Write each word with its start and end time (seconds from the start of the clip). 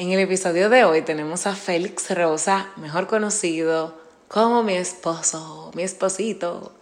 En 0.00 0.10
el 0.12 0.20
episodio 0.20 0.70
de 0.70 0.82
hoy 0.84 1.02
tenemos 1.02 1.46
a 1.46 1.54
Félix 1.54 2.08
Rosa, 2.16 2.70
mejor 2.76 3.06
conocido 3.06 4.00
como 4.28 4.62
mi 4.62 4.72
esposo, 4.72 5.70
mi 5.74 5.82
esposito, 5.82 6.72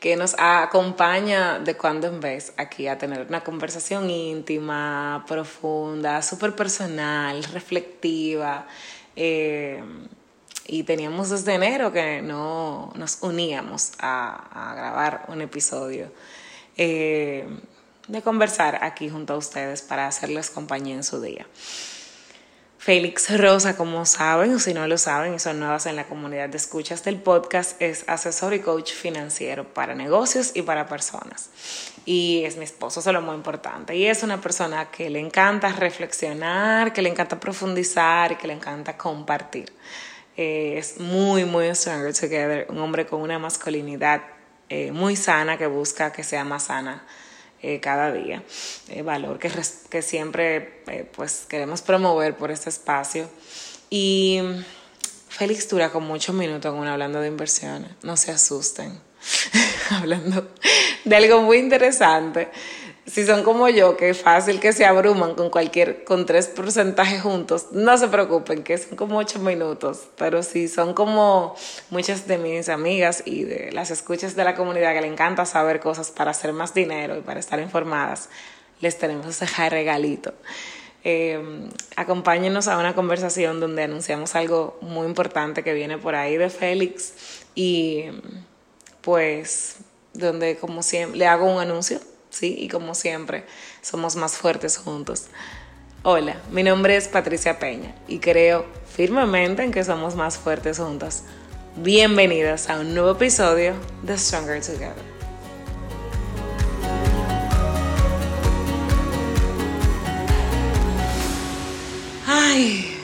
que 0.00 0.16
nos 0.16 0.34
acompaña 0.38 1.58
de 1.58 1.76
cuando 1.76 2.06
en 2.06 2.20
vez 2.20 2.54
aquí 2.56 2.88
a 2.88 2.96
tener 2.96 3.26
una 3.28 3.44
conversación 3.44 4.08
íntima, 4.08 5.26
profunda, 5.28 6.22
súper 6.22 6.56
personal, 6.56 7.44
reflectiva. 7.52 8.66
Eh, 9.14 9.84
y 10.66 10.84
teníamos 10.84 11.28
desde 11.28 11.52
enero 11.52 11.92
que 11.92 12.22
no 12.22 12.94
nos 12.96 13.18
uníamos 13.20 13.92
a, 13.98 14.72
grabar 14.74 15.26
un 15.28 15.42
episodio. 15.42 16.10
Eh, 16.78 17.46
de 18.08 18.22
conversar 18.22 18.82
aquí 18.82 19.10
junto 19.10 19.34
a 19.34 19.36
ustedes 19.36 19.82
para 19.82 20.06
hacerles 20.06 20.48
compañía 20.48 20.94
en 20.94 21.04
su 21.04 21.20
día. 21.20 21.46
Félix 22.84 23.34
Rosa, 23.40 23.78
como 23.78 24.04
saben, 24.04 24.52
o 24.52 24.58
si 24.58 24.74
no 24.74 24.86
lo 24.86 24.98
saben 24.98 25.32
y 25.32 25.38
son 25.38 25.58
nuevas 25.58 25.86
en 25.86 25.96
la 25.96 26.04
comunidad 26.04 26.50
de 26.50 26.58
escuchas 26.58 27.02
del 27.02 27.16
podcast, 27.16 27.80
es 27.80 28.04
asesor 28.08 28.52
y 28.52 28.58
coach 28.58 28.92
financiero 28.92 29.64
para 29.64 29.94
negocios 29.94 30.50
y 30.52 30.60
para 30.60 30.86
personas. 30.86 31.48
Y 32.04 32.42
es 32.44 32.58
mi 32.58 32.64
esposo, 32.64 33.00
eso 33.00 33.08
es 33.08 33.14
lo 33.14 33.22
muy 33.22 33.36
importante. 33.36 33.96
Y 33.96 34.04
es 34.04 34.22
una 34.22 34.42
persona 34.42 34.90
que 34.90 35.08
le 35.08 35.18
encanta 35.18 35.72
reflexionar, 35.72 36.92
que 36.92 37.00
le 37.00 37.08
encanta 37.08 37.40
profundizar 37.40 38.32
y 38.32 38.36
que 38.36 38.48
le 38.48 38.52
encanta 38.52 38.98
compartir. 38.98 39.72
Eh, 40.36 40.74
es 40.76 41.00
muy, 41.00 41.46
muy 41.46 41.74
stronger 41.74 42.12
together, 42.12 42.66
un 42.68 42.76
hombre 42.80 43.06
con 43.06 43.22
una 43.22 43.38
masculinidad 43.38 44.20
eh, 44.68 44.92
muy 44.92 45.16
sana 45.16 45.56
que 45.56 45.66
busca 45.66 46.12
que 46.12 46.22
sea 46.22 46.44
más 46.44 46.64
sana 46.64 47.02
eh, 47.66 47.80
cada 47.80 48.12
día, 48.12 48.42
eh, 48.90 49.00
valor 49.00 49.38
que, 49.38 49.50
que 49.88 50.02
siempre 50.02 50.82
eh, 50.86 51.08
pues 51.16 51.46
queremos 51.48 51.80
promover 51.80 52.36
por 52.36 52.50
este 52.50 52.68
espacio. 52.68 53.30
Y 53.88 54.42
Félix 55.30 55.66
dura 55.70 55.88
con 55.88 56.04
muchos 56.04 56.34
minutos 56.34 56.66
aún 56.70 56.86
hablando 56.86 57.22
de 57.22 57.28
inversiones, 57.28 57.90
no 58.02 58.18
se 58.18 58.32
asusten, 58.32 59.00
hablando 59.92 60.46
de 61.06 61.16
algo 61.16 61.40
muy 61.40 61.56
interesante 61.56 62.50
si 63.06 63.26
son 63.26 63.42
como 63.42 63.68
yo, 63.68 63.96
que 63.96 64.08
es 64.08 64.22
fácil 64.22 64.60
que 64.60 64.72
se 64.72 64.86
abruman 64.86 65.34
con 65.34 65.50
cualquier, 65.50 66.04
con 66.04 66.24
tres 66.24 66.48
porcentajes 66.48 67.20
juntos, 67.20 67.66
no 67.72 67.98
se 67.98 68.08
preocupen, 68.08 68.62
que 68.62 68.78
son 68.78 68.96
como 68.96 69.18
ocho 69.18 69.38
minutos, 69.40 70.08
pero 70.16 70.42
si 70.42 70.68
son 70.68 70.94
como 70.94 71.54
muchas 71.90 72.26
de 72.26 72.38
mis 72.38 72.70
amigas 72.70 73.22
y 73.26 73.44
de 73.44 73.72
las 73.72 73.90
escuchas 73.90 74.36
de 74.36 74.44
la 74.44 74.54
comunidad 74.54 74.94
que 74.94 75.02
le 75.02 75.08
encanta 75.08 75.44
saber 75.44 75.80
cosas 75.80 76.10
para 76.10 76.30
hacer 76.30 76.54
más 76.54 76.72
dinero 76.72 77.18
y 77.18 77.20
para 77.20 77.40
estar 77.40 77.60
informadas, 77.60 78.30
les 78.80 78.98
tenemos 78.98 79.26
ese 79.42 79.68
regalito. 79.68 80.32
Eh, 81.06 81.68
acompáñenos 81.96 82.68
a 82.68 82.78
una 82.78 82.94
conversación 82.94 83.60
donde 83.60 83.82
anunciamos 83.82 84.34
algo 84.34 84.78
muy 84.80 85.06
importante 85.06 85.62
que 85.62 85.74
viene 85.74 85.98
por 85.98 86.14
ahí 86.14 86.38
de 86.38 86.48
Félix 86.48 87.12
y 87.54 88.04
pues 89.02 89.76
donde 90.14 90.56
como 90.56 90.82
siempre 90.82 91.18
le 91.18 91.26
hago 91.26 91.44
un 91.44 91.60
anuncio 91.60 92.00
¿sí? 92.34 92.54
Y 92.58 92.68
como 92.68 92.94
siempre, 92.94 93.46
somos 93.80 94.16
más 94.16 94.36
fuertes 94.36 94.76
juntos. 94.76 95.26
Hola, 96.02 96.36
mi 96.50 96.62
nombre 96.62 96.96
es 96.96 97.08
Patricia 97.08 97.58
Peña 97.58 97.94
y 98.08 98.18
creo 98.18 98.66
firmemente 98.94 99.62
en 99.62 99.72
que 99.72 99.84
somos 99.84 100.16
más 100.16 100.36
fuertes 100.36 100.78
juntos. 100.78 101.22
Bienvenidos 101.76 102.68
a 102.68 102.78
un 102.80 102.94
nuevo 102.94 103.12
episodio 103.12 103.74
de 104.02 104.18
Stronger 104.18 104.60
Together. 104.60 105.14
Ay, 112.26 112.98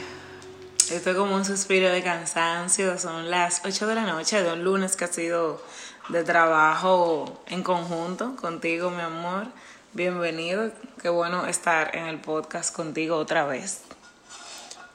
estoy 0.90 1.14
como 1.14 1.36
un 1.36 1.44
suspiro 1.44 1.90
de 1.90 2.02
cansancio. 2.02 2.98
Son 2.98 3.30
las 3.30 3.62
8 3.64 3.86
de 3.86 3.94
la 3.94 4.02
noche 4.02 4.42
de 4.42 4.52
un 4.52 4.62
lunes 4.62 4.96
que 4.96 5.04
ha 5.06 5.08
sido 5.08 5.62
de 6.08 6.24
trabajo 6.24 7.42
en 7.47 7.62
conjunto 7.62 8.34
contigo, 8.36 8.91
mi 8.91 9.02
amor. 9.02 9.47
Bienvenido, 9.92 10.72
qué 11.00 11.08
bueno 11.08 11.47
estar 11.47 11.94
en 11.94 12.06
el 12.06 12.20
podcast 12.20 12.75
contigo 12.75 13.16
otra 13.16 13.44
vez. 13.44 13.82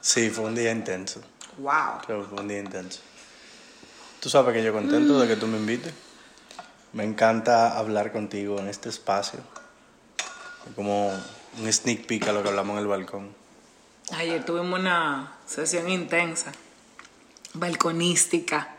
Sí, 0.00 0.30
fue 0.30 0.44
un 0.44 0.54
día 0.54 0.72
intenso. 0.72 1.20
Wow. 1.58 2.00
Creo 2.04 2.22
que 2.22 2.28
fue 2.28 2.40
un 2.40 2.48
día 2.48 2.58
intenso. 2.58 3.00
Tú 4.20 4.28
sabes 4.28 4.54
que 4.54 4.62
yo 4.62 4.72
contento 4.72 5.18
de 5.20 5.28
que 5.28 5.36
tú 5.36 5.46
me 5.46 5.56
invites. 5.56 5.92
Me 6.92 7.04
encanta 7.04 7.78
hablar 7.78 8.12
contigo 8.12 8.58
en 8.58 8.68
este 8.68 8.88
espacio. 8.88 9.40
Como 10.74 11.08
un 11.08 11.72
sneak 11.72 12.06
peek 12.06 12.28
a 12.28 12.32
lo 12.32 12.42
que 12.42 12.48
hablamos 12.48 12.74
en 12.74 12.82
el 12.82 12.86
balcón. 12.86 13.34
Ayer 14.12 14.44
tuvimos 14.44 14.78
una 14.78 15.34
sesión 15.46 15.88
intensa, 15.88 16.52
balconística 17.54 18.75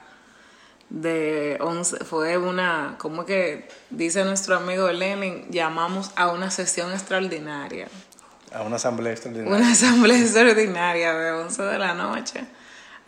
de 0.90 1.58
11, 1.60 2.06
fue 2.06 2.38
una, 2.38 2.96
como 2.98 3.26
que 3.26 3.68
dice 3.90 4.24
nuestro 4.24 4.56
amigo 4.56 4.90
Lenin, 4.92 5.46
llamamos 5.50 6.12
a 6.16 6.30
una 6.30 6.50
sesión 6.50 6.92
extraordinaria. 6.92 7.88
A 8.54 8.62
una 8.62 8.78
asamblea 8.78 9.12
extraordinaria. 9.12 9.56
Una 9.56 9.72
asamblea 9.72 10.20
extraordinaria 10.20 11.14
de 11.14 11.32
11 11.32 11.64
de 11.64 11.78
la 11.78 11.94
noche 11.94 12.46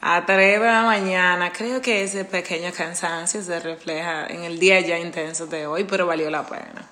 a 0.02 0.26
3 0.26 0.60
de 0.60 0.66
la 0.66 0.84
mañana. 0.84 1.52
Creo 1.52 1.82
que 1.82 2.04
ese 2.04 2.26
pequeño 2.26 2.72
cansancio 2.74 3.42
se 3.42 3.60
refleja 3.60 4.28
en 4.28 4.44
el 4.44 4.60
día 4.60 4.80
ya 4.82 4.98
intenso 4.98 5.48
de 5.48 5.68
hoy, 5.68 5.84
pero 5.86 6.06
valió 6.06 6.30
la 6.30 6.46
pena. 6.46 6.90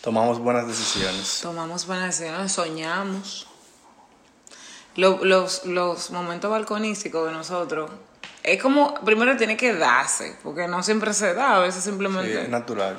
Tomamos 0.00 0.38
buenas 0.38 0.66
decisiones. 0.66 1.40
Tomamos 1.42 1.86
buenas 1.86 2.18
decisiones, 2.18 2.52
soñamos. 2.52 3.46
Los, 4.96 5.64
los 5.64 6.10
momentos 6.10 6.50
balconísticos 6.50 7.26
de 7.26 7.32
nosotros 7.32 7.90
es 8.42 8.62
como, 8.62 8.94
primero 9.04 9.36
tiene 9.36 9.56
que 9.56 9.74
darse, 9.74 10.36
porque 10.42 10.66
no 10.66 10.82
siempre 10.82 11.12
se 11.12 11.34
da, 11.34 11.56
a 11.56 11.58
veces 11.58 11.84
simplemente... 11.84 12.32
Sí, 12.32 12.38
es 12.38 12.48
natural. 12.48 12.98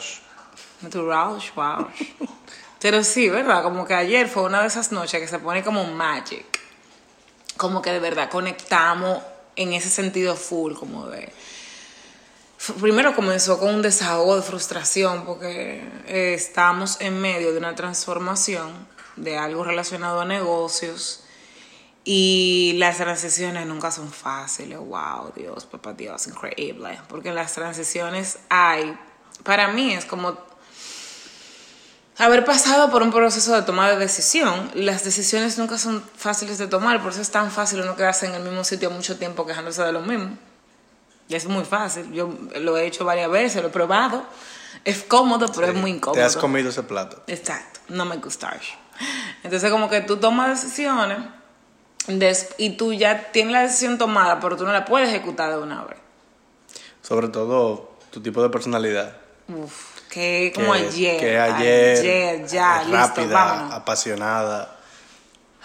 Natural, 0.81 1.41
wow. 1.55 1.87
Pero 2.79 3.03
sí, 3.03 3.29
¿verdad? 3.29 3.63
Como 3.63 3.85
que 3.85 3.93
ayer 3.93 4.27
fue 4.27 4.43
una 4.43 4.61
de 4.61 4.67
esas 4.67 4.91
noches 4.91 5.19
que 5.19 5.27
se 5.27 5.39
pone 5.39 5.63
como 5.63 5.83
magic. 5.85 6.59
Como 7.57 7.81
que 7.81 7.91
de 7.91 7.99
verdad 7.99 8.29
conectamos 8.29 9.21
en 9.55 9.73
ese 9.73 9.89
sentido 9.89 10.35
full, 10.35 10.73
como 10.73 11.07
de... 11.07 11.31
Primero 12.79 13.15
comenzó 13.15 13.59
con 13.59 13.73
un 13.73 13.81
desahogo 13.81 14.35
de 14.35 14.43
frustración 14.43 15.25
porque 15.25 15.83
eh, 16.07 16.33
estamos 16.35 17.01
en 17.01 17.19
medio 17.19 17.51
de 17.51 17.57
una 17.57 17.73
transformación 17.73 18.87
de 19.15 19.37
algo 19.37 19.63
relacionado 19.63 20.21
a 20.21 20.25
negocios 20.25 21.20
y 22.03 22.73
las 22.77 22.97
transiciones 22.97 23.67
nunca 23.67 23.91
son 23.91 24.11
fáciles. 24.11 24.77
Wow, 24.79 25.33
Dios, 25.35 25.65
papá 25.65 25.93
Dios, 25.93 26.27
increíble. 26.27 26.99
Porque 27.07 27.29
en 27.29 27.35
las 27.35 27.53
transiciones 27.53 28.39
hay, 28.49 28.97
para 29.43 29.67
mí 29.67 29.93
es 29.93 30.05
como 30.05 30.35
haber 32.17 32.43
pasado 32.43 32.89
por 32.89 33.03
un 33.03 33.11
proceso 33.11 33.53
de 33.53 33.61
toma 33.61 33.89
de 33.89 33.97
decisión. 33.97 34.71
Las 34.73 35.03
decisiones 35.03 35.59
nunca 35.59 35.77
son 35.77 36.03
fáciles 36.15 36.57
de 36.57 36.67
tomar, 36.67 37.01
por 37.03 37.11
eso 37.11 37.21
es 37.21 37.29
tan 37.29 37.51
fácil 37.51 37.81
uno 37.81 37.95
quedarse 37.95 38.25
en 38.25 38.33
el 38.33 38.43
mismo 38.43 38.63
sitio 38.63 38.89
mucho 38.89 39.17
tiempo 39.17 39.45
quejándose 39.45 39.83
de 39.83 39.91
lo 39.91 40.01
mismo. 40.01 40.37
Y 41.29 41.35
es 41.35 41.45
muy 41.45 41.65
fácil. 41.65 42.11
Yo 42.11 42.35
lo 42.59 42.77
he 42.77 42.87
hecho 42.87 43.05
varias 43.05 43.29
veces, 43.29 43.61
lo 43.61 43.69
he 43.69 43.71
probado. 43.71 44.25
Es 44.83 45.03
cómodo, 45.03 45.51
pero 45.53 45.67
es 45.67 45.75
muy 45.75 45.91
incómodo. 45.91 46.19
Te 46.19 46.23
has 46.23 46.35
comido 46.35 46.69
ese 46.69 46.81
plato. 46.81 47.23
Exacto, 47.27 47.79
no 47.89 48.05
me 48.05 48.17
gusta. 48.17 48.59
Entonces, 49.43 49.69
como 49.69 49.87
que 49.87 50.01
tú 50.01 50.17
tomas 50.17 50.61
decisiones 50.61 51.19
y 52.57 52.69
tú 52.71 52.93
ya 52.93 53.31
tienes 53.31 53.53
la 53.53 53.61
decisión 53.61 53.97
tomada, 53.97 54.39
pero 54.39 54.57
tú 54.57 54.65
no 54.65 54.71
la 54.71 54.85
puedes 54.85 55.09
ejecutar 55.09 55.51
de 55.51 55.59
una 55.59 55.83
vez. 55.83 55.97
Sobre 57.01 57.27
todo 57.29 57.91
tu 58.11 58.21
tipo 58.21 58.41
de 58.41 58.49
personalidad. 58.49 59.17
Uf, 59.47 60.07
que 60.09 60.51
como 60.55 60.73
ayer. 60.73 61.19
Que 61.19 61.39
ayer. 61.39 61.99
Ayer, 61.99 62.47
ya, 62.47 62.83
rápida, 62.83 63.75
apasionada. 63.75 64.77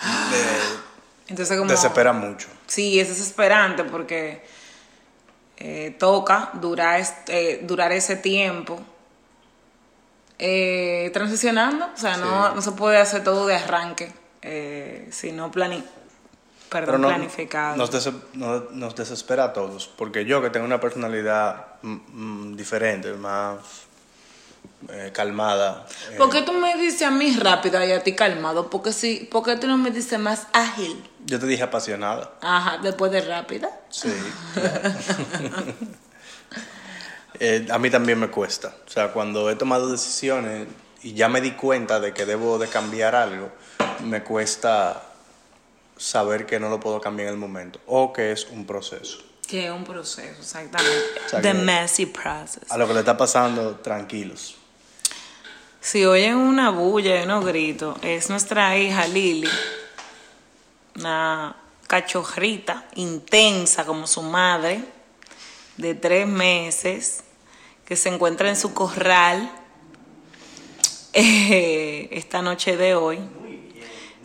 Entonces 1.28 1.58
como... 1.58 1.70
Desespera 1.70 2.12
mucho. 2.12 2.48
Sí, 2.66 3.00
es 3.00 3.08
desesperante 3.08 3.84
porque 3.84 4.44
eh, 5.56 5.96
toca 5.98 6.50
durar, 6.54 7.00
este, 7.00 7.60
durar 7.62 7.92
ese 7.92 8.16
tiempo 8.16 8.78
eh, 10.38 11.10
transicionando. 11.12 11.86
O 11.94 11.98
sea, 11.98 12.16
no, 12.18 12.54
no 12.54 12.62
se 12.62 12.72
puede 12.72 12.98
hacer 12.98 13.24
todo 13.24 13.46
de 13.46 13.56
arranque, 13.56 14.12
si 16.70 16.76
no 16.80 16.86
perdón, 16.86 17.02
planificado. 17.02 17.76
Nos, 17.76 18.94
desespera 18.94 19.44
a 19.44 19.52
todos, 19.52 19.88
porque 19.88 20.24
yo 20.24 20.42
que 20.42 20.50
tengo 20.50 20.66
una 20.66 20.80
personalidad 20.80 21.66
mm, 21.82 21.94
mm, 22.12 22.56
diferente, 22.56 23.12
más 23.14 23.58
eh, 24.88 25.10
calmada. 25.12 25.86
Eh, 26.10 26.16
¿Por 26.16 26.30
qué 26.30 26.42
tú 26.42 26.52
me 26.52 26.76
dices 26.76 27.02
a 27.02 27.10
mí 27.10 27.36
rápido 27.36 27.82
y 27.84 27.92
a 27.92 28.02
ti 28.02 28.14
calmado? 28.14 28.68
Porque 28.70 28.92
si, 28.92 29.28
¿Por 29.30 29.44
qué 29.44 29.56
tú 29.56 29.66
no 29.66 29.78
me 29.78 29.90
dices 29.90 30.18
más 30.18 30.46
ágil? 30.52 31.02
Yo 31.24 31.40
te 31.40 31.46
dije 31.46 31.62
apasionada. 31.62 32.32
Ajá, 32.40 32.78
después 32.78 33.10
de 33.12 33.20
rápida. 33.22 33.70
Sí. 33.90 34.12
Eh, 37.38 37.66
a 37.70 37.78
mí 37.78 37.90
también 37.90 38.18
me 38.18 38.28
cuesta. 38.28 38.74
O 38.86 38.90
sea, 38.90 39.12
cuando 39.12 39.50
he 39.50 39.56
tomado 39.56 39.90
decisiones 39.90 40.68
y 41.02 41.12
ya 41.12 41.28
me 41.28 41.42
di 41.42 41.50
cuenta 41.50 42.00
de 42.00 42.14
que 42.14 42.24
debo 42.24 42.58
de 42.58 42.66
cambiar 42.66 43.14
algo, 43.14 43.50
me 44.04 44.22
cuesta 44.22 45.02
saber 45.96 46.46
que 46.46 46.60
no 46.60 46.68
lo 46.68 46.80
puedo 46.80 47.00
cambiar 47.00 47.28
en 47.28 47.34
el 47.34 47.40
momento 47.40 47.80
o 47.86 48.12
que 48.12 48.32
es 48.32 48.46
un 48.50 48.66
proceso. 48.66 49.18
Que 49.46 49.66
es 49.66 49.70
un 49.70 49.84
proceso, 49.84 50.40
exactamente. 50.40 51.20
O 51.24 51.28
sea, 51.28 51.40
The 51.40 51.54
messy 51.54 52.06
process. 52.06 52.70
A 52.70 52.76
lo 52.76 52.86
que 52.86 52.94
le 52.94 53.00
está 53.00 53.16
pasando, 53.16 53.76
tranquilos. 53.76 54.56
Si 55.80 56.04
oyen 56.04 56.36
una 56.36 56.70
bulla 56.70 57.20
y 57.20 57.24
unos 57.24 57.44
gritos, 57.44 57.96
es 58.02 58.28
nuestra 58.28 58.76
hija 58.76 59.06
Lili, 59.06 59.48
una 60.96 61.54
cachorrita 61.86 62.88
intensa 62.96 63.86
como 63.86 64.08
su 64.08 64.22
madre, 64.22 64.82
de 65.76 65.94
tres 65.94 66.26
meses, 66.26 67.22
que 67.84 67.94
se 67.94 68.08
encuentra 68.08 68.48
en 68.48 68.56
su 68.56 68.74
corral 68.74 69.48
eh, 71.12 72.08
esta 72.10 72.42
noche 72.42 72.76
de 72.76 72.96
hoy. 72.96 73.20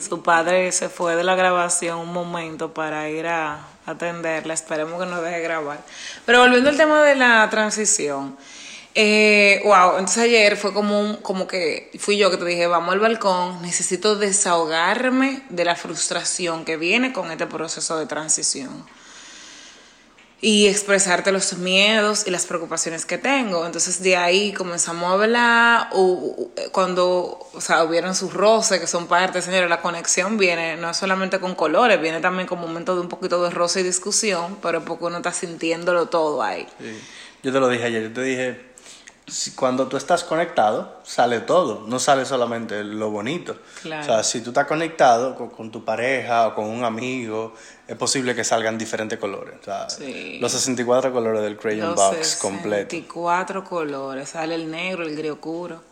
Su 0.02 0.24
padre 0.24 0.72
se 0.72 0.90
fue 0.90 1.16
de 1.16 1.24
la 1.24 1.36
grabación 1.36 2.00
un 2.00 2.12
momento 2.12 2.74
para 2.74 3.10
ir 3.10 3.28
a 3.28 3.66
atenderla. 3.86 4.54
Esperemos 4.54 5.00
que 5.00 5.10
no 5.10 5.22
deje 5.22 5.42
grabar. 5.42 5.80
Pero 6.26 6.40
volviendo 6.40 6.70
al 6.70 6.78
tema 6.78 7.04
de 7.04 7.16
la 7.16 7.48
transición. 7.50 8.36
Eh, 8.94 9.62
wow, 9.64 9.92
entonces 9.92 10.24
ayer 10.24 10.58
fue 10.58 10.74
como 10.74 11.00
un, 11.00 11.16
como 11.18 11.48
que 11.48 11.92
fui 11.98 12.18
yo 12.18 12.30
que 12.30 12.38
te 12.38 12.46
dije, 12.46 12.68
vamos 12.68 12.94
al 12.94 13.00
balcón, 13.00 13.62
necesito 13.62 14.18
desahogarme 14.18 15.44
de 15.50 15.64
la 15.64 15.76
frustración 15.76 16.66
que 16.66 16.76
viene 16.76 17.14
con 17.14 17.32
este 17.32 17.48
proceso 17.48 17.98
de 17.98 18.06
transición 18.06 18.86
y 20.44 20.66
expresarte 20.68 21.32
los 21.32 21.54
miedos 21.60 22.26
y 22.26 22.32
las 22.32 22.48
preocupaciones 22.48 23.06
que 23.06 23.20
tengo. 23.20 23.64
Entonces 23.66 24.02
de 24.02 24.18
ahí 24.18 24.54
comenzamos 24.54 25.10
a 25.12 25.14
hablar, 25.14 25.90
u- 25.94 26.50
cuando, 26.72 27.38
o 27.54 27.62
sea, 27.62 27.84
hubieron 27.84 28.16
sus 28.16 28.34
roces, 28.34 28.80
que 28.80 28.88
son 28.88 29.06
parte, 29.06 29.42
señores, 29.44 29.70
la 29.70 29.82
conexión 29.82 30.38
viene 30.40 30.78
no 30.78 30.94
solamente 30.96 31.40
con 31.40 31.54
colores, 31.54 32.02
viene 32.02 32.22
también 32.22 32.48
con 32.48 32.60
momentos 32.60 32.96
de 32.96 33.02
un 33.02 33.10
poquito 33.10 33.44
de 33.44 33.52
roce 33.52 33.82
y 33.82 33.84
discusión, 33.84 34.58
pero 34.64 34.84
porque 34.84 35.06
uno 35.06 35.18
está 35.18 35.32
sintiéndolo 35.32 36.08
todo 36.08 36.42
ahí. 36.42 36.66
Sí. 36.80 37.00
Yo 37.44 37.52
te 37.54 37.60
lo 37.60 37.70
dije 37.70 37.84
ayer, 37.86 38.04
yo 38.04 38.14
te 38.14 38.22
dije, 38.24 38.72
cuando 39.56 39.88
tú 39.88 39.96
estás 39.98 40.24
conectado, 40.24 41.00
sale 41.04 41.40
todo, 41.40 41.86
no 41.88 42.00
sale 42.00 42.26
solamente 42.26 42.84
lo 42.84 43.12
bonito. 43.12 43.58
Claro. 43.82 44.02
O 44.02 44.06
sea, 44.06 44.24
si 44.24 44.42
tú 44.42 44.50
estás 44.50 44.68
conectado 44.68 45.36
con, 45.36 45.50
con 45.50 45.72
tu 45.72 45.86
pareja 45.86 46.48
o 46.48 46.56
con 46.56 46.66
un 46.66 46.84
amigo, 46.84 47.54
es 47.92 47.98
posible 47.98 48.34
que 48.36 48.44
salgan 48.44 48.78
diferentes 48.78 49.20
colores. 49.20 49.56
O 49.62 49.64
sea, 49.66 49.90
Sí. 49.90 50.38
los 50.40 50.52
64 50.52 51.12
colores 51.12 51.42
del 51.42 51.58
Crayon 51.58 51.88
Los 51.90 51.96
Box 51.96 52.36
completo. 52.38 52.90
64 52.92 53.64
colores, 53.64 54.30
sale 54.30 54.56
el 54.56 54.72
negro, 54.72 55.04
el 55.04 55.16
gris 55.16 55.32
oscuro. 55.32 55.84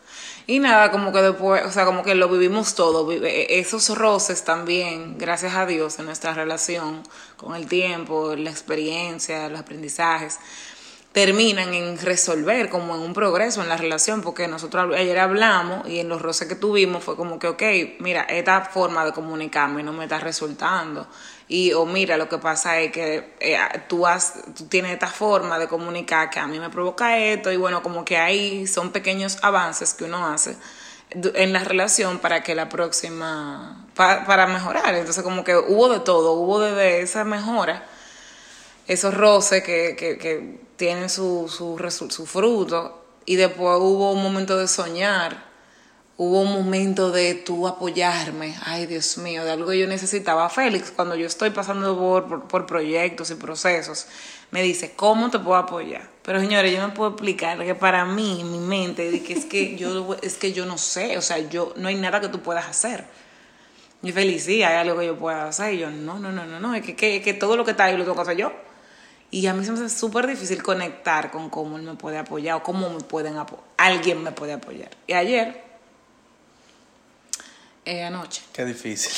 Y 0.47 0.59
nada, 0.59 0.89
como 0.91 1.11
que 1.11 1.21
después, 1.21 1.63
o 1.65 1.71
sea, 1.71 1.85
como 1.85 2.01
que 2.03 2.15
lo 2.15 2.27
vivimos 2.29 2.73
todo. 2.73 3.05
Vive- 3.05 3.59
Esos 3.59 3.89
roces 3.95 4.43
también, 4.43 5.17
gracias 5.17 5.53
a 5.55 5.65
Dios, 5.65 5.99
en 5.99 6.05
nuestra 6.05 6.33
relación, 6.33 7.03
con 7.37 7.55
el 7.55 7.67
tiempo, 7.67 8.35
la 8.35 8.49
experiencia, 8.49 9.47
los 9.49 9.59
aprendizajes, 9.59 10.39
terminan 11.11 11.73
en 11.73 11.97
resolver, 11.99 12.69
como 12.69 12.95
en 12.95 13.01
un 13.01 13.13
progreso 13.13 13.61
en 13.61 13.69
la 13.69 13.77
relación, 13.77 14.21
porque 14.21 14.47
nosotros 14.47 14.93
ayer 14.95 15.17
hablamos 15.19 15.87
y 15.89 15.99
en 15.99 16.07
los 16.07 16.21
roces 16.21 16.47
que 16.47 16.55
tuvimos 16.55 17.03
fue 17.03 17.15
como 17.15 17.39
que, 17.39 17.47
ok, 17.47 17.63
mira, 17.99 18.21
esta 18.23 18.61
forma 18.61 19.03
de 19.05 19.11
comunicarme 19.11 19.81
no 19.83 19.91
me 19.91 20.03
está 20.05 20.19
resultando. 20.19 21.07
Y, 21.49 21.73
o 21.73 21.85
mira, 21.85 22.15
lo 22.15 22.29
que 22.29 22.37
pasa 22.37 22.79
es 22.79 22.91
que 22.91 23.33
eh, 23.39 23.57
tú, 23.87 24.05
has, 24.05 24.35
tú 24.55 24.67
tienes 24.67 24.91
esta 24.93 25.07
forma 25.07 25.57
de 25.57 25.67
comunicar 25.67 26.29
que 26.29 26.39
a 26.39 26.45
mí 26.47 26.59
me 26.59 26.69
provoca 26.69 27.17
esto, 27.17 27.51
y 27.51 27.57
bueno, 27.57 27.81
como 27.81 28.05
que 28.05 28.17
ahí 28.17 28.67
son 28.67 28.91
pequeños 28.91 29.39
avances 29.41 29.93
que 29.95 30.03
uno 30.05 30.27
hace 30.27 30.55
en 31.11 31.51
la 31.53 31.63
relación 31.63 32.19
para 32.19 32.43
que 32.43 32.53
la 32.53 32.69
próxima, 32.69 33.87
pa- 33.95 34.25
para 34.25 34.45
mejorar. 34.45 34.93
Entonces, 34.93 35.23
como 35.23 35.43
que 35.43 35.57
hubo 35.57 35.89
de 35.89 35.99
todo, 36.01 36.33
hubo 36.33 36.59
desde 36.59 37.01
esa 37.01 37.23
mejora 37.23 37.83
esos 38.87 39.13
roces 39.13 39.63
que, 39.63 39.95
que, 39.97 40.17
que 40.17 40.59
tienen 40.75 41.09
su, 41.09 41.47
su, 41.49 41.77
su 42.09 42.25
fruto 42.25 43.03
y 43.25 43.35
después 43.35 43.77
hubo 43.79 44.11
un 44.13 44.23
momento 44.23 44.57
de 44.57 44.67
soñar, 44.67 45.48
hubo 46.19 46.41
un 46.41 46.51
momento 46.51 47.11
de 47.11 47.33
tú 47.33 47.65
apoyarme, 47.65 48.53
ay 48.65 48.87
Dios 48.87 49.17
mío, 49.17 49.45
de 49.45 49.51
algo 49.51 49.69
que 49.69 49.79
yo 49.79 49.87
necesitaba. 49.87 50.49
Félix, 50.49 50.91
cuando 50.91 51.15
yo 51.15 51.25
estoy 51.25 51.51
pasando 51.51 51.97
por, 51.97 52.45
por, 52.45 52.65
proyectos 52.65 53.31
y 53.31 53.35
procesos, 53.35 54.05
me 54.51 54.61
dice, 54.61 54.91
¿cómo 54.97 55.31
te 55.31 55.39
puedo 55.39 55.55
apoyar? 55.55 56.09
Pero 56.23 56.41
señores, 56.41 56.73
yo 56.73 56.85
no 56.85 56.93
puedo 56.93 57.11
explicar 57.11 57.57
que 57.63 57.73
para 57.73 58.03
mí, 58.03 58.41
en 58.41 58.51
mi 58.51 58.59
mente, 58.59 59.07
es 59.15 59.45
que 59.45 59.77
yo, 59.77 60.17
es 60.21 60.35
que 60.35 60.51
yo 60.51 60.65
no 60.65 60.77
sé, 60.77 61.17
o 61.17 61.21
sea, 61.21 61.37
yo, 61.37 61.73
no 61.77 61.87
hay 61.87 61.95
nada 61.95 62.19
que 62.19 62.27
tú 62.27 62.41
puedas 62.41 62.67
hacer. 62.67 63.05
Y 64.03 64.11
feliz, 64.11 64.43
sí, 64.43 64.61
hay 64.61 64.75
algo 64.75 64.99
que 64.99 65.05
yo 65.05 65.17
pueda 65.17 65.47
hacer. 65.47 65.73
Y 65.75 65.79
yo, 65.79 65.89
no, 65.89 66.19
no, 66.19 66.33
no, 66.33 66.45
no, 66.45 66.59
no, 66.59 66.75
es 66.75 66.85
que, 66.85 66.97
que, 66.97 67.21
que 67.21 67.33
todo 67.33 67.55
lo 67.55 67.63
que 67.63 67.71
está 67.71 67.85
ahí 67.85 67.95
lo 67.95 68.03
tengo 68.03 68.15
que 68.15 68.21
hacer 68.23 68.35
yo. 68.35 68.51
Y 69.31 69.47
a 69.47 69.53
mí 69.53 69.63
se 69.63 69.71
me 69.71 69.79
hace 69.79 69.97
súper 69.97 70.27
difícil 70.27 70.61
conectar 70.61 71.31
con 71.31 71.49
cómo 71.49 71.77
él 71.77 71.83
me 71.83 71.95
puede 71.95 72.17
apoyar 72.17 72.57
o 72.57 72.63
cómo 72.63 72.89
me 72.89 72.99
pueden. 72.99 73.35
Alguien 73.77 74.21
me 74.21 74.33
puede 74.33 74.51
apoyar. 74.51 74.89
Y 75.07 75.13
ayer, 75.13 75.68
eh, 77.89 78.03
anoche, 78.03 78.41
Qué 78.53 78.65
difícil. 78.65 79.11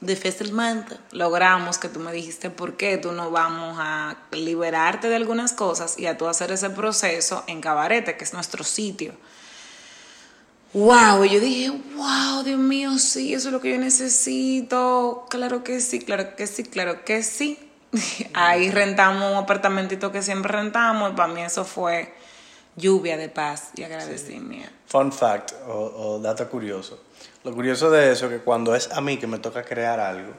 difícilmente 0.00 0.96
logramos 1.12 1.78
que 1.78 1.88
tú 1.88 2.00
me 2.00 2.12
dijiste 2.12 2.50
por 2.50 2.76
qué 2.76 2.98
tú 2.98 3.12
no 3.12 3.30
vamos 3.30 3.76
a 3.80 4.16
liberarte 4.32 5.08
de 5.08 5.16
algunas 5.16 5.52
cosas 5.52 5.98
y 5.98 6.06
a 6.06 6.16
tú 6.18 6.28
hacer 6.28 6.50
ese 6.52 6.70
proceso 6.70 7.42
en 7.46 7.60
Cabarete, 7.60 8.16
que 8.16 8.24
es 8.24 8.32
nuestro 8.34 8.62
sitio. 8.64 9.14
Wow, 10.74 11.24
y 11.24 11.30
yo 11.30 11.40
dije, 11.40 11.70
wow, 11.94 12.42
Dios 12.44 12.58
mío, 12.58 12.98
sí, 12.98 13.32
eso 13.32 13.48
es 13.48 13.52
lo 13.52 13.60
que 13.62 13.70
yo 13.70 13.78
necesito. 13.78 15.24
Claro 15.30 15.64
que 15.64 15.80
sí, 15.80 16.00
claro 16.00 16.36
que 16.36 16.46
sí, 16.46 16.64
claro 16.64 17.02
que 17.04 17.22
sí. 17.22 17.58
Ahí 18.34 18.70
rentamos 18.70 19.30
un 19.30 19.38
apartamentito 19.38 20.12
que 20.12 20.20
siempre 20.20 20.52
rentamos 20.52 21.12
y 21.12 21.14
para 21.14 21.32
mí 21.32 21.40
eso 21.40 21.64
fue 21.64 22.12
lluvia 22.76 23.16
de 23.16 23.30
paz 23.30 23.70
y 23.74 23.84
agradecimiento. 23.84 24.70
Fun 24.86 25.10
fact 25.12 25.52
o, 25.66 25.72
o 25.72 26.18
dato 26.18 26.46
curioso. 26.50 27.00
Lo 27.46 27.54
curioso 27.54 27.92
de 27.92 28.10
eso 28.10 28.26
es 28.26 28.32
que 28.32 28.38
cuando 28.40 28.74
es 28.74 28.90
a 28.90 29.00
mí 29.00 29.18
que 29.18 29.28
me 29.28 29.38
toca 29.38 29.62
crear 29.62 30.00
algo, 30.00 30.32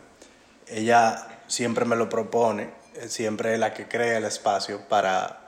ella 0.68 1.25
siempre 1.48 1.86
me 1.86 1.95
lo 1.95 2.09
propone, 2.09 2.69
eh, 2.95 3.07
siempre 3.07 3.54
es 3.54 3.59
la 3.62 3.74
que 3.74 3.88
crea 3.88 4.18
el 4.18 4.25
espacio 4.25 4.81
para, 4.89 5.39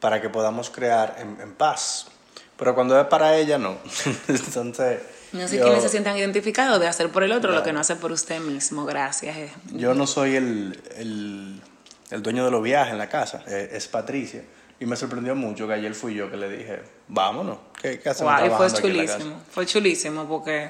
para 0.00 0.20
que 0.20 0.30
podamos 0.30 0.70
crear 0.70 1.14
en, 1.20 1.40
en 1.40 1.54
paz. 1.54 2.08
Pero 2.56 2.74
cuando 2.74 3.00
es 3.00 3.06
para 3.06 3.36
ella, 3.36 3.56
no. 3.56 3.76
Entonces, 4.26 4.98
No 5.30 5.46
sé 5.46 5.58
yo, 5.58 5.62
quiénes 5.62 5.84
se 5.84 5.90
sientan 5.90 6.16
identificados 6.16 6.80
de 6.80 6.88
hacer 6.88 7.08
por 7.10 7.22
el 7.22 7.30
otro 7.30 7.52
lo 7.52 7.62
que 7.62 7.72
no 7.72 7.78
hace 7.78 7.94
por 7.94 8.10
usted 8.10 8.40
mismo. 8.40 8.84
Gracias. 8.84 9.52
yo 9.70 9.94
no 9.94 10.08
soy 10.08 10.34
el, 10.34 10.82
el, 10.96 11.62
el 12.10 12.20
dueño 12.20 12.44
de 12.44 12.50
los 12.50 12.64
viajes 12.64 12.94
en 12.94 12.98
la 12.98 13.08
casa, 13.08 13.44
eh, 13.46 13.70
es 13.74 13.86
Patricia. 13.86 14.42
Y 14.84 14.86
me 14.86 14.96
sorprendió 14.96 15.34
mucho 15.34 15.66
que 15.66 15.72
ayer 15.72 15.94
fui 15.94 16.14
yo 16.14 16.30
que 16.30 16.36
le 16.36 16.46
dije, 16.46 16.82
vámonos, 17.08 17.56
¿qué, 17.80 17.98
qué 18.00 18.10
hacemos 18.10 18.34
Wow, 18.34 18.44
y 18.44 18.50
fue 18.50 18.58
trabajando 18.68 18.78
aquí 18.78 18.86
en 18.88 18.96
la 18.98 19.02
casa?" 19.06 19.16
chulísimo. 19.18 19.42
Fue 19.50 19.66
chulísimo 19.66 20.28
porque 20.28 20.68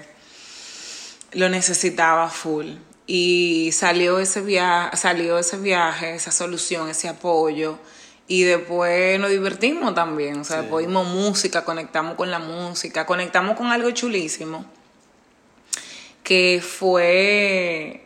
lo 1.33 1.49
necesitaba 1.49 2.31
full. 2.31 2.75
Y 3.09 3.71
salió 3.73 4.21
ese 4.21 4.41
viaje, 4.41 4.97
salió 4.97 5.37
ese 5.37 5.57
viaje, 5.59 6.15
esa 6.15 6.31
solución, 6.31 6.89
ese 6.89 7.09
apoyo. 7.09 7.81
Y 8.29 8.45
después 8.45 9.19
nos 9.19 9.31
divertimos 9.31 9.97
también. 9.97 10.39
O 10.39 10.45
sea, 10.45 10.63
Sí. 10.63 10.69
música, 10.87 11.65
conectamos 11.65 12.15
con 12.15 12.31
la 12.31 12.39
música, 12.39 13.07
conectamos 13.07 13.57
con 13.57 13.67
algo 13.67 13.91
chulísimo. 13.91 14.65
Que 16.23 16.63
fue 16.63 18.04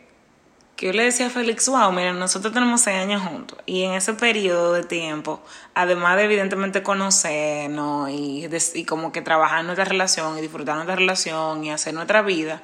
que 0.79 0.85
yo 0.85 0.93
le 0.93 1.03
decía 1.03 1.27
a 1.27 1.29
Félix, 1.29 1.67
wow, 1.67 1.91
mira, 1.91 2.13
nosotros 2.13 2.53
tenemos 2.53 2.79
seis 2.79 2.99
años 2.99 3.21
juntos 3.21 3.59
y 3.65 3.83
en 3.83 3.95
ese 3.95 4.13
periodo 4.13 4.71
de 4.71 4.85
tiempo, 4.85 5.41
además 5.73 6.15
de 6.15 6.23
evidentemente 6.23 6.83
conocernos 6.83 8.09
y, 8.09 8.47
como 8.87 9.11
que 9.11 9.21
trabajar 9.21 9.65
nuestra 9.65 9.83
relación 9.83 10.37
y 10.37 10.41
disfrutar 10.41 10.75
nuestra 10.75 10.95
relación 10.95 11.65
y 11.65 11.71
hacer 11.71 11.93
nuestra 11.93 12.21
vida, 12.21 12.61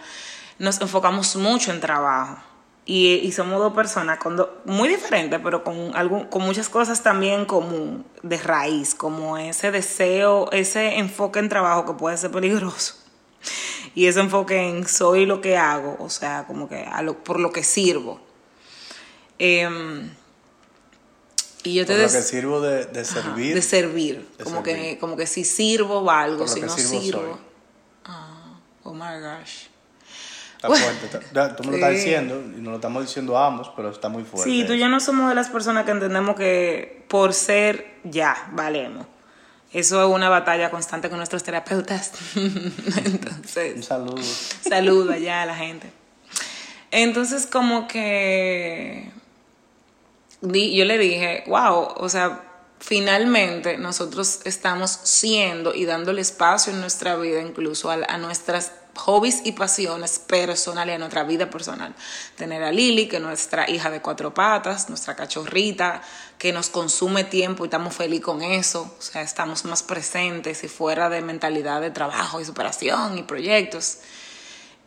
nos 0.59 0.79
enfocamos 0.79 1.35
mucho 1.35 1.71
en 1.71 1.81
trabajo. 1.81 2.37
Y, 2.85 3.15
y 3.15 3.33
somos 3.33 3.59
dos 3.59 3.73
personas 3.73 4.17
con 4.17 4.41
muy 4.63 4.87
diferentes, 4.87 5.41
pero 5.43 5.65
con, 5.65 5.93
algún, 5.93 6.23
con 6.27 6.43
muchas 6.43 6.69
cosas 6.69 7.03
también 7.03 7.43
común, 7.43 8.05
de 8.23 8.37
raíz, 8.37 8.95
como 8.95 9.37
ese 9.37 9.71
deseo, 9.71 10.49
ese 10.53 10.99
enfoque 10.99 11.39
en 11.39 11.49
trabajo 11.49 11.85
que 11.85 11.93
puede 11.99 12.15
ser 12.15 12.31
peligroso 12.31 12.95
y 13.95 14.05
ese 14.07 14.19
enfoque 14.19 14.57
en 14.69 14.87
soy 14.87 15.25
lo 15.25 15.41
que 15.41 15.57
hago, 15.57 15.95
o 15.99 16.09
sea, 16.09 16.45
como 16.45 16.67
que 16.69 16.83
a 16.83 17.01
lo- 17.01 17.23
por 17.23 17.39
lo 17.39 17.51
que 17.51 17.63
sirvo. 17.63 18.19
Em, 19.39 20.09
y 21.63 21.73
yo 21.73 21.85
te 21.85 21.93
Por 21.93 22.03
lo 22.03 22.11
que 22.11 22.21
sirvo 22.21 22.61
de, 22.61 22.85
de 22.85 23.05
servir. 23.05 23.55
de 23.55 23.61
servir, 23.61 24.27
De 24.37 24.43
como 24.43 24.63
servir. 24.63 24.81
que 24.93 24.97
como 24.99 25.17
que 25.17 25.25
si 25.27 25.43
sirvo 25.43 26.03
valgo, 26.03 26.47
si 26.47 26.61
no 26.61 26.69
sirvo 26.69 27.01
sirvo. 27.01 27.39
Ah, 28.05 28.59
oh 28.83 28.93
my 28.93 29.19
gosh. 29.21 29.67
Está 30.55 30.69
fuerte. 30.69 31.17
está- 31.17 31.55
tú 31.55 31.63
me 31.63 31.71
lo 31.71 31.75
estás 31.77 31.91
Sí. 31.91 31.97
diciendo 31.97 32.41
y 32.41 32.61
nos 32.61 32.71
lo 32.71 32.75
estamos 32.75 33.03
diciendo 33.05 33.37
a 33.37 33.47
ambos, 33.47 33.71
pero 33.75 33.89
está 33.89 34.09
muy 34.09 34.23
fuerte. 34.23 34.49
Sí, 34.49 34.63
tú 34.65 34.73
y 34.73 34.79
yo 34.79 34.89
no 34.89 34.99
somos 34.99 35.29
de 35.29 35.35
las 35.35 35.49
personas 35.49 35.85
que 35.85 35.91
entendemos 35.91 36.35
que 36.35 37.03
por 37.07 37.33
ser 37.33 37.85
ya 38.03 38.49
valemos. 38.53 39.05
Eso 39.75 40.01
es 40.07 40.13
una 40.15 40.29
batalla 40.29 40.71
constante 40.71 41.09
con 41.09 41.17
nuestros 41.17 41.43
terapeutas. 41.43 42.11
Un 42.35 42.73
Entonces, 43.05 43.85
saludo. 43.85 44.23
saludo 44.67 45.11
allá 45.11 45.41
a 45.41 45.45
la 45.45 45.55
gente. 45.55 45.91
Entonces 46.91 47.45
como 47.45 47.87
que 47.87 49.11
di- 50.41 50.75
yo 50.77 50.85
le 50.85 50.97
dije, 50.97 51.43
wow, 51.47 51.89
o 51.97 52.07
sea, 52.09 52.41
finalmente 52.79 53.77
nosotros 53.77 54.41
estamos 54.45 54.91
siendo 54.91 55.73
y 55.75 55.85
dándole 55.85 56.21
espacio 56.21 56.71
en 56.71 56.79
nuestra 56.79 57.15
vida, 57.17 57.41
incluso 57.41 57.89
a, 57.91 57.95
a 58.07 58.17
nuestras 58.17 58.71
hobbies 58.95 59.41
y 59.43 59.51
pasiones 59.51 60.19
personales, 60.19 60.95
a 60.95 60.99
nuestra 60.99 61.23
vida 61.25 61.49
personal. 61.49 61.93
Tener 62.37 62.63
a 62.63 62.71
Lili, 62.71 63.07
que 63.09 63.17
es 63.17 63.21
nuestra 63.21 63.69
hija 63.69 63.89
de 63.89 64.01
cuatro 64.01 64.33
patas, 64.33 64.87
nuestra 64.87 65.17
cachorrita, 65.17 66.01
que 66.37 66.51
nos 66.53 66.69
consume 66.69 67.23
tiempo 67.23 67.63
y 67.63 67.67
estamos 67.67 67.95
felices 67.95 68.25
con 68.25 68.41
eso, 68.41 68.93
o 68.97 69.01
sea, 69.01 69.21
estamos 69.21 69.65
más 69.65 69.83
presentes 69.83 70.63
y 70.63 70.67
fuera 70.67 71.09
de 71.09 71.21
mentalidad 71.21 71.81
de 71.81 71.91
trabajo 71.91 72.41
y 72.41 72.45
superación 72.45 73.17
y 73.17 73.23
proyectos 73.23 73.99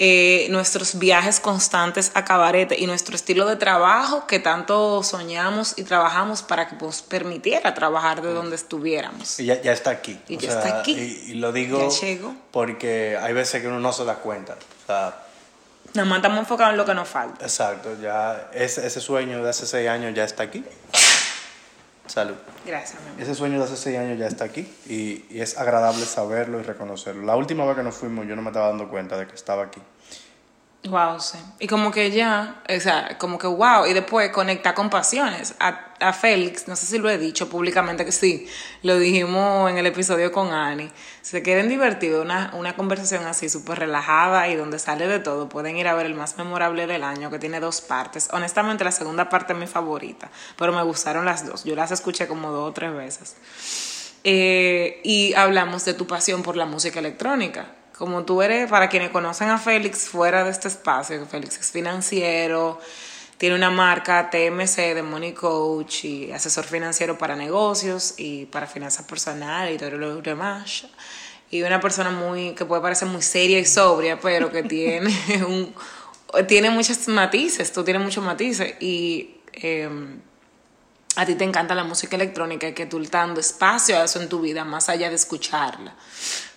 eh, 0.00 0.47
nuestros 0.50 0.97
viajes 1.00 1.40
constantes 1.40 2.12
a 2.14 2.25
cabarete 2.25 2.78
y 2.78 2.87
nuestro 2.87 3.17
estilo 3.17 3.47
de 3.47 3.57
trabajo 3.57 4.28
que 4.28 4.38
tanto 4.38 5.02
soñamos 5.02 5.75
y 5.76 5.83
trabajamos 5.83 6.43
para 6.43 6.69
que 6.69 6.76
nos 6.76 7.02
permitiera 7.02 7.75
trabajar 7.75 8.23
de 8.23 8.33
donde 8.33 8.55
estuviéramos. 8.55 9.40
Y 9.40 9.47
ya, 9.47 9.61
ya 9.61 9.73
está 9.73 9.90
aquí. 9.90 10.21
Y 10.28 10.37
O 10.37 10.38
ya 10.38 10.52
sea, 10.52 10.61
está 10.61 10.78
aquí. 10.78 10.93
Y, 10.93 11.33
y 11.33 11.35
lo 11.35 11.50
digo 11.50 11.88
porque 12.52 13.19
hay 13.21 13.33
veces 13.33 13.61
que 13.61 13.67
uno 13.67 13.81
no 13.81 13.93
se 13.93 14.05
da 14.05 14.14
cuenta. 14.17 14.57
O 14.85 14.87
sea, 14.87 15.25
Nada 15.95 16.09
más 16.09 16.19
estamos 16.19 16.38
enfocados 16.38 16.73
en 16.73 16.76
lo 16.76 16.85
que 16.85 16.95
nos 16.95 17.09
falta. 17.09 17.45
exacto, 17.45 17.97
ya 18.00 18.50
ese, 18.52 18.87
ese 18.87 19.00
sueño 19.00 19.43
de 19.43 19.50
hace 19.50 19.67
seis 19.67 19.88
años 19.88 20.14
ya 20.14 20.23
está 20.23 20.45
aquí. 20.45 20.62
Salud. 22.09 22.35
Gracias, 22.67 23.00
mi 23.03 23.09
amor. 23.11 23.23
Ese 23.23 23.35
sueño 23.35 23.59
de 23.59 23.65
hace 23.65 23.77
seis 23.77 23.99
años 23.99 24.19
ya 24.19 24.27
está 24.27 24.45
aquí 24.45 24.67
y, 24.87 25.25
y 25.31 25.41
es 25.41 25.59
agradable 25.59 26.05
saberlo 26.05 26.59
y 26.59 26.62
reconocerlo. 26.62 27.25
La 27.25 27.37
última 27.37 27.65
vez 27.67 27.77
que 27.77 27.83
nos 27.83 27.95
fuimos 27.95 28.27
yo 28.27 28.35
no 28.35 28.43
me 28.43 28.49
estaba 28.49 28.69
dando 28.69 28.88
cuenta 28.88 29.17
de 29.17 29.27
que 29.27 29.35
estaba 29.35 29.65
aquí. 29.65 29.81
Wow, 30.85 31.20
sí. 31.20 31.38
Y 31.58 31.66
como 31.66 31.90
que 31.90 32.11
ya, 32.12 32.62
o 32.68 32.80
sea, 32.80 33.18
como 33.18 33.37
que 33.37 33.49
wow, 33.49 33.85
y 33.87 33.94
después 33.94 34.30
conectar 34.30 34.75
con 34.75 34.88
pasiones. 34.88 35.54
A, 35.58 35.88
a 36.00 36.12
Félix, 36.12 36.68
no 36.68 36.76
sé 36.76 36.87
si 36.87 36.99
lo 36.99 37.11
he 37.11 37.18
dicho 37.18 37.49
públicamente 37.50 38.04
que 38.04 38.12
sí, 38.12 38.47
lo 38.82 38.97
dijimos 38.99 39.70
en 39.70 39.78
el 39.78 39.87
episodio 39.87 40.30
con. 40.30 40.49
Si 41.20 41.30
se 41.30 41.42
quieren 41.42 41.68
divertir, 41.68 42.14
una, 42.14 42.52
una 42.54 42.76
conversación 42.76 43.26
así 43.26 43.49
súper 43.49 43.80
relajada 43.80 44.49
y 44.49 44.54
donde 44.54 44.78
sale 44.78 45.08
de 45.08 45.18
todo, 45.18 45.49
pueden 45.49 45.76
ir 45.76 45.88
a 45.88 45.94
ver 45.94 46.06
el 46.06 46.14
más 46.14 46.38
memorable 46.38 46.87
del 46.87 47.02
año, 47.02 47.28
que 47.30 47.40
tiene 47.40 47.58
dos 47.61 47.80
partes. 47.80 48.28
Honestamente, 48.32 48.85
la 48.85 48.92
segunda 48.92 49.28
parte 49.28 49.52
es 49.54 49.58
mi 49.58 49.66
favorita, 49.66 50.30
pero 50.56 50.73
me 50.73 50.82
gustaron 50.82 51.25
las 51.25 51.44
dos. 51.44 51.64
Yo 51.64 51.75
las 51.75 51.90
escuché 51.90 52.28
como 52.28 52.50
dos 52.52 52.70
o 52.70 52.73
tres 52.73 52.94
veces. 52.94 53.37
Eh, 54.25 55.00
y 55.04 55.35
hablamos 55.35 55.85
de 55.85 55.94
tu 55.94 56.06
pasión 56.06 56.42
por 56.42 56.56
la 56.56 56.66
música 56.66 57.00
electrónica. 57.00 57.66
Como 57.99 58.25
tú 58.25 58.43
eres, 58.43 58.71
para 58.71 58.88
quienes 58.88 59.11
conocen 59.11 59.49
a 59.49 59.59
Félix 59.59 60.09
fuera 60.09 60.45
de 60.45 60.50
este 60.50 60.69
espacio, 60.69 61.19
que 61.19 61.26
Félix 61.26 61.59
es 61.59 61.73
financiero, 61.73 62.78
tiene 63.38 63.57
una 63.57 63.71
marca 63.71 64.31
TMC 64.31 64.95
de 64.95 65.02
Money 65.02 65.33
Coach 65.33 66.05
y 66.05 66.31
asesor 66.31 66.64
financiero 66.64 67.19
para 67.19 67.35
negocios 67.35 68.14
y 68.17 68.47
para 68.47 68.69
finanzas 68.69 69.05
personales 69.05 69.75
y 69.75 69.78
todo 69.78 69.90
lo 69.90 70.23
demás. 70.23 70.87
Y 71.50 71.62
una 71.62 71.81
persona 71.81 72.11
muy 72.11 72.55
que 72.55 72.64
puede 72.64 72.83
parecer 72.83 73.09
muy 73.09 73.23
seria 73.23 73.59
y 73.59 73.64
sobria, 73.64 74.21
pero 74.21 74.50
que 74.52 74.62
tiene 74.64 75.12
un 75.45 75.75
tiene 76.47 76.71
muchos 76.71 77.09
matices, 77.09 77.73
tú 77.73 77.83
tienes 77.85 78.02
muchos 78.02 78.23
matices 78.23 78.75
y 78.81 79.38
eh, 79.55 79.88
a 81.17 81.26
ti 81.26 81.35
te 81.35 81.45
encanta 81.45 81.75
la 81.75 81.85
música 81.85 82.17
electrónica 82.17 82.69
y 82.69 82.75
que 82.75 82.87
tú 82.87 83.00
estás 83.00 83.23
dando 83.23 83.40
espacio 83.40 83.99
a 83.99 84.05
eso 84.05 84.21
en 84.21 84.28
tu 84.28 84.40
vida, 84.40 84.64
más 84.64 84.88
allá 84.88 85.09
de 85.09 85.17
escucharla, 85.17 85.95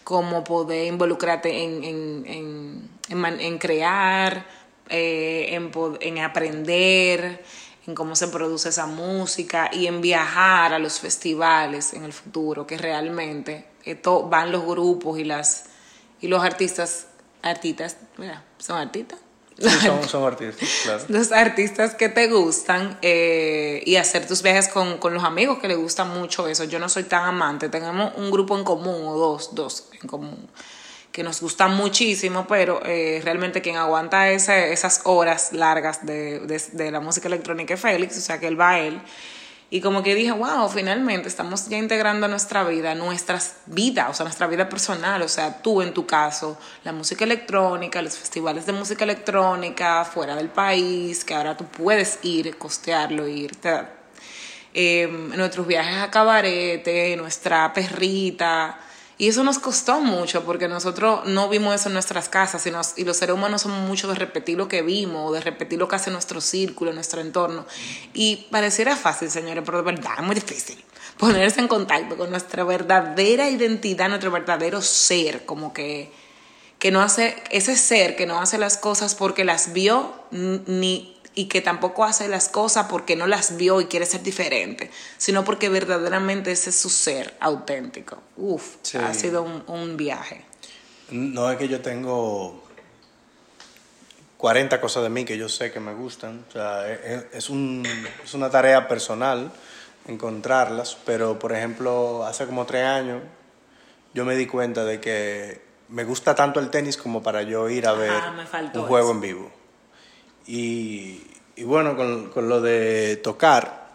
como 0.04 0.44
poder 0.44 0.88
involucrarte 0.88 1.64
en, 1.64 1.84
en, 1.84 2.90
en, 3.08 3.40
en 3.40 3.58
crear, 3.58 4.46
eh, 4.90 5.58
en 6.02 6.20
aprender, 6.20 7.44
en 7.88 7.96
cómo 7.96 8.16
se 8.16 8.28
produce 8.28 8.70
esa 8.70 8.86
música 8.86 9.70
y 9.72 9.88
en 9.88 10.02
viajar 10.02 10.74
a 10.74 10.80
los 10.80 11.00
festivales 11.00 11.94
en 11.94 12.04
el 12.04 12.14
futuro, 12.14 12.68
que 12.68 12.78
realmente 12.78 13.66
esto 13.84 14.28
van 14.28 14.52
los 14.52 14.66
grupos 14.66 15.20
y 15.20 15.24
las 15.24 15.66
y 16.22 16.28
los 16.28 16.44
artistas, 16.44 17.08
artistas, 17.42 17.98
mira, 18.18 18.44
son 18.60 18.78
artistas. 18.78 19.20
Sí, 19.62 19.70
son, 19.86 20.08
son 20.08 20.24
artistas, 20.26 20.70
claro. 20.84 21.04
los 21.08 21.32
artistas 21.32 21.96
que 21.96 22.10
te 22.10 22.28
gustan 22.28 22.98
eh, 23.02 23.84
y 23.86 23.96
hacer 23.98 24.28
tus 24.28 24.42
viajes 24.42 24.68
con, 24.68 24.98
con 24.98 25.14
los 25.14 25.24
amigos 25.24 25.60
que 25.60 25.68
les 25.68 25.78
gusta 25.78 26.04
mucho 26.04 26.48
eso. 26.48 26.64
Yo 26.64 26.80
no 26.80 26.90
soy 26.90 27.04
tan 27.04 27.26
amante, 27.26 27.70
tenemos 27.70 28.14
un 28.18 28.32
grupo 28.32 28.58
en 28.58 28.64
común 28.64 29.06
o 29.08 29.18
dos, 29.18 29.54
dos 29.54 29.90
en 30.02 30.08
común 30.08 30.50
que 31.12 31.24
nos 31.24 31.42
gustan 31.42 31.76
muchísimo, 31.76 32.46
pero 32.48 32.82
eh, 32.86 33.22
realmente 33.24 33.62
quien 33.62 33.76
aguanta 33.76 34.30
ese, 34.32 34.72
esas 34.72 35.02
horas 35.04 35.52
largas 35.52 36.06
de, 36.06 36.40
de, 36.40 36.62
de 36.72 36.92
la 36.92 37.02
música 37.02 37.28
electrónica 37.28 37.74
es 37.74 37.82
Félix, 37.82 38.18
o 38.18 38.22
sea 38.22 38.40
que 38.40 38.48
él 38.48 38.60
va 38.60 38.72
a 38.72 38.80
él. 38.80 39.02
Y 39.74 39.80
como 39.80 40.04
que 40.04 40.16
dije, 40.16 40.34
wow, 40.34 40.68
finalmente 40.68 41.30
estamos 41.30 41.70
ya 41.70 41.78
integrando 41.78 42.28
nuestra 42.28 42.66
vida, 42.66 42.94
nuestras 42.94 43.56
vidas, 43.68 44.10
o 44.10 44.14
sea, 44.14 44.26
nuestra 44.26 44.46
vida 44.48 44.68
personal, 44.68 45.22
o 45.22 45.30
sea, 45.30 45.62
tú 45.62 45.82
en 45.82 45.94
tu 45.94 46.06
caso, 46.06 46.60
la 46.84 46.92
música 46.92 47.24
electrónica, 47.24 48.02
los 48.02 48.18
festivales 48.18 48.66
de 48.66 48.74
música 48.74 49.06
electrónica 49.06 50.04
fuera 50.04 50.36
del 50.36 50.50
país, 50.50 51.24
que 51.24 51.34
ahora 51.34 51.56
tú 51.56 51.64
puedes 51.64 52.20
ir, 52.24 52.58
costearlo, 52.58 53.26
irte. 53.30 53.84
Eh, 54.74 55.08
nuestros 55.38 55.66
viajes 55.66 56.02
a 56.02 56.12
cabarete, 56.12 57.16
nuestra 57.16 57.72
perrita. 57.72 58.78
Y 59.22 59.28
eso 59.28 59.44
nos 59.44 59.60
costó 59.60 60.02
mucho 60.02 60.44
porque 60.46 60.68
nosotros 60.68 61.28
no 61.28 61.48
vimos 61.48 61.76
eso 61.76 61.90
en 61.90 61.94
nuestras 61.94 62.28
casas 62.28 62.66
y 62.66 63.04
los 63.04 63.18
seres 63.18 63.36
humanos 63.36 63.62
somos 63.62 63.88
mucho 63.88 64.08
de 64.08 64.16
repetir 64.16 64.58
lo 64.58 64.68
que 64.68 64.82
vimos, 64.82 65.32
de 65.32 65.42
repetir 65.42 65.78
lo 65.78 65.88
que 65.88 65.96
hace 65.96 66.10
nuestro 66.10 66.42
círculo, 66.42 66.92
nuestro 66.92 67.22
entorno. 67.22 67.68
Y 68.16 68.48
pareciera 68.50 68.96
fácil, 68.96 69.30
señores, 69.30 69.62
pero 69.64 69.78
de 69.78 69.84
verdad 69.84 70.14
es 70.18 70.26
muy 70.26 70.34
difícil 70.34 70.84
ponerse 71.20 71.60
en 71.60 71.68
contacto 71.68 72.18
con 72.18 72.32
nuestra 72.32 72.64
verdadera 72.64 73.48
identidad, 73.48 74.10
nuestro 74.10 74.32
verdadero 74.32 74.82
ser, 74.82 75.46
como 75.46 75.72
que, 75.72 76.12
que 76.80 76.90
no 76.90 77.04
hace, 77.04 77.44
ese 77.52 77.76
ser 77.78 78.16
que 78.16 78.26
no 78.26 78.42
hace 78.42 78.58
las 78.58 78.76
cosas 78.76 79.14
porque 79.14 79.46
las 79.46 79.72
vio 79.72 80.16
ni 80.32 81.21
y 81.34 81.48
que 81.48 81.62
tampoco 81.62 82.04
hace 82.04 82.28
las 82.28 82.50
cosas 82.50 82.88
porque 82.90 83.16
no 83.16 83.26
las 83.28 83.56
vio 83.58 83.80
y 83.82 83.86
quiere 83.86 84.06
ser 84.06 84.22
diferente, 84.24 84.92
sino 85.18 85.44
porque 85.46 85.70
verdaderamente 85.70 86.52
ese 86.52 86.72
es 86.72 86.76
su 86.80 86.90
ser 86.90 87.36
auténtico. 87.40 88.22
Uf, 88.38 88.76
Sí. 88.82 88.98
ha 88.98 89.14
sido 89.14 89.44
un, 89.44 89.64
un 89.68 89.96
viaje. 89.98 90.44
No 91.10 91.50
es 91.52 91.58
que 91.58 91.68
yo 91.68 91.82
tengo 91.82 92.64
40 94.38 94.82
cosas 94.82 95.04
de 95.04 95.10
mí 95.10 95.24
que 95.26 95.38
yo 95.38 95.48
sé 95.50 95.72
que 95.72 95.80
me 95.80 95.94
gustan. 95.94 96.46
O 96.50 96.52
sea, 96.52 96.92
es, 96.92 97.26
es 97.34 97.50
un- 97.50 97.86
es 98.24 98.34
una 98.34 98.50
tarea 98.50 98.88
personal 98.88 99.52
encontrarlas, 100.08 100.98
pero 101.06 101.38
por 101.38 101.54
ejemplo, 101.54 102.26
hace 102.26 102.46
como 102.48 102.66
tres 102.66 102.86
años 102.86 103.22
yo 104.14 104.26
me 104.26 104.36
di 104.36 104.48
cuenta 104.48 104.84
de 104.84 105.00
que 105.00 105.62
me 105.90 106.04
gusta 106.06 106.34
tanto 106.34 106.60
el 106.60 106.70
tenis 106.72 106.98
como 106.98 107.22
para 107.22 107.44
yo 107.44 107.70
ir 107.70 107.88
a 107.88 107.94
ver 107.94 108.12
un 108.74 108.82
juego 108.88 109.08
eso. 109.10 109.12
en 109.12 109.22
vivo. 109.22 109.52
Y, 110.48 111.22
y 111.56 111.64
bueno, 111.64 111.96
con, 111.96 112.30
con 112.30 112.50
lo 112.50 112.62
de 112.62 113.18
tocar, 113.18 113.90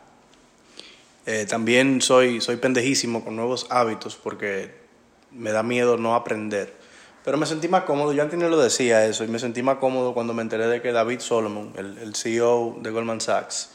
eh, 1.27 1.47
también 1.49 2.01
soy, 2.01 2.41
soy 2.41 2.57
pendejísimo 2.57 3.25
con 3.25 3.35
nuevos 3.37 3.67
hábitos 3.71 4.17
porque 4.17 4.71
me 5.33 5.51
da 5.51 5.63
miedo 5.63 5.97
no 5.97 6.15
aprender. 6.15 6.73
Pero 7.25 7.37
me 7.39 7.47
sentí 7.47 7.67
más 7.67 7.83
cómodo, 7.83 8.13
yo 8.13 8.23
antes 8.23 8.39
no 8.39 8.49
lo 8.49 8.57
decía 8.57 9.05
eso, 9.05 9.25
y 9.25 9.27
me 9.29 9.41
sentí 9.41 9.61
más 9.61 9.79
cómodo 9.79 10.15
cuando 10.15 10.33
me 10.33 10.43
enteré 10.43 10.69
de 10.69 10.81
que 10.81 10.93
David 10.93 11.19
Solomon, 11.19 11.73
el, 11.77 11.99
el 11.99 12.15
CEO 12.15 12.77
de 12.81 12.91
Goldman 12.91 13.21
Sachs, 13.21 13.71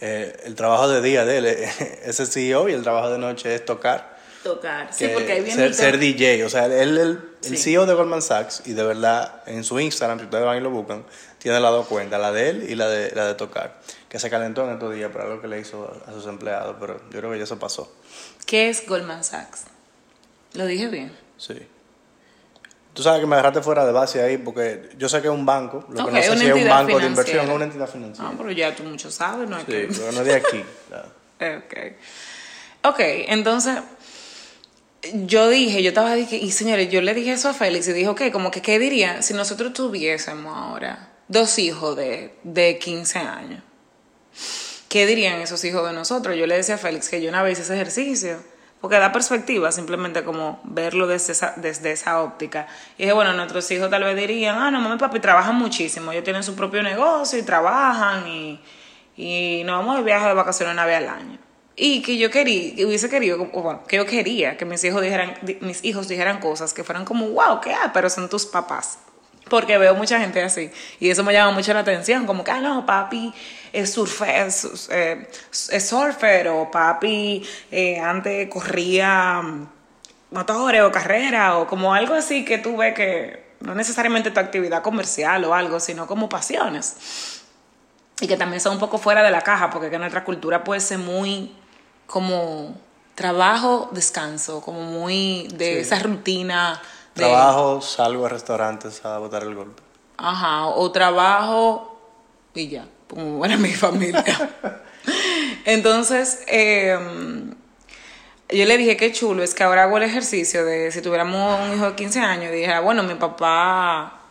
eh, 0.00 0.36
el 0.44 0.54
trabajo 0.54 0.88
de 0.88 1.00
día 1.00 1.24
de 1.24 1.38
él 1.38 1.46
es 2.04 2.20
el 2.20 2.26
CEO 2.26 2.68
y 2.68 2.72
el 2.72 2.82
trabajo 2.82 3.08
de 3.10 3.18
noche 3.18 3.54
es 3.54 3.64
tocar. 3.64 4.18
Tocar. 4.42 4.88
Sí, 4.92 5.06
que 5.06 5.14
porque 5.14 5.32
ahí 5.32 5.40
viene 5.40 5.54
ser, 5.56 5.66
el 5.68 5.74
ser. 5.74 5.98
DJ, 5.98 6.44
o 6.44 6.50
sea, 6.50 6.66
él, 6.66 6.98
el 6.98 7.18
Sí. 7.40 7.56
CEO 7.56 7.86
de 7.86 7.94
Goldman 7.94 8.20
Sachs, 8.20 8.62
y 8.66 8.72
de 8.74 8.82
verdad, 8.84 9.42
en 9.46 9.64
su 9.64 9.80
Instagram, 9.80 10.18
si 10.18 10.24
ustedes 10.26 10.44
van 10.44 10.58
y 10.58 10.60
lo 10.60 10.70
buscan, 10.70 11.04
tiene 11.44 11.60
las 11.60 11.70
dos 11.72 11.86
cuentas, 11.86 12.18
la 12.20 12.32
de 12.32 12.48
él 12.48 12.66
y 12.70 12.74
la 12.74 12.88
de, 12.88 13.10
la 13.14 13.26
de 13.26 13.34
tocar, 13.34 13.78
que 14.08 14.18
se 14.18 14.30
calentó 14.30 14.64
en 14.64 14.72
estos 14.72 14.94
días 14.94 15.10
por 15.12 15.20
algo 15.20 15.40
que 15.42 15.46
le 15.46 15.60
hizo 15.60 16.02
a, 16.06 16.10
a 16.10 16.12
sus 16.14 16.26
empleados, 16.26 16.74
pero 16.80 16.98
yo 17.10 17.18
creo 17.20 17.30
que 17.30 17.36
ya 17.38 17.44
eso 17.44 17.58
pasó. 17.58 17.92
¿Qué 18.46 18.70
es 18.70 18.86
Goldman 18.88 19.22
Sachs? 19.22 19.64
Lo 20.54 20.64
dije 20.64 20.88
bien. 20.88 21.12
Sí. 21.36 21.54
Tú 22.94 23.02
sabes 23.02 23.20
que 23.20 23.26
me 23.26 23.34
agarraste 23.34 23.60
fuera 23.60 23.84
de 23.84 23.92
base 23.92 24.22
ahí 24.22 24.38
porque 24.38 24.88
yo 24.96 25.08
sé 25.08 25.20
que 25.20 25.26
es 25.28 25.34
un 25.34 25.44
banco, 25.44 25.84
lo 25.90 26.06
que 26.06 26.12
no 26.12 26.22
sé 26.22 26.36
si 26.38 26.46
es 26.46 26.54
un 26.54 26.68
banco 26.68 26.98
de 26.98 27.06
inversión 27.06 27.50
o 27.50 27.54
una 27.56 27.64
entidad 27.66 27.88
financiera. 27.90 28.30
Ah, 28.30 28.34
pero 28.38 28.50
ya 28.52 28.74
tú 28.74 28.84
mucho 28.84 29.10
sabes, 29.10 29.46
¿no? 29.48 29.56
hay 29.56 29.62
Sí, 29.66 29.72
que- 29.72 29.88
pero 29.96 30.12
no 30.12 30.20
es 30.20 30.26
de 30.26 30.34
aquí. 30.34 30.64
claro. 30.88 31.08
Ok. 31.66 31.74
Ok, 32.94 33.00
entonces 33.00 33.78
yo 35.12 35.48
dije, 35.48 35.82
yo 35.82 35.88
estaba 35.90 36.14
dije, 36.14 36.36
y 36.36 36.50
señores, 36.52 36.88
yo 36.90 37.02
le 37.02 37.12
dije 37.14 37.32
eso 37.32 37.48
a 37.50 37.54
Félix 37.54 37.88
y 37.88 37.92
dijo, 37.92 38.12
ok, 38.12 38.30
como 38.32 38.50
que, 38.50 38.62
¿qué 38.62 38.78
diría 38.78 39.20
si 39.22 39.34
nosotros 39.34 39.72
tuviésemos 39.74 40.56
ahora 40.56 41.10
dos 41.28 41.58
hijos 41.58 41.96
de, 41.96 42.34
de 42.42 42.78
15 42.78 43.18
años? 43.18 43.62
¿Qué 44.88 45.06
dirían 45.06 45.40
esos 45.40 45.64
hijos 45.64 45.84
de 45.88 45.92
nosotros? 45.92 46.36
Yo 46.36 46.46
le 46.46 46.56
decía 46.56 46.76
a 46.76 46.78
Félix 46.78 47.08
que 47.08 47.20
yo 47.20 47.28
una 47.28 47.42
vez 47.42 47.54
hice 47.58 47.62
ese 47.62 47.74
ejercicio. 47.74 48.38
porque 48.80 48.98
da 48.98 49.12
perspectiva 49.12 49.72
simplemente 49.72 50.22
como 50.24 50.60
verlo 50.62 51.06
desde 51.06 51.32
esa, 51.32 51.54
desde 51.56 51.90
esa 51.90 52.22
óptica. 52.22 52.66
Y 52.98 53.04
dije, 53.04 53.12
bueno, 53.14 53.32
nuestros 53.32 53.68
hijos 53.70 53.88
tal 53.88 54.04
vez 54.04 54.14
dirían, 54.14 54.56
ah, 54.58 54.70
no, 54.70 54.80
mamá 54.80 54.96
y 54.96 54.98
papi 54.98 55.20
trabajan 55.20 55.56
muchísimo, 55.56 56.12
ellos 56.12 56.22
tienen 56.22 56.42
su 56.42 56.54
propio 56.54 56.82
negocio 56.82 57.38
y 57.38 57.42
trabajan 57.42 58.28
y, 58.28 58.60
y 59.16 59.62
nos 59.64 59.78
vamos 59.78 59.96
de 59.96 60.02
viaje 60.02 60.28
de 60.28 60.34
vacaciones 60.34 60.74
una 60.74 60.84
vez 60.84 60.98
al 60.98 61.08
año. 61.08 61.38
Y 61.76 62.02
que 62.02 62.16
yo 62.18 62.30
quería, 62.30 62.86
hubiese 62.86 63.08
querido, 63.08 63.38
bueno, 63.46 63.82
que 63.88 63.96
yo 63.96 64.06
quería 64.06 64.56
que 64.56 64.64
mis 64.64 64.84
hijos 64.84 65.02
dijeran, 65.02 65.34
mis 65.60 65.82
hijos 65.82 66.06
dijeran 66.06 66.38
cosas 66.38 66.72
que 66.72 66.84
fueran 66.84 67.04
como, 67.04 67.26
wow, 67.30 67.60
¿qué? 67.60 67.72
Ah, 67.72 67.90
pero 67.92 68.08
son 68.10 68.28
tus 68.28 68.46
papás. 68.46 68.98
Porque 69.48 69.76
veo 69.78 69.94
mucha 69.94 70.18
gente 70.18 70.42
así. 70.42 70.70
Y 71.00 71.10
eso 71.10 71.22
me 71.22 71.32
llama 71.32 71.52
mucho 71.52 71.72
la 71.74 71.80
atención. 71.80 72.26
Como 72.26 72.44
que, 72.44 72.50
ah, 72.50 72.60
no, 72.60 72.86
papi 72.86 73.32
es, 73.72 73.92
surfer, 73.92 74.46
es, 74.46 74.88
es 75.70 75.88
surfer 75.88 76.48
o 76.48 76.70
papi 76.70 77.46
eh, 77.70 77.98
antes 78.00 78.48
corría 78.48 79.42
mm, 79.42 79.68
motores 80.30 80.82
o 80.82 80.90
carrera 80.90 81.58
o 81.58 81.66
como 81.66 81.92
algo 81.92 82.14
así 82.14 82.44
que 82.44 82.58
tú 82.58 82.76
ves 82.76 82.94
que 82.94 83.44
no 83.60 83.74
necesariamente 83.74 84.30
tu 84.30 84.40
actividad 84.40 84.82
comercial 84.82 85.44
o 85.44 85.54
algo, 85.54 85.80
sino 85.80 86.06
como 86.06 86.28
pasiones. 86.28 87.42
Y 88.20 88.26
que 88.26 88.36
también 88.36 88.60
son 88.60 88.74
un 88.74 88.78
poco 88.78 88.98
fuera 88.98 89.22
de 89.22 89.30
la 89.30 89.40
caja, 89.40 89.70
porque 89.70 89.90
que 89.90 89.98
nuestra 89.98 90.24
cultura 90.24 90.62
puede 90.62 90.80
ser 90.80 90.98
muy 90.98 91.52
como 92.06 92.76
trabajo, 93.14 93.88
descanso, 93.92 94.60
como 94.60 94.82
muy 94.82 95.48
de 95.54 95.80
esa 95.80 95.98
rutina. 95.98 96.80
De, 97.14 97.24
trabajo, 97.24 97.80
salgo 97.80 98.26
a 98.26 98.28
restaurantes 98.28 99.04
a 99.04 99.18
botar 99.18 99.42
el 99.42 99.54
golpe. 99.54 99.82
Ajá, 100.16 100.66
o 100.66 100.90
trabajo 100.90 101.98
y 102.54 102.68
ya 102.68 102.86
como 103.08 103.36
buena 103.36 103.56
mi 103.56 103.70
familia. 103.72 104.24
Entonces, 105.64 106.42
em, 106.46 107.54
yo 108.48 108.64
le 108.64 108.76
dije 108.76 108.96
que 108.96 109.12
chulo, 109.12 109.42
es 109.42 109.54
que 109.54 109.62
ahora 109.62 109.84
hago 109.84 109.96
el 109.96 110.02
ejercicio 110.02 110.64
de 110.64 110.90
si 110.92 111.00
tuviéramos 111.00 111.60
un 111.60 111.74
hijo 111.74 111.90
de 111.90 111.94
15 111.94 112.20
años, 112.20 112.52
y 112.52 112.56
dije, 112.56 112.72
ah, 112.72 112.80
bueno, 112.80 113.02
mi 113.02 113.14
papá, 113.14 114.23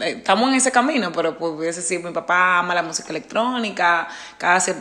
estamos 0.00 0.48
en 0.48 0.54
ese 0.54 0.72
camino, 0.72 1.12
pero 1.12 1.36
pues 1.36 1.52
hubiese 1.52 1.80
decir, 1.80 2.02
mi 2.02 2.12
papá 2.12 2.58
ama 2.58 2.74
la 2.74 2.82
música 2.82 3.10
electrónica, 3.10 4.08
casi, 4.38 4.72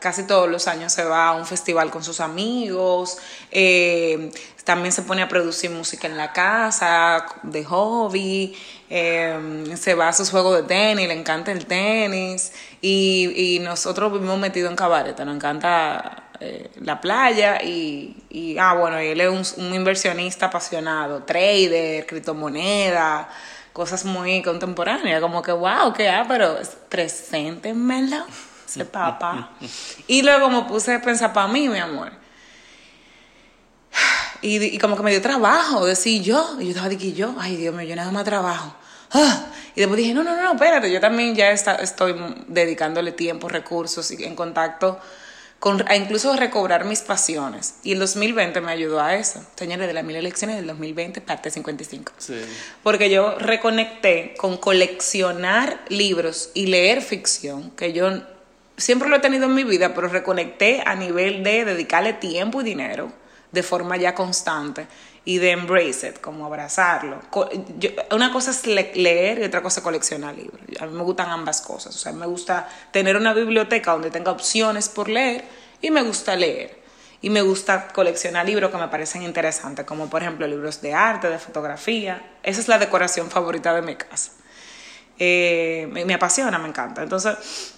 casi 0.00 0.26
todos 0.26 0.48
los 0.48 0.66
años 0.68 0.92
se 0.92 1.04
va 1.04 1.28
a 1.28 1.32
un 1.32 1.44
festival 1.44 1.90
con 1.90 2.02
sus 2.02 2.20
amigos, 2.20 3.18
eh, 3.50 4.30
también 4.64 4.92
se 4.92 5.02
pone 5.02 5.20
a 5.22 5.28
producir 5.28 5.70
música 5.70 6.06
en 6.06 6.16
la 6.16 6.32
casa, 6.32 7.26
de 7.42 7.64
hobby, 7.64 8.56
eh, 8.88 9.64
se 9.76 9.94
va 9.94 10.08
a 10.08 10.12
sus 10.14 10.30
juegos 10.30 10.56
de 10.56 10.62
tenis, 10.62 11.06
le 11.06 11.14
encanta 11.14 11.52
el 11.52 11.66
tenis. 11.66 12.52
Y, 12.80 13.56
y 13.56 13.58
nosotros 13.58 14.12
vivimos 14.12 14.38
metidos 14.38 14.70
en 14.70 14.76
cabaret, 14.76 15.18
nos 15.18 15.36
encanta 15.36 16.24
eh, 16.40 16.70
la 16.80 17.00
playa. 17.00 17.62
Y, 17.62 18.16
y, 18.30 18.58
ah, 18.58 18.74
bueno, 18.74 18.98
él 18.98 19.20
es 19.20 19.54
un, 19.56 19.74
inversionista 19.74 20.46
apasionado, 20.46 21.22
trader, 21.24 22.06
criptomoneda, 22.06 23.28
cosas 23.74 24.06
muy 24.06 24.42
contemporáneas, 24.42 25.20
como 25.20 25.42
que, 25.42 25.52
wow, 25.52 25.92
que 25.92 26.08
ah, 26.08 26.24
pero 26.26 26.58
preséntenmelo, 26.88 28.24
ese 28.66 28.86
papá. 28.86 29.50
y 30.06 30.22
luego 30.22 30.48
me 30.48 30.62
puse 30.62 30.94
a 30.94 31.02
pensar 31.02 31.34
para 31.34 31.48
mí, 31.48 31.68
mi 31.68 31.78
amor 31.78 32.24
y, 34.44 34.78
como 34.78 34.96
que 34.96 35.02
me 35.02 35.10
dio 35.10 35.22
trabajo 35.22 35.86
decir 35.86 36.22
yo. 36.22 36.56
Y 36.60 36.64
yo 36.64 36.70
estaba 36.70 36.88
de 36.88 37.12
yo, 37.12 37.34
ay 37.38 37.56
Dios 37.56 37.74
mío, 37.74 37.86
yo 37.86 37.96
nada 37.96 38.10
más 38.10 38.24
trabajo. 38.24 38.74
Ah, 39.12 39.46
y 39.74 39.80
después 39.80 39.98
dije, 39.98 40.12
no, 40.12 40.22
no, 40.22 40.40
no, 40.40 40.52
espérate, 40.52 40.90
yo 40.90 41.00
también 41.00 41.34
ya 41.34 41.50
está, 41.50 41.76
estoy 41.76 42.14
dedicándole 42.48 43.12
tiempo, 43.12 43.48
recursos 43.48 44.10
y 44.10 44.24
en 44.24 44.34
contacto 44.34 44.98
con, 45.64 45.82
a 45.88 45.96
incluso 45.96 46.36
recobrar 46.36 46.84
mis 46.84 47.00
pasiones. 47.00 47.76
Y 47.84 47.92
el 47.92 47.98
2020 47.98 48.60
me 48.60 48.70
ayudó 48.70 49.00
a 49.00 49.14
eso. 49.14 49.42
Señores, 49.56 49.86
de 49.86 49.94
las 49.94 50.04
mil 50.04 50.14
elecciones 50.14 50.56
del 50.56 50.66
2020, 50.66 51.22
parte 51.22 51.50
55. 51.50 52.12
Sí. 52.18 52.34
Porque 52.82 53.08
yo 53.08 53.38
reconecté 53.38 54.34
con 54.36 54.58
coleccionar 54.58 55.80
libros 55.88 56.50
y 56.52 56.66
leer 56.66 57.00
ficción, 57.00 57.70
que 57.70 57.94
yo 57.94 58.10
siempre 58.76 59.08
lo 59.08 59.16
he 59.16 59.20
tenido 59.20 59.46
en 59.46 59.54
mi 59.54 59.64
vida, 59.64 59.94
pero 59.94 60.08
reconecté 60.08 60.82
a 60.84 60.96
nivel 60.96 61.42
de 61.42 61.64
dedicarle 61.64 62.12
tiempo 62.12 62.60
y 62.60 62.64
dinero 62.64 63.10
de 63.54 63.62
forma 63.62 63.96
ya 63.96 64.14
constante 64.14 64.86
y 65.24 65.38
de 65.38 65.52
embrace 65.52 66.08
it, 66.08 66.20
como 66.20 66.44
abrazarlo. 66.44 67.20
una 68.10 68.30
cosa 68.30 68.50
es 68.50 68.66
leer 68.66 69.38
y 69.38 69.44
otra 69.44 69.62
cosa 69.62 69.80
es 69.80 69.84
coleccionar 69.84 70.34
libros. 70.34 70.60
A 70.80 70.86
mí 70.86 70.92
me 70.92 71.02
gustan 71.02 71.30
ambas 71.30 71.62
cosas. 71.62 71.94
O 71.94 71.98
sea, 71.98 72.12
me 72.12 72.26
gusta 72.26 72.68
tener 72.90 73.16
una 73.16 73.32
biblioteca 73.32 73.92
donde 73.92 74.10
tenga 74.10 74.32
opciones 74.32 74.88
por 74.88 75.08
leer 75.08 75.44
y 75.80 75.90
me 75.90 76.02
gusta 76.02 76.36
leer. 76.36 76.82
Y 77.22 77.30
me 77.30 77.40
gusta 77.40 77.88
coleccionar 77.88 78.44
libros 78.44 78.70
que 78.70 78.76
me 78.76 78.88
parecen 78.88 79.22
interesantes, 79.22 79.86
como 79.86 80.10
por 80.10 80.20
ejemplo 80.20 80.46
libros 80.46 80.82
de 80.82 80.92
arte, 80.92 81.30
de 81.30 81.38
fotografía. 81.38 82.38
Esa 82.42 82.60
es 82.60 82.68
la 82.68 82.78
decoración 82.78 83.30
favorita 83.30 83.74
de 83.74 83.80
mi 83.80 83.96
casa. 83.96 84.32
Eh, 85.18 85.88
me, 85.90 86.12
apasiona, 86.12 86.58
me 86.58 86.68
encanta. 86.68 87.02
Entonces, 87.02 87.72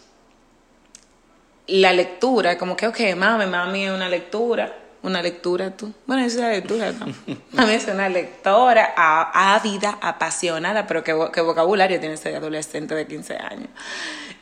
la 1.69 1.93
lectura, 1.93 2.59
como 2.59 2.77
que, 2.77 2.89
ok, 2.89 2.99
mami, 3.17 3.47
mami 3.47 3.89
una 3.89 4.09
lectura 4.09 4.86
una 5.07 5.23
lectura 5.23 5.77
tú. 5.77 5.93
Bueno, 6.07 6.25
es 6.25 6.37
una 6.37 6.51
lectura, 6.51 6.93
¿no? 6.93 7.07
A 7.57 7.67
mí 7.67 7.73
es 7.73 7.87
una 7.87 8.09
lectora 8.09 8.95
ávida, 8.97 9.99
apasionada, 10.01 10.87
pero 10.87 11.03
qué, 11.05 11.13
vocabulario 11.13 11.99
tiene 12.01 12.15
ese 12.15 12.35
adolescente 12.35 12.95
de 12.95 13.07
15 13.07 13.37
años. 13.37 13.69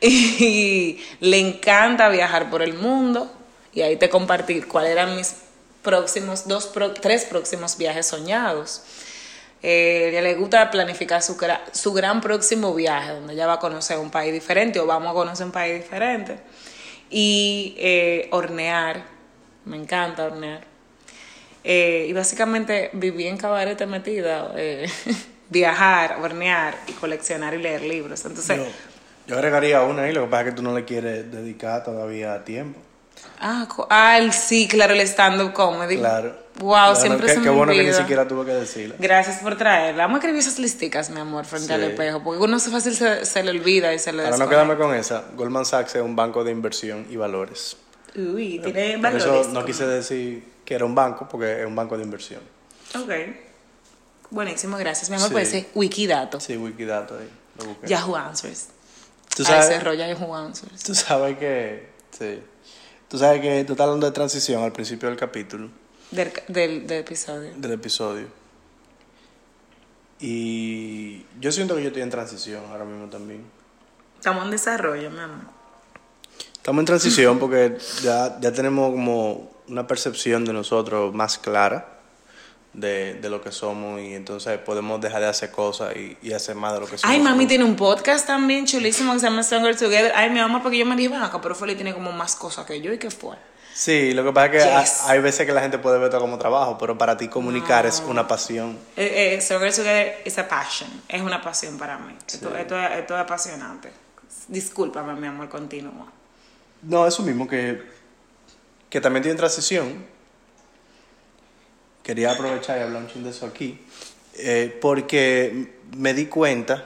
Y 0.01 1.01
le 1.21 1.39
encanta 1.39 2.09
viajar 2.09 2.49
por 2.49 2.61
el 2.61 2.73
mundo 2.73 3.31
y 3.73 3.81
ahí 3.81 3.95
te 3.95 4.09
compartí 4.09 4.61
cuáles 4.61 4.91
eran 4.91 5.15
mis 5.15 5.35
próximos, 5.81 6.47
dos, 6.47 6.71
tres 7.01 7.25
próximos 7.25 7.77
viajes 7.77 8.05
soñados. 8.05 8.83
Eh, 9.63 10.19
le 10.21 10.35
gusta 10.35 10.69
planificar 10.69 11.23
su, 11.23 11.37
su 11.71 11.93
gran 11.93 12.19
próximo 12.21 12.73
viaje, 12.73 13.13
donde 13.13 13.33
ella 13.33 13.47
va 13.47 13.53
a 13.53 13.59
conocer 13.59 13.97
un 13.97 14.11
país 14.11 14.33
diferente 14.33 14.79
o 14.79 14.85
vamos 14.85 15.11
a 15.11 15.13
conocer 15.13 15.45
un 15.45 15.51
país 15.51 15.81
diferente. 15.81 16.39
Y 17.09 17.75
eh, 17.77 18.27
hornear 18.31 19.14
me 19.65 19.77
encanta 19.77 20.25
hornear. 20.25 20.61
Eh, 21.63 22.05
y 22.07 22.13
básicamente 22.13 22.91
viví 22.93 23.27
en 23.27 23.37
cabaret 23.37 23.83
metida, 23.87 24.51
eh, 24.55 24.87
viajar, 25.49 26.19
hornear 26.21 26.75
y 26.87 26.91
coleccionar 26.93 27.53
y 27.55 27.57
leer 27.57 27.81
libros. 27.81 28.23
Entonces, 28.25 28.59
yo, 29.25 29.35
agregaría 29.35 29.81
una 29.81 30.03
ahí, 30.03 30.13
lo 30.13 30.25
que 30.25 30.27
pasa 30.27 30.43
es 30.43 30.49
que 30.49 30.55
tú 30.55 30.61
no 30.61 30.75
le 30.75 30.85
quieres 30.85 31.31
dedicar 31.31 31.83
todavía 31.83 32.43
tiempo. 32.43 32.79
Ah, 33.39 33.67
ah 33.89 34.19
sí, 34.31 34.67
claro, 34.67 34.93
el 34.93 35.01
stand-up 35.01 35.53
comedy. 35.53 35.97
Claro. 35.97 36.45
Wow, 36.59 36.95
siempre 36.95 37.27
qué, 37.33 37.41
qué 37.41 37.49
bueno 37.49 37.73
que 37.73 37.83
ni 37.83 37.93
siquiera 37.93 38.27
tuve 38.27 38.45
que 38.45 38.53
decirlo. 38.53 38.95
Gracias 38.97 39.39
por 39.39 39.57
traerla. 39.57 40.03
Vamos 40.03 40.17
a 40.17 40.19
escribir 40.19 40.39
esas 40.39 40.57
listicas, 40.57 41.09
mi 41.09 41.19
amor, 41.19 41.45
frente 41.45 41.73
al 41.73 41.83
espejo, 41.83 42.23
porque 42.23 42.41
uno 42.41 42.59
se 42.59 42.69
fácil 42.69 42.93
se, 42.93 43.43
le 43.43 43.51
olvida 43.51 43.93
y 43.93 43.99
se 43.99 44.13
le 44.13 44.23
Para 44.23 44.37
no 44.37 44.47
quedarme 44.47 44.77
con 44.77 44.95
esa, 44.95 45.23
Goldman 45.35 45.65
Sachs 45.65 45.95
es 45.95 46.01
un 46.01 46.15
banco 46.15 46.43
de 46.43 46.51
inversión 46.51 47.07
y 47.09 47.17
valores. 47.17 47.75
Uy, 48.15 48.59
tiene 48.59 48.97
valores. 48.97 49.25
eso 49.25 49.49
no 49.51 49.65
quise 49.65 49.85
decir 49.85 50.43
que 50.63 50.73
era 50.75 50.85
un 50.85 50.95
banco, 50.95 51.27
porque 51.29 51.61
es 51.61 51.67
un 51.67 51.75
banco 51.75 51.97
de 51.97 52.03
inversión. 52.03 52.41
Ok. 52.95 53.11
Buenísimo, 54.29 54.77
gracias, 54.77 55.09
mi 55.09 55.17
amor. 55.17 55.31
Puede 55.31 55.45
ser 55.45 55.67
Wikidato. 55.75 56.39
Sí, 56.39 56.57
Wikidato 56.57 57.17
ahí. 57.17 57.29
Yahoo 57.87 58.15
Answers. 58.15 58.67
¿Tú 59.35 59.43
sabes? 59.43 59.69
Ahí 59.69 59.81
se 59.81 59.97
Yahoo 59.97 60.35
Answers. 60.35 60.83
Tú 60.83 60.95
sabes 60.95 61.37
que. 61.37 61.89
Sí. 62.11 62.41
Tú 63.09 63.17
sabes 63.17 63.41
que 63.41 63.63
tú 63.65 63.73
estás 63.73 63.85
hablando 63.85 64.07
de 64.07 64.13
transición 64.13 64.63
al 64.63 64.71
principio 64.71 65.09
del 65.09 65.17
capítulo. 65.17 65.69
Del, 66.11 66.31
del, 66.47 66.87
del 66.87 66.99
episodio. 66.99 67.51
Del 67.55 67.71
episodio. 67.73 68.27
Y 70.19 71.25
yo 71.39 71.51
siento 71.51 71.75
que 71.75 71.81
yo 71.81 71.87
estoy 71.87 72.01
en 72.01 72.09
transición 72.09 72.63
ahora 72.71 72.85
mismo 72.85 73.09
también. 73.09 73.43
Estamos 74.17 74.45
en 74.45 74.51
desarrollo, 74.51 75.11
mi 75.11 75.19
amor. 75.19 75.45
Estamos 76.65 76.81
en 76.81 76.85
transición 76.87 77.37
porque 77.37 77.77
ya, 78.01 78.39
ya 78.41 78.51
tenemos 78.51 78.89
como 78.89 79.51
una 79.67 79.85
percepción 79.85 80.45
de 80.45 80.51
nosotros 80.51 81.13
más 81.13 81.37
clara 81.37 81.99
de, 82.73 83.13
de, 83.13 83.29
lo 83.29 83.39
que 83.39 83.51
somos 83.51 84.01
y 84.01 84.15
entonces 84.15 84.57
podemos 84.57 84.99
dejar 84.99 85.21
de 85.21 85.27
hacer 85.27 85.51
cosas 85.51 85.93
y, 85.95 86.33
hacer 86.33 86.55
más 86.55 86.73
de 86.73 86.79
lo 86.79 86.87
que 86.87 86.97
somos. 86.97 87.15
Ay, 87.15 87.21
mami 87.21 87.45
tiene 87.45 87.65
un 87.65 87.75
podcast 87.75 88.25
también 88.25 88.65
chulísimo 88.65 89.13
que 89.13 89.19
se 89.19 89.27
llama 89.27 89.43
Stronger 89.43 89.77
Together. 89.77 90.11
Ay, 90.15 90.31
mi 90.31 90.39
mamá, 90.39 90.63
porque 90.63 90.79
yo 90.79 90.87
me 90.87 90.95
dije, 90.95 91.13
acá, 91.13 91.39
pero 91.39 91.53
Feli 91.53 91.75
tiene 91.75 91.93
como 91.93 92.11
más 92.11 92.35
cosas 92.35 92.65
que 92.65 92.81
yo 92.81 92.91
y 92.91 92.97
que 92.97 93.11
fue. 93.11 93.35
Sí, 93.75 94.15
lo 94.15 94.23
que 94.23 94.31
pasa 94.31 94.47
es 94.47 94.63
que 94.63 95.11
hay, 95.11 95.19
veces 95.19 95.45
que 95.45 95.53
la 95.53 95.61
gente 95.61 95.77
puede 95.77 95.99
ver 95.99 96.09
todo 96.09 96.21
como 96.21 96.39
trabajo, 96.39 96.79
pero 96.79 96.97
para 96.97 97.15
ti 97.15 97.27
comunicar 97.27 97.85
es 97.85 98.01
una 98.07 98.27
pasión. 98.27 98.75
Eh, 98.97 99.35
eh, 99.35 99.39
Stronger 99.39 99.71
Together 99.71 100.21
is 100.25 100.35
a 100.39 100.47
passion, 100.47 100.89
es 101.07 101.21
una 101.21 101.43
pasión 101.43 101.77
para 101.77 101.99
mí. 101.99 102.15
Esto, 102.25 102.57
esto, 102.57 102.75
esto, 102.79 103.13
es 103.13 103.21
apasionante. 103.21 103.91
Discúlpame, 104.47 105.13
mi 105.13 105.27
amor, 105.27 105.47
continúa. 105.47 106.24
No, 106.85 107.07
eso 107.07 107.23
mismo, 107.23 107.47
que, 107.47 107.81
que 108.91 109.01
también 109.01 109.23
tiene 109.23 109.37
transición. 109.37 110.05
Quería 112.03 112.31
aprovechar 112.31 112.77
y 112.77 112.81
hablar 112.81 113.01
un 113.01 113.07
chingo 113.07 113.25
de 113.25 113.31
eso 113.31 113.47
aquí, 113.47 113.83
eh, 114.35 114.77
porque 114.79 115.79
me 115.97 116.13
di 116.13 116.27
cuenta 116.27 116.85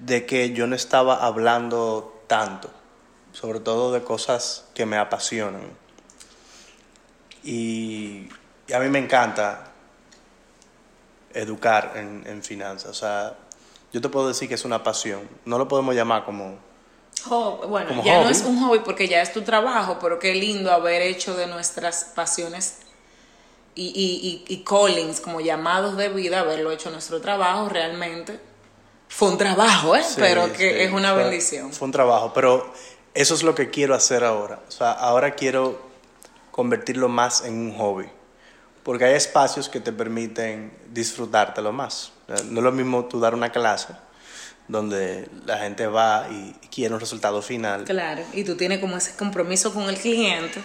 de 0.00 0.26
que 0.26 0.52
yo 0.52 0.66
no 0.66 0.74
estaba 0.74 1.24
hablando 1.24 2.24
tanto, 2.26 2.68
sobre 3.30 3.60
todo 3.60 3.92
de 3.92 4.02
cosas 4.02 4.64
que 4.74 4.86
me 4.86 4.96
apasionan. 4.96 5.62
Y, 7.44 8.28
y 8.66 8.72
a 8.72 8.80
mí 8.80 8.88
me 8.88 8.98
encanta 8.98 9.70
educar 11.32 11.92
en, 11.94 12.24
en 12.26 12.42
finanzas. 12.42 12.90
O 12.90 12.94
sea, 12.94 13.36
yo 13.92 14.00
te 14.00 14.08
puedo 14.08 14.26
decir 14.26 14.48
que 14.48 14.56
es 14.56 14.64
una 14.64 14.82
pasión. 14.82 15.28
No 15.44 15.58
lo 15.58 15.68
podemos 15.68 15.94
llamar 15.94 16.24
como... 16.24 16.71
Bueno, 17.28 17.88
Como 17.88 18.04
ya 18.04 18.22
no 18.22 18.28
es 18.28 18.42
un 18.42 18.60
hobby 18.60 18.80
porque 18.84 19.08
ya 19.08 19.22
es 19.22 19.32
tu 19.32 19.42
trabajo, 19.42 19.98
pero 20.00 20.18
qué 20.18 20.34
lindo 20.34 20.72
haber 20.72 21.02
hecho 21.02 21.34
de 21.36 21.46
nuestras 21.46 22.04
pasiones 22.14 22.78
y, 23.74 23.86
y, 23.86 24.44
y, 24.50 24.54
y 24.54 24.64
callings 24.64 25.20
como 25.20 25.40
llamados 25.40 25.96
de 25.96 26.08
vida, 26.08 26.40
haberlo 26.40 26.70
hecho 26.72 26.90
nuestro 26.90 27.20
trabajo 27.20 27.68
realmente. 27.68 28.40
Fue 29.08 29.28
un 29.28 29.38
trabajo, 29.38 29.94
¿eh? 29.96 30.02
Sí, 30.02 30.14
pero 30.18 30.52
que 30.52 30.70
sí, 30.70 30.80
es 30.80 30.92
una 30.92 31.12
fue- 31.14 31.22
bendición. 31.24 31.72
Fue 31.72 31.86
un 31.86 31.92
trabajo, 31.92 32.32
pero 32.34 32.72
eso 33.14 33.34
es 33.34 33.42
lo 33.42 33.54
que 33.54 33.70
quiero 33.70 33.94
hacer 33.94 34.24
ahora. 34.24 34.60
O 34.66 34.70
sea, 34.70 34.92
ahora 34.92 35.34
quiero 35.34 35.80
convertirlo 36.50 37.08
más 37.08 37.44
en 37.44 37.54
un 37.58 37.76
hobby. 37.78 38.06
Porque 38.82 39.04
hay 39.04 39.14
espacios 39.14 39.68
que 39.68 39.80
te 39.80 39.92
permiten 39.92 40.76
disfrutártelo 40.88 41.72
más. 41.72 42.12
No 42.46 42.60
es 42.60 42.64
lo 42.64 42.72
mismo 42.72 43.04
tú 43.04 43.20
dar 43.20 43.34
una 43.34 43.52
clase 43.52 43.94
donde 44.68 45.28
la 45.44 45.58
gente 45.58 45.86
va 45.86 46.26
y 46.30 46.52
quiere 46.74 46.94
un 46.94 47.00
resultado 47.00 47.42
final. 47.42 47.84
Claro, 47.84 48.22
y 48.32 48.44
tú 48.44 48.56
tienes 48.56 48.78
como 48.78 48.96
ese 48.96 49.14
compromiso 49.16 49.72
con 49.74 49.88
el 49.88 49.96
cliente 49.96 50.60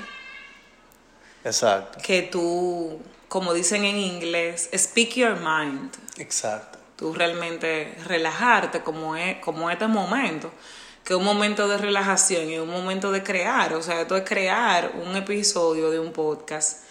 Exacto, 1.44 2.00
que 2.04 2.24
tú, 2.24 3.00
como 3.28 3.54
dicen 3.54 3.86
en 3.86 3.98
inglés, 3.98 4.70
speak 4.76 5.16
your 5.16 5.38
mind. 5.40 5.92
exacto. 6.18 6.80
tú 6.96 7.14
realmente 7.14 7.96
relajarte 8.06 8.82
como 8.82 9.16
es 9.16 9.38
como 9.38 9.70
este 9.70 9.88
momento 9.88 10.52
que 11.04 11.14
es 11.14 11.20
un 11.20 11.26
momento 11.26 11.68
de 11.70 11.78
relajación 11.78 12.50
y 12.50 12.58
un 12.58 12.70
momento 12.70 13.12
de 13.12 13.24
crear 13.24 13.74
o 13.76 13.82
sea 13.84 14.02
esto 14.02 14.18
es 14.18 14.24
crear 14.24 14.92
un 15.06 15.16
episodio 15.16 15.90
de 15.92 16.00
un 16.00 16.12
podcast 16.12 16.84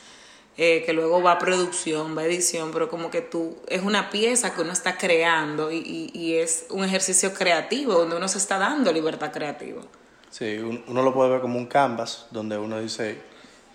eh, 0.58 0.82
que 0.86 0.92
luego 0.92 1.22
va 1.22 1.32
a 1.32 1.38
producción 1.38 2.16
va 2.16 2.22
a 2.22 2.24
edición 2.26 2.70
pero 2.72 2.88
como 2.88 3.10
que 3.10 3.20
tú 3.20 3.56
es 3.68 3.82
una 3.82 4.08
pieza 4.10 4.54
que 4.54 4.62
uno 4.62 4.72
está 4.72 4.96
creando 4.96 5.70
y, 5.70 5.76
y- 5.78 6.18
y 6.18 6.36
es 6.36 6.66
un 6.70 6.82
ejercicio 6.84 7.34
creativo 7.34 7.92
donde 7.94 8.16
uno 8.16 8.26
se 8.28 8.38
está 8.38 8.58
dando 8.58 8.92
libertad 8.92 9.32
creativa 9.32 9.82
Sí, 10.30 10.56
un- 10.58 10.82
uno 10.88 11.02
lo 11.02 11.14
puede 11.14 11.30
ver 11.30 11.40
como 11.40 11.58
un 11.58 11.66
canvas 11.66 12.26
donde 12.30 12.58
uno 12.58 12.78
dice, 12.80 13.16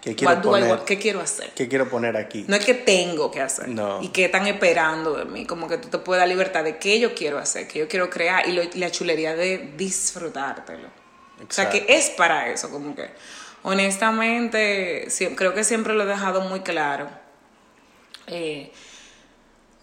¿qué 0.01 0.15
quiero, 0.15 0.33
I 0.33 0.41
poner? 0.43 0.79
¿qué 0.85 0.97
quiero 0.99 1.19
hacer? 1.19 1.51
¿qué 1.55 1.67
quiero 1.67 1.89
poner 1.89 2.15
aquí? 2.17 2.45
No 2.47 2.55
es 2.55 2.63
que 2.65 2.73
tengo 2.75 3.31
que 3.31 3.41
hacer. 3.41 3.67
No. 3.69 3.99
Y 4.03 4.09
que 4.09 4.25
están 4.25 4.45
esperando 4.45 5.13
de 5.15 5.25
mí. 5.25 5.45
Como 5.47 5.67
que 5.67 5.77
tú 5.79 5.87
te 5.87 5.97
puedes 5.97 6.19
dar 6.19 6.27
libertad 6.27 6.63
de 6.63 6.77
qué 6.77 6.99
yo 6.99 7.15
quiero 7.15 7.39
hacer, 7.39 7.67
qué 7.67 7.79
yo 7.79 7.87
quiero 7.87 8.11
crear. 8.11 8.47
Y, 8.47 8.51
lo- 8.51 8.61
y 8.63 8.69
la 8.75 8.91
chulería 8.91 9.33
de 9.35 9.73
disfrutártelo. 9.75 10.87
O 10.87 11.51
sea, 11.51 11.69
que 11.71 11.77
Exacto. 11.79 11.93
es 11.93 12.09
para 12.11 12.51
eso. 12.51 12.69
Como 12.69 12.93
que, 12.95 13.09
honestamente, 13.63 15.07
creo 15.35 15.53
que 15.53 15.63
siempre 15.63 15.93
lo 15.93 16.03
he 16.03 16.07
dejado 16.07 16.41
muy 16.41 16.61
claro. 16.61 17.09
Eh, 18.27 18.71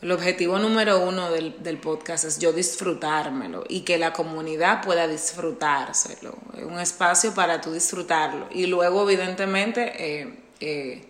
el 0.00 0.12
objetivo 0.12 0.60
número 0.60 1.00
uno 1.00 1.30
del, 1.32 1.60
del 1.60 1.78
podcast 1.78 2.24
es 2.24 2.38
yo 2.38 2.52
disfrutármelo 2.52 3.64
y 3.68 3.80
que 3.80 3.98
la 3.98 4.12
comunidad 4.12 4.80
pueda 4.82 5.08
disfrutárselo. 5.08 6.38
Un 6.54 6.78
espacio 6.78 7.34
para 7.34 7.60
tú 7.60 7.72
disfrutarlo. 7.72 8.46
Y 8.52 8.66
luego, 8.66 9.08
evidentemente, 9.10 10.20
eh, 10.20 10.38
eh, 10.60 11.08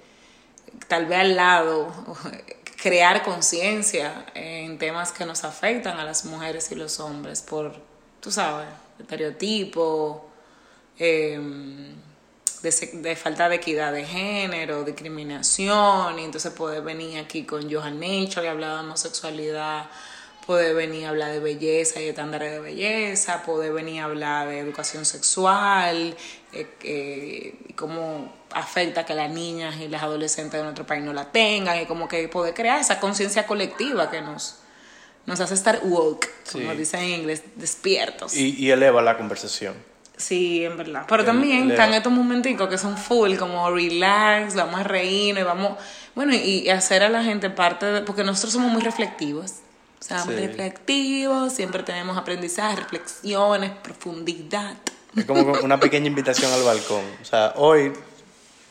tal 0.88 1.04
vez 1.04 1.18
al 1.18 1.37
lado, 1.37 1.92
crear 2.83 3.22
conciencia 3.22 4.24
en 4.35 4.78
temas 4.78 5.12
que 5.12 5.26
nos 5.26 5.44
afectan 5.44 5.98
a 5.98 6.04
las 6.04 6.24
mujeres 6.24 6.72
y 6.72 6.74
los 6.74 6.98
hombres 6.98 7.42
por, 7.42 7.74
tú 8.20 8.31
sabes, 8.31 8.68
estereotipos, 8.98 10.18
eh, 10.98 11.38
de, 12.62 12.71
de 12.71 13.16
falta 13.16 13.49
de 13.49 13.57
equidad 13.57 13.92
de 13.92 14.05
género, 14.05 14.85
discriminación, 14.85 16.18
y 16.18 16.25
entonces 16.25 16.53
poder 16.53 16.83
venir 16.83 17.18
aquí 17.18 17.44
con 17.44 17.71
Johan 17.73 18.01
Nature 18.01 18.44
y 18.47 18.49
hablar 18.49 18.75
de 18.75 18.81
homosexualidad, 18.81 19.87
poder 20.47 20.75
venir 20.75 21.07
a 21.07 21.11
hablar 21.11 21.31
de 21.33 21.40
belleza 21.40 22.01
y 22.01 22.09
estándares 22.09 22.53
de 22.53 22.61
belleza, 22.61 23.42
poder 23.42 23.73
venir 23.73 24.01
a 24.01 24.05
hablar 24.05 24.49
de 24.49 24.59
educación 24.61 25.05
sexual, 25.05 26.16
eh, 26.53 26.66
eh, 26.83 27.55
y 27.68 27.73
cómo 27.75 28.35
afecta 28.53 29.05
que 29.05 29.14
las 29.14 29.31
niñas 29.31 29.77
y 29.79 29.88
las 29.88 30.03
adolescentes 30.03 30.55
de 30.55 30.62
nuestro 30.62 30.87
país 30.87 31.05
no 31.05 31.12
la 31.12 31.31
tengan, 31.31 31.81
y 31.81 31.87
como 31.87 32.09
que 32.09 32.27
poder 32.29 32.55
crear 32.55 32.81
esa 32.81 32.99
conciencia 32.99 33.47
colectiva 33.47 34.11
que 34.11 34.23
nos, 34.23 34.57
nos 35.27 35.38
hace 35.40 35.53
estar 35.55 35.81
woke, 35.85 36.29
como 36.51 36.71
Sí. 36.73 36.77
dicen 36.79 37.01
en 37.01 37.21
inglés, 37.21 37.42
despiertos. 37.57 38.35
Y, 38.35 38.55
y 38.57 38.71
eleva 38.71 39.03
la 39.03 39.18
conversación. 39.18 39.75
Sí, 40.18 40.64
en 40.64 40.76
verdad. 40.76 41.04
Pero 41.09 41.24
también 41.24 41.70
están 41.70 41.94
estos 41.94 42.12
momenticos 42.12 42.68
que 42.68 42.76
son 42.76 42.98
full, 42.98 43.37
como 43.37 43.70
relax, 43.70 44.54
vamos 44.54 44.81
a 44.81 44.83
reírnos 44.83 45.42
y 45.42 45.44
vamos, 45.44 45.78
bueno, 46.14 46.35
y, 46.35 46.68
hacer 46.68 47.02
a 47.04 47.09
la 47.09 47.22
gente 47.22 47.50
parte 47.50 47.87
de, 47.87 48.02
porque 48.02 48.24
nosotros 48.24 48.52
somos 48.52 48.70
muy 48.70 48.83
reflectivos. 48.83 49.52
O 50.00 50.04
sea, 50.04 50.24
muy 50.24 50.35
reflectivos, 50.37 51.52
siempre 51.52 51.83
tenemos 51.83 52.16
aprendizaje, 52.16 52.76
reflexiones, 52.76 53.70
profundidad. 53.83 54.74
Es 55.16 55.24
como 55.24 55.52
una 55.62 55.81
pequeña 55.81 56.07
invitación 56.07 56.52
al 56.52 56.62
balcón. 56.62 57.02
O 57.20 57.24
sea, 57.24 57.54
hoy 57.57 57.92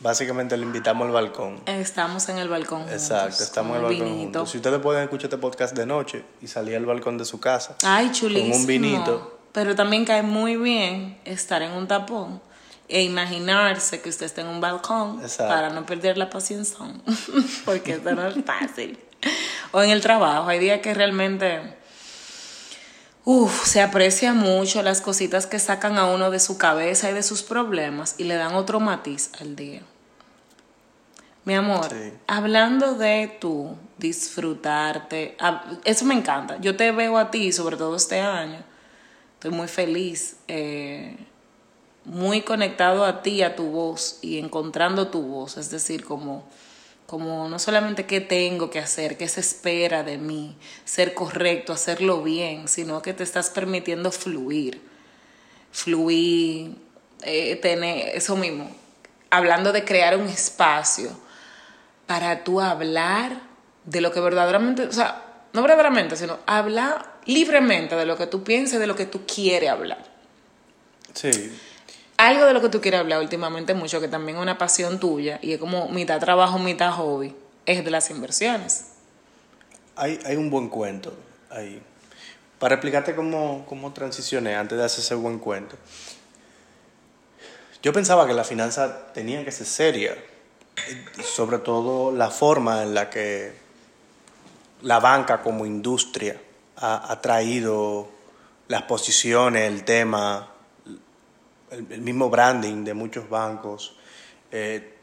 básicamente 0.00 0.56
le 0.56 0.64
invitamos 0.64 1.06
al 1.06 1.12
balcón. 1.12 1.60
Estamos 1.66 2.28
en 2.28 2.38
el 2.38 2.48
balcón. 2.48 2.82
juntos, 2.82 3.02
Exacto, 3.02 3.42
estamos 3.42 3.76
en 3.76 3.84
el 3.84 3.90
balcón 3.90 4.18
juntos. 4.18 4.50
Si 4.50 4.58
ustedes 4.58 4.80
pueden 4.80 5.02
escuchar 5.02 5.24
este 5.24 5.38
podcast 5.38 5.76
de 5.76 5.86
noche 5.86 6.24
y 6.40 6.46
salir 6.46 6.76
al 6.76 6.86
balcón 6.86 7.18
de 7.18 7.24
su 7.24 7.40
casa. 7.40 7.76
Ay, 7.84 8.10
chulísimo. 8.12 8.52
Con 8.52 8.60
un 8.60 8.66
vinito. 8.66 9.37
Pero 9.58 9.74
también 9.74 10.04
cae 10.04 10.22
muy 10.22 10.56
bien 10.56 11.18
estar 11.24 11.62
en 11.62 11.72
un 11.72 11.88
tapón 11.88 12.40
e 12.88 13.02
imaginarse 13.02 14.00
que 14.00 14.08
usted 14.08 14.26
está 14.26 14.42
en 14.42 14.46
un 14.46 14.60
balcón 14.60 15.18
Exacto. 15.20 15.52
para 15.52 15.68
no 15.70 15.84
perder 15.84 16.16
la 16.16 16.30
paciencia, 16.30 16.76
porque 17.64 17.94
eso 17.94 18.12
no 18.14 18.24
es 18.28 18.36
fácil. 18.44 18.96
O 19.72 19.82
en 19.82 19.90
el 19.90 20.00
trabajo, 20.00 20.48
hay 20.48 20.60
días 20.60 20.80
que 20.80 20.94
realmente 20.94 21.76
uf, 23.24 23.66
se 23.66 23.82
aprecia 23.82 24.32
mucho 24.32 24.80
las 24.82 25.00
cositas 25.00 25.48
que 25.48 25.58
sacan 25.58 25.98
a 25.98 26.04
uno 26.06 26.30
de 26.30 26.38
su 26.38 26.56
cabeza 26.56 27.10
y 27.10 27.14
de 27.14 27.24
sus 27.24 27.42
problemas 27.42 28.14
y 28.16 28.24
le 28.24 28.36
dan 28.36 28.54
otro 28.54 28.78
matiz 28.78 29.32
al 29.40 29.56
día. 29.56 29.82
Mi 31.44 31.54
amor, 31.54 31.88
Sí. 31.90 32.12
hablando 32.28 32.94
de 32.94 33.36
tú 33.40 33.76
disfrutarte, 33.98 35.36
eso 35.84 36.04
me 36.04 36.14
encanta. 36.14 36.58
Yo 36.60 36.76
te 36.76 36.92
veo 36.92 37.18
a 37.18 37.32
ti, 37.32 37.50
sobre 37.52 37.76
todo 37.76 37.96
este 37.96 38.20
año. 38.20 38.62
Estoy 39.38 39.52
muy 39.52 39.68
feliz, 39.68 40.34
eh, 40.48 41.16
muy 42.04 42.42
conectado 42.42 43.04
a 43.04 43.22
ti, 43.22 43.44
a 43.44 43.54
tu 43.54 43.70
voz 43.70 44.18
y 44.20 44.40
encontrando 44.40 45.10
tu 45.10 45.22
voz. 45.22 45.58
Es 45.58 45.70
decir, 45.70 46.04
como, 46.04 46.44
como 47.06 47.48
no 47.48 47.60
solamente 47.60 48.04
qué 48.04 48.20
tengo 48.20 48.68
que 48.68 48.80
hacer, 48.80 49.16
qué 49.16 49.28
se 49.28 49.38
espera 49.38 50.02
de 50.02 50.18
mí, 50.18 50.56
ser 50.84 51.14
correcto, 51.14 51.72
hacerlo 51.72 52.20
bien, 52.24 52.66
sino 52.66 53.00
que 53.00 53.14
te 53.14 53.22
estás 53.22 53.50
permitiendo 53.50 54.10
fluir. 54.10 54.82
Fluir, 55.70 56.74
eh, 57.22 57.54
tener 57.62 58.16
eso 58.16 58.34
mismo. 58.34 58.68
Hablando 59.30 59.70
de 59.70 59.84
crear 59.84 60.16
un 60.16 60.26
espacio 60.26 61.16
para 62.08 62.42
tú 62.42 62.60
hablar 62.60 63.40
de 63.84 64.00
lo 64.00 64.10
que 64.10 64.18
verdaderamente, 64.18 64.82
o 64.82 64.92
sea, 64.92 65.22
no 65.52 65.62
verdaderamente, 65.62 66.16
sino 66.16 66.40
hablar 66.44 67.17
libremente 67.26 67.94
de 67.94 68.06
lo 68.06 68.16
que 68.16 68.26
tú 68.26 68.42
piensas, 68.42 68.80
de 68.80 68.86
lo 68.86 68.96
que 68.96 69.06
tú 69.06 69.22
quieres 69.26 69.70
hablar. 69.70 70.04
Sí. 71.14 71.52
Algo 72.16 72.46
de 72.46 72.52
lo 72.52 72.60
que 72.60 72.68
tú 72.68 72.80
quieres 72.80 73.00
hablar 73.00 73.20
últimamente 73.20 73.74
mucho, 73.74 74.00
que 74.00 74.08
también 74.08 74.38
es 74.38 74.42
una 74.42 74.58
pasión 74.58 74.98
tuya 74.98 75.38
y 75.42 75.52
es 75.52 75.58
como 75.58 75.88
mitad 75.88 76.18
trabajo, 76.18 76.58
mitad 76.58 76.92
hobby, 76.92 77.34
es 77.64 77.84
de 77.84 77.90
las 77.90 78.10
inversiones. 78.10 78.86
Hay, 79.94 80.18
hay 80.24 80.36
un 80.36 80.50
buen 80.50 80.68
cuento 80.68 81.14
ahí. 81.50 81.80
Para 82.58 82.74
explicarte 82.74 83.14
cómo, 83.14 83.64
cómo 83.68 83.92
transicioné 83.92 84.56
antes 84.56 84.78
de 84.78 84.84
hacer 84.84 85.00
ese 85.00 85.14
buen 85.14 85.38
cuento. 85.38 85.76
Yo 87.82 87.92
pensaba 87.92 88.26
que 88.26 88.34
la 88.34 88.42
finanza 88.42 89.12
tenía 89.12 89.44
que 89.44 89.52
ser 89.52 89.66
seria. 89.66 90.16
y 91.16 91.22
Sobre 91.22 91.58
todo 91.58 92.10
la 92.10 92.30
forma 92.30 92.82
en 92.82 92.94
la 92.94 93.10
que 93.10 93.52
la 94.82 94.98
banca 94.98 95.42
como 95.42 95.66
industria 95.66 96.40
ha, 96.80 97.20
traído 97.20 98.08
las 98.68 98.82
posiciones, 98.82 99.70
el 99.70 99.84
tema, 99.84 100.48
el, 101.70 102.00
mismo 102.00 102.30
branding 102.30 102.84
de 102.84 102.94
muchos 102.94 103.28
bancos. 103.28 103.96
Eh, 104.50 104.94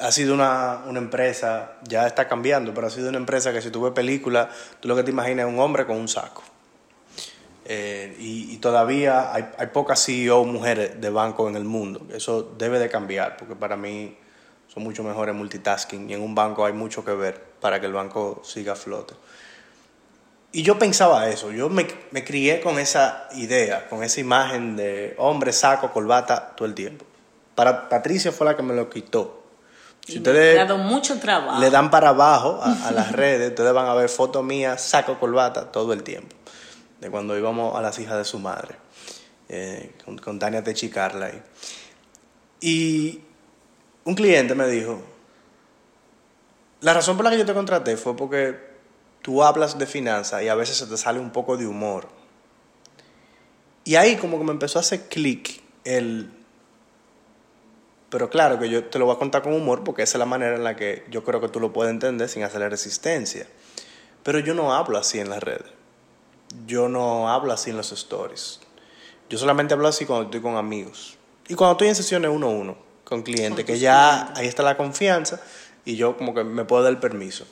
ha 0.00 0.10
sido 0.10 0.34
una, 0.34 0.82
una 0.86 0.98
empresa, 0.98 1.78
ya 1.84 2.06
está 2.06 2.26
cambiando, 2.26 2.74
pero 2.74 2.88
ha 2.88 2.90
sido 2.90 3.08
una 3.08 3.18
empresa 3.18 3.52
que 3.52 3.62
si 3.62 3.70
tú 3.70 3.82
ves 3.82 3.92
película, 3.92 4.50
tú 4.80 4.88
lo 4.88 4.96
que 4.96 5.04
te 5.04 5.10
imaginas 5.10 5.46
es 5.46 5.52
un 5.52 5.60
hombre 5.60 5.86
con 5.86 5.96
un 5.96 6.08
saco. 6.08 6.42
Eh, 7.66 8.16
y, 8.18 8.52
y 8.52 8.56
todavía 8.58 9.32
hay, 9.32 9.46
hay 9.56 9.68
pocas 9.68 10.04
CEO 10.04 10.44
mujeres 10.44 11.00
de 11.00 11.10
banco 11.10 11.48
en 11.48 11.56
el 11.56 11.64
mundo. 11.64 12.06
Eso 12.12 12.42
debe 12.58 12.78
de 12.78 12.88
cambiar, 12.88 13.36
porque 13.36 13.54
para 13.54 13.76
mí 13.76 14.16
son 14.68 14.82
mucho 14.82 15.04
mejores 15.04 15.34
multitasking 15.34 16.10
y 16.10 16.14
en 16.14 16.22
un 16.22 16.34
banco 16.34 16.66
hay 16.66 16.72
mucho 16.72 17.04
que 17.04 17.12
ver 17.12 17.40
para 17.60 17.80
que 17.80 17.86
el 17.86 17.92
banco 17.92 18.42
siga 18.44 18.72
a 18.72 18.76
flote. 18.76 19.14
Y 20.54 20.62
yo 20.62 20.78
pensaba 20.78 21.28
eso, 21.28 21.50
yo 21.50 21.68
me, 21.68 21.84
me 22.12 22.22
crié 22.22 22.60
con 22.60 22.78
esa 22.78 23.28
idea, 23.34 23.88
con 23.88 24.04
esa 24.04 24.20
imagen 24.20 24.76
de 24.76 25.16
hombre, 25.18 25.52
saco, 25.52 25.92
corbata 25.92 26.54
todo 26.54 26.68
el 26.68 26.74
tiempo. 26.74 27.04
Para 27.56 27.88
Patricia 27.88 28.30
fue 28.30 28.46
la 28.46 28.56
que 28.56 28.62
me 28.62 28.72
lo 28.72 28.88
quitó. 28.88 29.42
Si 30.06 30.14
Y 30.14 30.16
ustedes 30.18 30.56
dado 30.56 30.78
mucho 30.78 31.18
trabajo. 31.18 31.60
le 31.60 31.70
dan 31.70 31.90
para 31.90 32.10
abajo 32.10 32.60
a, 32.62 32.86
a 32.86 32.92
las 32.92 33.10
redes, 33.16 33.48
ustedes 33.48 33.72
van 33.72 33.86
a 33.86 33.94
ver 33.94 34.08
fotos 34.08 34.44
mías, 34.44 34.80
saco 34.80 35.18
corbata 35.18 35.72
todo 35.72 35.92
el 35.92 36.04
tiempo. 36.04 36.36
De 37.00 37.10
cuando 37.10 37.36
íbamos 37.36 37.76
a 37.76 37.82
las 37.82 37.98
hijas 37.98 38.16
de 38.16 38.24
su 38.24 38.38
madre, 38.38 38.76
eh, 39.48 39.96
con, 40.04 40.18
con 40.18 40.38
Tania 40.38 40.62
Techicarla 40.62 41.26
ahí. 41.26 41.42
Y 42.60 43.22
un 44.04 44.14
cliente 44.14 44.54
me 44.54 44.68
dijo, 44.68 45.02
la 46.80 46.94
razón 46.94 47.16
por 47.16 47.24
la 47.24 47.32
que 47.32 47.38
yo 47.38 47.44
te 47.44 47.54
contraté 47.54 47.96
fue 47.96 48.14
porque 48.14 48.73
tú 49.24 49.42
hablas 49.42 49.78
de 49.78 49.86
finanzas 49.86 50.42
y 50.42 50.48
a 50.48 50.54
veces 50.54 50.76
se 50.76 50.86
te 50.86 50.98
sale 50.98 51.18
un 51.18 51.30
poco 51.30 51.56
de 51.56 51.66
humor. 51.66 52.08
Y 53.82 53.94
ahí 53.94 54.16
como 54.16 54.36
que 54.36 54.44
me 54.44 54.52
empezó 54.52 54.78
a 54.78 54.80
hacer 54.80 55.08
clic 55.08 55.62
el... 55.84 56.30
Pero 58.10 58.28
claro 58.28 58.58
que 58.58 58.68
yo 58.68 58.84
te 58.84 58.98
lo 58.98 59.06
voy 59.06 59.16
a 59.16 59.18
contar 59.18 59.40
con 59.40 59.54
humor 59.54 59.82
porque 59.82 60.02
esa 60.02 60.18
es 60.18 60.20
la 60.20 60.26
manera 60.26 60.56
en 60.56 60.62
la 60.62 60.76
que 60.76 61.06
yo 61.10 61.24
creo 61.24 61.40
que 61.40 61.48
tú 61.48 61.58
lo 61.58 61.72
puedes 61.72 61.90
entender 61.90 62.28
sin 62.28 62.42
hacerle 62.42 62.68
resistencia. 62.68 63.46
Pero 64.22 64.40
yo 64.40 64.52
no 64.52 64.74
hablo 64.74 64.98
así 64.98 65.18
en 65.18 65.30
las 65.30 65.42
redes. 65.42 65.72
Yo 66.66 66.90
no 66.90 67.30
hablo 67.30 67.54
así 67.54 67.70
en 67.70 67.78
los 67.78 67.92
stories. 67.92 68.60
Yo 69.30 69.38
solamente 69.38 69.72
hablo 69.72 69.88
así 69.88 70.04
cuando 70.04 70.26
estoy 70.26 70.42
con 70.42 70.56
amigos. 70.56 71.16
Y 71.48 71.54
cuando 71.54 71.72
estoy 71.72 71.88
en 71.88 71.94
sesiones 71.94 72.30
uno 72.30 72.48
a 72.48 72.50
uno 72.50 72.76
con 73.04 73.22
clientes, 73.22 73.64
que 73.64 73.78
ya 73.78 74.34
ahí 74.36 74.46
está 74.46 74.62
la 74.62 74.76
confianza 74.76 75.40
y 75.86 75.96
yo 75.96 76.18
como 76.18 76.34
que 76.34 76.44
me 76.44 76.66
puedo 76.66 76.82
dar 76.82 76.92
el 76.92 76.98
permiso. 76.98 77.46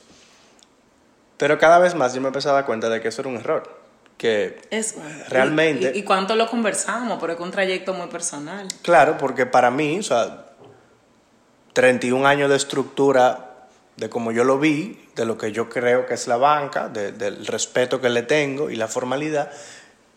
Pero 1.37 1.57
cada 1.57 1.79
vez 1.79 1.95
más 1.95 2.13
yo 2.13 2.21
me 2.21 2.27
empecé 2.27 2.49
a 2.49 2.53
dar 2.53 2.65
cuenta 2.65 2.89
de 2.89 3.01
que 3.01 3.07
eso 3.09 3.21
era 3.21 3.29
un 3.29 3.37
error. 3.37 3.81
Que 4.17 4.61
Es 4.69 4.95
Realmente- 5.29 5.91
¿Y, 5.93 5.97
y, 5.97 5.99
y 6.01 6.03
cuánto 6.03 6.35
lo 6.35 6.47
conversamos? 6.49 7.19
Porque 7.19 7.33
es 7.35 7.39
un 7.39 7.51
trayecto 7.51 7.93
muy 7.93 8.07
personal. 8.07 8.67
Claro, 8.83 9.17
porque 9.17 9.45
para 9.45 9.71
mí, 9.71 9.99
o 9.99 10.03
sea, 10.03 10.45
31 11.73 12.25
años 12.27 12.49
de 12.49 12.55
estructura 12.55 13.49
de 13.97 14.09
como 14.09 14.31
yo 14.31 14.43
lo 14.43 14.59
vi, 14.59 14.99
de 15.15 15.25
lo 15.25 15.37
que 15.37 15.51
yo 15.51 15.69
creo 15.69 16.05
que 16.05 16.13
es 16.15 16.27
la 16.27 16.37
banca, 16.37 16.89
de- 16.89 17.11
del 17.11 17.45
respeto 17.45 18.01
que 18.01 18.09
le 18.09 18.23
tengo 18.23 18.69
y 18.69 18.75
la 18.75 18.87
formalidad, 18.87 19.51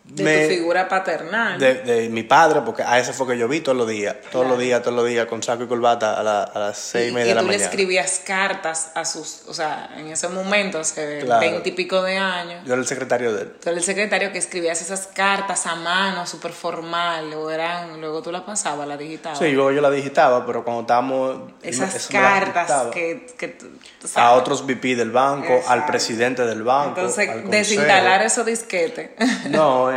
De 0.08 0.22
me- 0.22 0.44
tu 0.46 0.54
figura 0.54 0.88
paternal. 0.88 1.58
de, 1.58 1.74
de 1.82 2.08
mi 2.08 2.22
padre, 2.22 2.60
porque 2.64 2.82
a 2.82 2.98
ese 2.98 3.12
fue 3.12 3.26
que 3.26 3.36
yo 3.38 3.48
vi 3.48 3.60
todos 3.60 3.76
los 3.76 3.88
días, 3.88 4.14
todos 4.30 4.44
Claro. 4.44 4.48
los 4.50 4.58
días, 4.58 4.80
todos 4.80 4.94
los 4.96 5.06
días, 5.06 5.26
con 5.26 5.42
saco 5.42 5.64
y 5.64 5.66
corbata 5.66 6.18
a, 6.18 6.22
la- 6.22 6.44
a 6.44 6.58
las 6.60 6.78
seis 6.78 7.06
y, 7.06 7.10
y, 7.10 7.12
media 7.12 7.26
y 7.26 7.28
de 7.30 7.34
la 7.34 7.40
tú 7.40 7.46
le 7.48 7.52
mañana. 7.54 7.64
escribías 7.70 8.22
cartas 8.24 8.92
a 8.94 9.04
sus, 9.04 9.42
o 9.48 9.52
sea, 9.52 9.90
en 9.96 10.06
ese 10.06 10.28
momento, 10.28 10.78
hace 10.78 11.24
veinte 11.40 11.70
y 11.70 11.72
pico 11.72 12.02
de 12.02 12.16
años. 12.18 12.62
Yo 12.64 12.74
era 12.74 12.80
el 12.80 12.86
secretario 12.86 13.32
de 13.34 13.42
él. 13.42 13.52
Tú 13.60 13.68
eres 13.68 13.78
el 13.80 13.84
secretario 13.84 14.30
que 14.30 14.38
escribías 14.38 14.80
esas 14.80 15.08
cartas 15.08 15.66
a 15.66 15.74
mano, 15.74 16.24
súper 16.24 16.52
formal, 16.52 17.34
o 17.34 17.50
eran, 17.50 18.00
luego 18.00 18.22
tú 18.22 18.30
las 18.30 18.42
pasabas, 18.42 18.86
las 18.86 18.98
digitabas. 18.98 19.38
Sí, 19.40 19.50
luego 19.50 19.72
yo 19.72 19.80
la 19.80 19.90
digitaba, 19.90 20.46
pero 20.46 20.62
cuando 20.64 20.82
estábamos... 20.82 21.50
Esas 21.62 22.06
cartas 22.06 22.70
que, 22.92 23.26
que 23.36 23.48
tú- 23.48 23.66
tú 24.00 24.08
A 24.14 24.32
otros 24.34 24.64
VP 24.64 24.94
del 24.94 25.10
banco, 25.10 25.48
al 25.52 25.58
Exacto. 25.58 25.86
presidente 25.88 26.46
del 26.46 26.62
banco. 26.62 27.00
Entonces, 27.00 27.28
al 27.28 27.50
desinstalar 27.50 28.22
esos 28.22 28.46
disquetes. 28.46 29.10
No, 29.50 29.90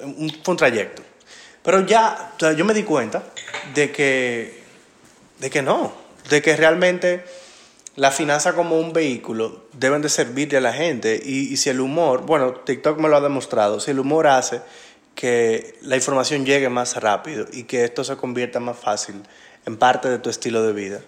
un- 0.00 0.30
fue 0.42 0.52
un 0.52 0.56
trayecto. 0.58 1.02
Pero 1.62 1.84
ya, 1.86 2.32
o 2.36 2.40
sea, 2.40 2.52
yo 2.52 2.64
me 2.64 2.74
di 2.74 2.82
cuenta 2.84 3.22
de 3.74 3.90
que, 3.92 4.62
de 5.38 5.50
que 5.50 5.62
no, 5.62 5.92
de 6.30 6.40
que 6.40 6.56
realmente 6.56 7.24
la 7.96 8.10
finanza 8.10 8.54
como 8.54 8.78
un 8.78 8.92
vehículo 8.92 9.64
deben 9.72 10.00
de 10.02 10.08
servirle 10.08 10.58
a 10.58 10.60
la 10.60 10.72
gente 10.72 11.20
y, 11.22 11.52
y 11.52 11.56
si 11.56 11.68
el 11.68 11.80
humor, 11.80 12.22
bueno, 12.22 12.52
TikTok 12.52 12.98
me 12.98 13.08
lo 13.08 13.16
ha 13.16 13.20
demostrado, 13.20 13.80
si 13.80 13.90
el 13.90 13.98
humor 13.98 14.28
hace 14.28 14.60
que 15.14 15.76
la 15.82 15.96
información 15.96 16.46
llegue 16.46 16.68
más 16.68 16.94
rápido 16.96 17.46
y 17.52 17.64
que 17.64 17.82
esto 17.84 18.04
se 18.04 18.16
convierta 18.16 18.60
más 18.60 18.78
fácil 18.78 19.16
en 19.66 19.76
parte 19.76 20.08
de 20.08 20.18
tu 20.20 20.30
estilo 20.30 20.62
de 20.62 20.72
vida, 20.72 21.00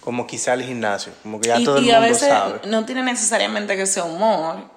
como 0.00 0.24
quizá 0.28 0.54
el 0.54 0.62
gimnasio, 0.62 1.12
como 1.24 1.40
que 1.40 1.48
ya 1.48 1.58
y 1.58 1.64
todo 1.64 1.78
el 1.78 1.82
y 1.82 1.86
mundo 1.86 1.98
a 1.98 2.00
veces 2.08 2.28
sabe. 2.28 2.60
no 2.68 2.86
tiene 2.86 3.02
necesariamente 3.02 3.76
que 3.76 3.84
ser 3.86 4.04
humor, 4.04 4.70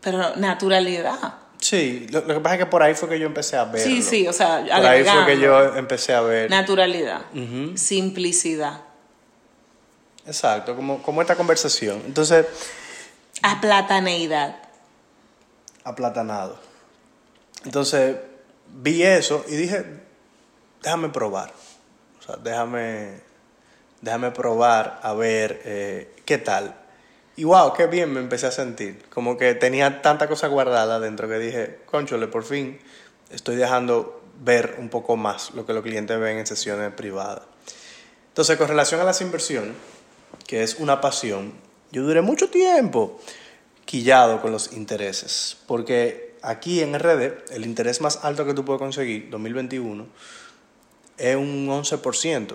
pero 0.00 0.36
naturalidad. 0.36 1.34
Sí, 1.58 2.06
lo, 2.10 2.20
lo 2.22 2.34
que 2.34 2.40
pasa 2.40 2.54
es 2.54 2.58
que 2.60 2.66
por 2.66 2.82
ahí 2.82 2.94
fue 2.94 3.08
que 3.10 3.18
yo 3.18 3.26
empecé 3.26 3.56
a 3.56 3.64
verlo. 3.64 3.84
Sí, 3.84 4.02
sí, 4.02 4.26
o 4.26 4.32
sea, 4.32 4.60
Por 4.62 4.86
ahí 4.86 5.04
fue 5.04 5.26
que 5.26 5.38
yo 5.38 5.76
empecé 5.76 6.14
a 6.14 6.22
ver. 6.22 6.50
Naturalidad, 6.50 7.20
simplicidad, 7.74 8.80
Exacto, 10.26 10.76
como, 10.76 11.02
como 11.02 11.20
esta 11.22 11.34
conversación. 11.36 12.02
Entonces, 12.06 12.46
aplataneidad. 13.42 14.56
aplatanado. 15.84 16.58
Entonces, 17.64 18.16
vi 18.68 19.02
eso 19.02 19.44
y 19.48 19.56
dije, 19.56 19.84
déjame 20.82 21.08
probar. 21.08 21.52
O 22.20 22.22
sea, 22.22 22.36
déjame, 22.36 23.20
déjame 24.00 24.30
probar 24.30 25.00
a 25.02 25.12
ver 25.14 25.60
eh, 25.64 26.14
qué 26.24 26.38
tal. 26.38 26.74
Y 27.40 27.44
wow, 27.44 27.72
qué 27.72 27.86
bien 27.86 28.12
me 28.12 28.20
empecé 28.20 28.48
a 28.48 28.50
sentir. 28.50 29.02
Como 29.08 29.38
que 29.38 29.54
tenía 29.54 30.02
tanta 30.02 30.28
cosa 30.28 30.46
guardada 30.48 31.00
dentro 31.00 31.26
que 31.26 31.38
dije, 31.38 31.78
conchole, 31.86 32.26
por 32.26 32.44
fin 32.44 32.78
estoy 33.30 33.56
dejando 33.56 34.20
ver 34.44 34.76
un 34.78 34.90
poco 34.90 35.16
más 35.16 35.54
lo 35.54 35.64
que 35.64 35.72
los 35.72 35.82
clientes 35.82 36.20
ven 36.20 36.36
en 36.36 36.46
sesiones 36.46 36.92
privadas. 36.92 37.44
Entonces, 38.28 38.58
con 38.58 38.68
relación 38.68 39.00
a 39.00 39.04
las 39.04 39.22
inversiones, 39.22 39.72
que 40.46 40.62
es 40.62 40.74
una 40.80 41.00
pasión, 41.00 41.54
yo 41.92 42.02
duré 42.02 42.20
mucho 42.20 42.50
tiempo 42.50 43.18
quillado 43.86 44.42
con 44.42 44.52
los 44.52 44.74
intereses, 44.74 45.56
porque 45.66 46.36
aquí 46.42 46.82
en 46.82 46.92
RD 46.98 47.54
el 47.54 47.64
interés 47.64 48.02
más 48.02 48.22
alto 48.22 48.44
que 48.44 48.52
tú 48.52 48.66
puedes 48.66 48.80
conseguir, 48.80 49.30
2021, 49.30 50.06
es 51.16 51.36
un 51.36 51.68
11% 51.68 52.54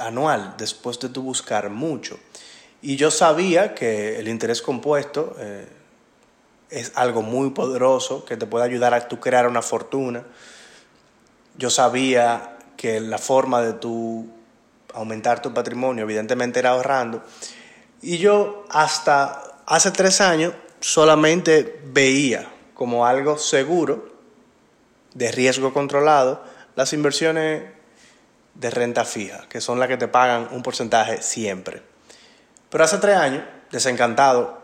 anual, 0.00 0.56
después 0.58 0.98
de 0.98 1.10
tú 1.10 1.22
buscar 1.22 1.70
mucho. 1.70 2.18
Y 2.82 2.96
yo 2.96 3.10
sabía 3.10 3.74
que 3.74 4.18
el 4.18 4.28
interés 4.28 4.62
compuesto 4.62 5.36
eh, 5.38 5.66
es 6.70 6.92
algo 6.94 7.22
muy 7.22 7.50
poderoso 7.50 8.24
que 8.24 8.36
te 8.36 8.46
puede 8.46 8.64
ayudar 8.64 8.94
a 8.94 9.06
tú 9.06 9.20
crear 9.20 9.46
una 9.46 9.62
fortuna. 9.62 10.24
Yo 11.58 11.68
sabía 11.68 12.56
que 12.76 13.00
la 13.00 13.18
forma 13.18 13.60
de 13.60 13.74
tú 13.74 14.30
aumentar 14.94 15.42
tu 15.42 15.52
patrimonio 15.52 16.04
evidentemente 16.04 16.58
era 16.58 16.70
ahorrando. 16.70 17.22
Y 18.00 18.18
yo 18.18 18.64
hasta 18.70 19.42
hace 19.66 19.90
tres 19.90 20.20
años 20.20 20.54
solamente 20.80 21.82
veía 21.92 22.50
como 22.72 23.04
algo 23.04 23.36
seguro, 23.36 24.08
de 25.12 25.30
riesgo 25.32 25.74
controlado, 25.74 26.42
las 26.76 26.92
inversiones 26.92 27.64
de 28.54 28.70
renta 28.70 29.04
fija, 29.04 29.46
que 29.48 29.60
son 29.60 29.78
las 29.78 29.88
que 29.88 29.96
te 29.96 30.08
pagan 30.08 30.48
un 30.52 30.62
porcentaje 30.62 31.20
siempre. 31.20 31.89
Pero 32.70 32.84
hace 32.84 32.98
tres 32.98 33.16
años, 33.16 33.42
desencantado, 33.70 34.60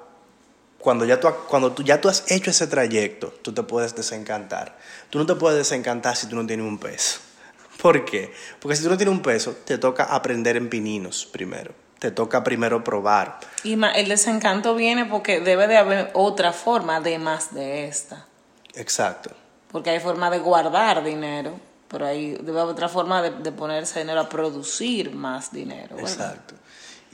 cuando 0.79 1.05
ya 1.05 1.19
tú, 1.19 1.29
cuando 1.49 1.73
tú, 1.73 1.83
ya 1.83 2.01
tú 2.01 2.09
has 2.09 2.31
hecho 2.31 2.51
ese 2.51 2.69
trayecto, 2.69 3.35
tú 3.43 3.53
te 3.53 3.65
puedes 3.65 3.97
desencantar. 3.97 4.79
Tú 5.11 5.19
no 5.19 5.27
te 5.27 5.35
puedes 5.35 5.59
desencantar 5.59 6.17
si 6.17 6.29
tú 6.29 6.37
no 6.37 6.47
tienes 6.47 6.65
un 6.65 6.79
peso. 6.79 7.19
¿Por 7.83 8.05
qué? 8.05 8.33
Porque 8.61 8.77
si 8.77 8.85
tú 8.85 8.91
no 8.91 8.97
tienes 8.97 9.13
un 9.13 9.23
peso, 9.23 9.57
te 9.65 9.79
toca 9.79 10.05
aprender 10.05 10.57
en 10.57 10.71
pininos 10.71 11.27
primero. 11.27 11.75
Te 11.99 12.13
toca 12.13 12.45
primero 12.45 12.85
probar. 12.85 13.41
Y 13.65 13.73
el 13.73 14.09
desencanto 14.09 14.75
viene 14.75 15.07
porque 15.07 15.41
debe 15.41 15.67
de 15.67 15.77
haber 15.77 16.11
otra 16.13 16.53
forma 16.53 16.97
además 16.97 17.53
de 17.53 17.89
esta. 17.89 18.27
Exacto. 18.75 19.31
Porque 19.73 19.91
hay 19.91 19.99
forma 19.99 20.31
de 20.31 20.39
guardar 20.39 21.03
dinero, 21.03 21.59
pero 21.89 22.07
hay 22.07 22.35
debe 22.35 22.61
haber 22.61 22.75
otra 22.75 22.89
forma 22.89 23.23
de, 23.23 23.31
de 23.31 23.51
ponerse 23.51 23.99
dinero 24.01 24.21
a 24.21 24.29
producir 24.29 25.11
más 25.11 25.51
dinero. 25.51 25.97
¿verdad? 25.97 26.13
Exacto. 26.13 26.55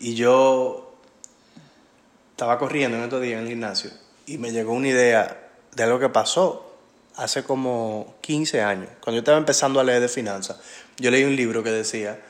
Y 0.03 0.15
yo 0.15 0.97
estaba 2.33 2.59
corriendo 2.59 2.99
en 2.99 3.05
estos 3.05 3.23
días 3.23 3.39
en 3.39 3.45
el 3.45 3.49
gimnasio 3.51 3.91
y 4.27 4.37
me 4.37 4.51
llegó 4.51 4.73
una 4.73 4.89
idea 4.89 5.49
de 5.77 5.83
algo 5.85 6.01
que 6.01 6.09
pasó 6.09 6.75
hace 7.15 7.45
como 7.45 8.17
15 8.21 8.63
años. 8.63 8.89
Cuando 9.01 9.13
yo 9.13 9.19
estaba 9.21 9.39
empezando 9.39 9.79
a 9.79 9.85
leer 9.85 10.01
de 10.01 10.09
finanzas, 10.09 10.59
yo 10.99 11.13
leí 11.13 11.23
un 11.23 11.37
libro 11.37 11.63
que 11.63 11.71
decía, 11.71 12.21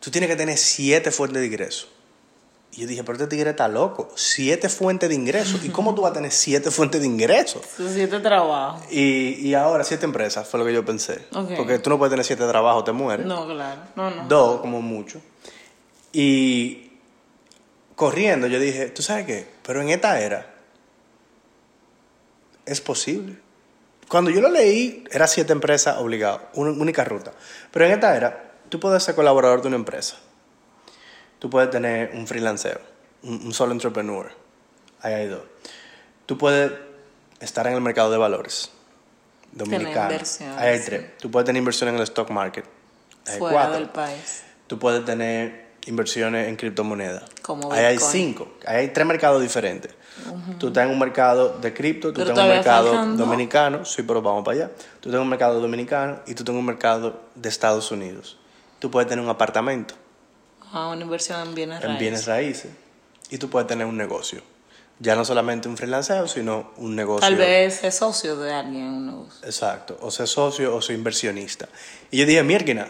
tú 0.00 0.10
tienes 0.10 0.28
que 0.28 0.36
tener 0.36 0.58
siete 0.58 1.10
fuentes 1.10 1.40
de 1.40 1.46
ingresos. 1.46 1.88
Y 2.72 2.82
yo 2.82 2.86
dije, 2.86 3.02
pero 3.02 3.14
este 3.14 3.28
tigre 3.28 3.50
está 3.50 3.66
loco, 3.66 4.10
siete 4.14 4.68
fuentes 4.68 5.08
de 5.08 5.14
ingresos. 5.14 5.64
¿Y 5.64 5.70
cómo 5.70 5.94
tú 5.94 6.02
vas 6.02 6.10
a 6.10 6.14
tener 6.14 6.32
siete 6.32 6.70
fuentes 6.70 7.00
de 7.00 7.06
ingresos? 7.06 7.62
Siete 7.76 8.20
trabajo. 8.20 8.78
Y, 8.90 9.48
y 9.48 9.54
ahora 9.54 9.84
siete 9.84 10.04
empresas, 10.04 10.46
fue 10.46 10.60
lo 10.60 10.66
que 10.66 10.74
yo 10.74 10.84
pensé. 10.84 11.26
Porque 11.56 11.78
tú 11.78 11.88
no 11.88 11.96
puedes 11.96 12.10
tener 12.10 12.26
siete 12.26 12.46
trabajos, 12.46 12.84
te 12.84 12.92
mueres. 12.92 13.24
No, 13.24 13.46
claro. 13.46 13.80
No, 13.96 14.10
no. 14.10 14.28
Dos, 14.28 14.60
como 14.60 14.82
mucho. 14.82 15.18
Y 16.12 16.81
corriendo, 18.02 18.48
yo 18.48 18.58
dije, 18.58 18.88
¿tú 18.88 19.00
sabes 19.00 19.26
qué? 19.26 19.46
Pero 19.62 19.80
en 19.80 19.90
esta 19.90 20.20
era 20.20 20.52
es 22.66 22.80
posible. 22.80 23.38
Cuando 24.08 24.28
yo 24.32 24.40
lo 24.40 24.48
leí, 24.48 25.04
era 25.12 25.28
siete 25.28 25.52
empresas 25.52 25.98
obligadas, 25.98 26.40
una 26.54 26.72
única 26.72 27.04
ruta. 27.04 27.30
Pero 27.70 27.84
en 27.84 27.92
esta 27.92 28.16
era, 28.16 28.54
tú 28.70 28.80
puedes 28.80 29.04
ser 29.04 29.14
colaborador 29.14 29.62
de 29.62 29.68
una 29.68 29.76
empresa. 29.76 30.16
Tú 31.38 31.48
puedes 31.48 31.70
tener 31.70 32.10
un 32.12 32.26
freelancero, 32.26 32.80
un, 33.22 33.46
un 33.46 33.54
solo 33.54 33.70
entrepreneur. 33.70 34.32
Ahí 35.00 35.14
hay 35.14 35.28
dos. 35.28 35.44
Tú 36.26 36.36
puedes 36.36 36.72
estar 37.38 37.68
en 37.68 37.74
el 37.74 37.80
mercado 37.82 38.10
de 38.10 38.18
valores 38.18 38.72
dominicano. 39.52 40.18
Ahí 40.56 40.70
hay 40.70 40.78
sí. 40.80 40.86
tres. 40.86 41.18
Tú 41.18 41.30
puedes 41.30 41.46
tener 41.46 41.60
inversión 41.60 41.88
en 41.88 41.94
el 41.98 42.02
stock 42.02 42.30
market. 42.30 42.64
Hay 43.28 43.38
Fuera 43.38 43.54
cuatro. 43.54 43.74
del 43.74 43.90
país. 43.90 44.42
Tú 44.66 44.80
puedes 44.80 45.04
tener 45.04 45.61
inversiones 45.86 46.48
en 46.48 46.56
criptomonedas. 46.56 47.24
Como 47.42 47.72
Ahí 47.72 47.84
hay 47.84 47.98
cinco. 47.98 48.48
Ahí 48.66 48.76
hay 48.78 48.88
tres 48.88 49.06
mercados 49.06 49.42
diferentes. 49.42 49.92
Tú 50.58 50.68
estás 50.68 50.84
en 50.86 50.90
un 50.92 50.98
mercado 50.98 51.58
de 51.58 51.72
cripto, 51.72 52.12
tú 52.12 52.20
estás 52.22 52.36
en 52.38 52.44
un 52.44 52.50
mercado 52.50 53.16
dominicano, 53.16 53.84
sí, 53.84 54.02
pero 54.02 54.22
vamos 54.22 54.44
para 54.44 54.56
allá. 54.58 54.68
Tú 55.00 55.08
estás 55.08 55.14
en 55.14 55.20
un 55.20 55.28
mercado 55.28 55.60
dominicano 55.60 56.20
y 56.26 56.34
tú 56.34 56.42
estás 56.42 56.52
en 56.52 56.58
un 56.58 56.66
mercado 56.66 57.20
de 57.34 57.48
Estados 57.48 57.90
Unidos. 57.90 58.38
Tú 58.78 58.90
puedes 58.90 59.08
tener 59.08 59.24
un 59.24 59.30
apartamento 59.30 59.94
Ah, 60.74 60.88
una 60.88 61.02
inversión 61.02 61.40
en 61.48 61.54
bienes 61.54 61.76
en 61.78 61.82
raíces. 61.82 62.00
bienes 62.00 62.26
raíces 62.26 62.70
y 63.30 63.38
tú 63.38 63.50
puedes 63.50 63.66
tener 63.68 63.86
un 63.86 63.96
negocio. 63.96 64.42
Ya 64.98 65.16
no 65.16 65.24
solamente 65.24 65.68
un 65.68 65.76
freelanceo, 65.76 66.28
sino 66.28 66.70
un 66.76 66.94
negocio. 66.94 67.20
Tal 67.20 67.36
vez 67.36 67.82
es 67.84 67.96
socio 67.96 68.36
de 68.36 68.52
alguien 68.54 68.84
en 68.84 68.92
un 68.92 69.06
negocio. 69.06 69.44
Exacto, 69.46 69.98
o 70.00 70.10
ser 70.10 70.28
socio 70.28 70.74
o 70.74 70.80
ser 70.80 70.96
inversionista. 70.96 71.68
Y 72.10 72.18
yo 72.18 72.26
dije, 72.26 72.42
mierda, 72.42 72.88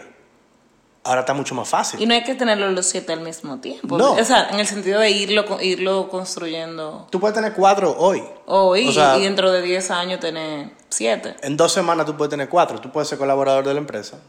ahora 1.03 1.21
está 1.21 1.33
mucho 1.33 1.53
más 1.55 1.67
fácil. 1.67 2.01
Y 2.01 2.05
no 2.05 2.13
hay 2.13 2.23
que 2.23 2.35
tenerlo 2.35 2.69
los 2.71 2.85
siete 2.85 3.13
al 3.13 3.21
mismo 3.21 3.59
tiempo. 3.59 3.97
No. 3.97 4.13
O 4.13 4.23
sea, 4.23 4.49
en 4.51 4.59
el 4.59 4.67
sentido 4.67 4.99
de 4.99 5.11
irlo, 5.11 5.45
irlo 5.61 6.09
construyendo 6.09 7.07
Tú 7.09 7.19
puedes 7.19 7.35
tener 7.35 7.53
cuatro 7.53 7.95
hoy. 7.97 8.23
hoy 8.45 8.87
O 8.87 8.91
sea, 8.91 9.17
y 9.17 9.23
dentro 9.23 9.51
de 9.51 9.61
10 9.61 9.91
años 9.91 10.19
tener 10.19 10.71
siete. 10.89 11.35
En 11.41 11.57
dos 11.57 11.71
semanas 11.73 12.05
tú 12.05 12.15
puedes 12.15 12.29
tener 12.29 12.49
cuatro. 12.49 12.79
Tú 12.79 12.91
puedes 12.91 13.09
ser 13.09 13.17
colaborador 13.17 13.65
de 13.65 13.73
la 13.73 13.79
empresa. 13.79 14.19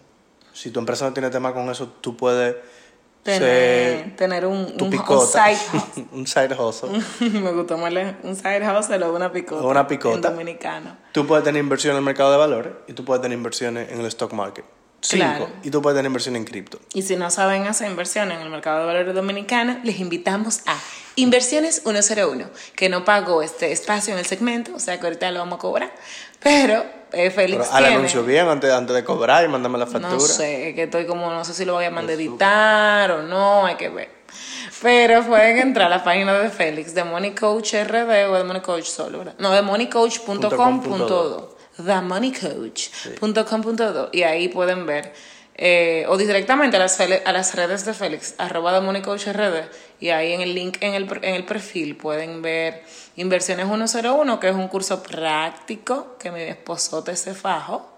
Si 0.53 0.71
tu 0.71 0.81
empresa 0.81 1.05
no 1.05 1.13
tiene 1.13 1.31
tema 1.31 1.53
con 1.53 1.69
eso, 1.71 1.89
tú 2.01 2.17
puedes 2.17 2.57
Tener, 3.25 3.41
ser 3.41 4.17
tener 4.17 4.45
un, 4.45 4.77
tu 4.77 4.85
un, 4.85 4.93
side 4.93 5.57
hustle. 5.73 6.07
un 6.13 6.27
side 6.27 6.55
hustle. 6.55 6.91
Me 7.41 7.53
gustó 7.53 7.79
más 7.79 7.91
un 8.23 8.37
side 8.37 8.63
hustle 8.71 9.03
o 9.03 9.17
una 9.17 9.33
picota. 9.33 9.63
O 9.65 9.71
una 9.71 9.87
picota. 9.87 10.17
En 10.17 10.21
dominicano. 10.21 10.97
Tú 11.13 11.27
puedes 11.27 11.43
tener 11.43 11.63
inversión 11.63 11.93
en 11.93 11.99
el 11.99 12.05
mercado 12.05 12.31
de 12.33 12.37
valores 12.37 12.73
y 12.87 12.93
tú 12.93 13.03
puedes 13.05 13.23
tener 13.23 13.39
inversiones 13.39 13.91
en 13.91 14.01
el 14.01 14.07
stock 14.07 14.33
market. 14.35 14.67
Cinco. 15.07 15.25
Claro. 15.27 15.49
Y 15.63 15.71
tú 15.71 15.83
puedes 15.83 15.97
tener 15.99 16.07
inversión 16.09 16.35
en 16.35 16.45
cripto. 16.45 16.81
Y 16.95 17.03
si 17.03 17.15
no 17.17 17.31
saben 17.31 17.67
hacer 17.67 17.91
inversión 17.91 18.33
en 18.33 18.41
el 18.41 18.49
mercado 18.49 18.81
de 18.81 18.87
valores 18.87 19.15
dominicano, 19.15 19.79
les 19.85 20.01
invitamos 20.01 20.61
a 20.67 20.77
Inversiones 21.17 21.83
101, 21.85 22.47
que 22.75 22.89
no 22.89 23.05
pagó 23.05 23.43
este 23.43 23.71
espacio 23.71 24.15
en 24.15 24.19
el 24.19 24.25
segmento, 24.27 24.73
o 24.75 24.81
sea 24.81 24.99
que 24.99 25.07
ahorita 25.07 25.31
lo 25.31 25.41
vamos 25.41 25.59
a 25.59 25.61
cobrar. 25.61 25.93
Pero 26.41 26.85
eh, 27.13 27.31
Félix 27.31 27.65
Pero 27.67 27.73
al 27.77 27.83
tiene- 27.85 27.97
anuncio 27.99 28.25
bien 28.25 28.49
antes, 28.49 28.73
antes 28.73 28.97
de 28.97 29.05
cobrar 29.05 29.45
y 29.45 29.49
mandarme 29.49 29.79
la 29.79 29.87
factura. 29.87 30.09
No 30.15 30.21
sé, 30.21 30.73
que 30.75 30.85
estoy 30.85 31.07
como, 31.07 31.31
no 31.31 31.45
sé 31.45 31.53
si 31.55 31.65
lo 31.67 31.75
voy 31.75 31.85
a 31.85 31.91
mandar 31.91 32.17
editar 32.17 33.11
o 33.13 33.23
no, 33.23 33.67
hay 33.67 33.77
que 33.77 33.91
ver. 33.91 34.09
Pero 34.83 35.23
pueden 35.25 35.59
entrar 35.59 35.87
a 35.87 35.97
la 35.99 36.03
página 36.03 36.33
de 36.39 36.51
Félix, 36.51 36.95
de 36.95 37.05
Money 37.05 37.35
Coach 37.35 37.75
RD 37.75 38.29
o 38.31 38.35
de 38.35 38.45
Money 38.45 38.63
Coach 38.63 38.87
solo, 38.87 39.19
¿verdad? 39.19 39.35
No, 39.39 39.53
de 39.53 39.63
moneycoach.com.do. 39.63 41.54
TheMoneyCoach.com.do. 41.77 44.09
Y 44.13 44.23
ahí 44.23 44.49
pueden 44.49 44.87
ver, 44.87 45.13
eh, 45.57 46.07
o 46.09 46.17
directamente 46.17 46.77
a 46.77 46.81
las, 46.81 47.01
a 47.01 47.33
las 47.33 47.55
redes 47.55 47.85
de 47.85 47.95
Félix, 47.95 48.35
arroba 48.39 48.73
de 48.73 48.81
Money 48.81 49.03
Coach 49.03 49.29
RD. 49.29 49.69
Y 50.01 50.11
ahí 50.11 50.33
en 50.33 50.41
el 50.41 50.55
link 50.55 50.79
en 50.81 50.95
el, 50.95 51.09
en 51.23 51.35
el 51.35 51.45
perfil 51.45 51.97
pueden 51.97 52.43
ver 52.43 52.83
Inversiones 53.17 53.67
101, 53.67 54.41
que 54.41 54.49
es 54.49 54.55
un 54.55 54.69
curso 54.69 55.03
práctico 55.03 56.17
que 56.19 56.31
mi 56.31 56.43
esposote 56.43 57.17
se 57.17 57.35
fajo 57.35 57.95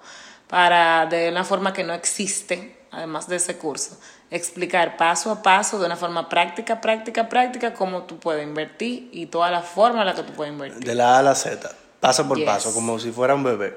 para 0.46 1.06
de 1.06 1.30
una 1.30 1.44
forma 1.44 1.72
que 1.72 1.84
no 1.84 1.94
existe, 1.94 2.76
además 2.90 3.28
de 3.28 3.36
ese 3.36 3.56
curso, 3.56 3.98
explicar 4.30 4.96
paso 4.96 5.30
a 5.30 5.42
paso, 5.42 5.78
de 5.78 5.86
una 5.86 5.96
forma 5.96 6.28
práctica, 6.28 6.80
práctica, 6.80 7.28
práctica, 7.28 7.74
cómo 7.74 8.02
tú 8.02 8.18
puedes 8.18 8.46
invertir 8.46 9.08
y 9.12 9.26
toda 9.26 9.50
la 9.50 9.62
forma 9.62 10.00
en 10.00 10.06
la 10.06 10.14
que 10.14 10.22
tú 10.22 10.32
puedes 10.32 10.52
invertir. 10.52 10.84
De 10.84 10.94
la 10.94 11.16
A 11.16 11.18
a 11.18 11.22
la 11.22 11.34
Z, 11.34 11.70
paso 12.00 12.26
por 12.28 12.38
Yes. 12.38 12.46
paso, 12.46 12.72
como 12.74 12.98
si 12.98 13.10
fuera 13.12 13.34
un 13.34 13.44
bebé. 13.44 13.76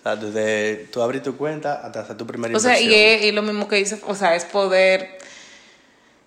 O 0.00 0.02
sea, 0.02 0.16
desde 0.16 0.86
tú 0.92 1.02
abrir 1.02 1.22
tu 1.22 1.36
cuenta 1.36 1.80
hasta 1.84 2.00
hacer 2.00 2.16
tu 2.16 2.26
primera 2.26 2.56
O 2.56 2.60
sea, 2.60 2.80
inversión. 2.80 2.92
y, 3.00 3.04
es, 3.04 3.24
y 3.24 3.32
lo 3.32 3.42
mismo 3.42 3.68
que 3.68 3.76
dice, 3.76 4.00
o 4.06 4.14
sea, 4.14 4.34
es 4.34 4.44
poder 4.46 5.18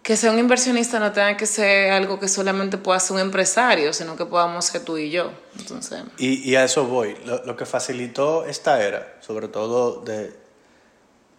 que 0.03 0.17
sea 0.17 0.31
un 0.31 0.37
inversionista 0.39 0.99
no 0.99 1.13
tenga 1.13 1.37
que 1.37 1.45
ser 1.45 1.91
algo 1.93 2.19
que 2.19 2.27
solamente 2.27 2.77
pueda 2.77 2.99
ser 2.99 3.13
un 3.15 3.21
empresario, 3.21 3.93
sino 3.93 4.17
que 4.17 4.25
podamos 4.25 4.65
ser 4.65 4.83
tú 4.83 4.97
y 4.97 5.09
yo. 5.09 5.31
Entonces, 5.57 6.03
Y, 6.17 6.47
y 6.49 6.55
a 6.57 6.65
eso 6.65 6.85
voy. 6.85 7.15
Lo, 7.25 7.43
lo 7.45 7.55
que 7.55 7.65
facilitó 7.65 8.45
esta 8.45 8.83
era, 8.83 9.15
sobre 9.21 9.47
todo 9.47 10.01
de, 10.01 10.33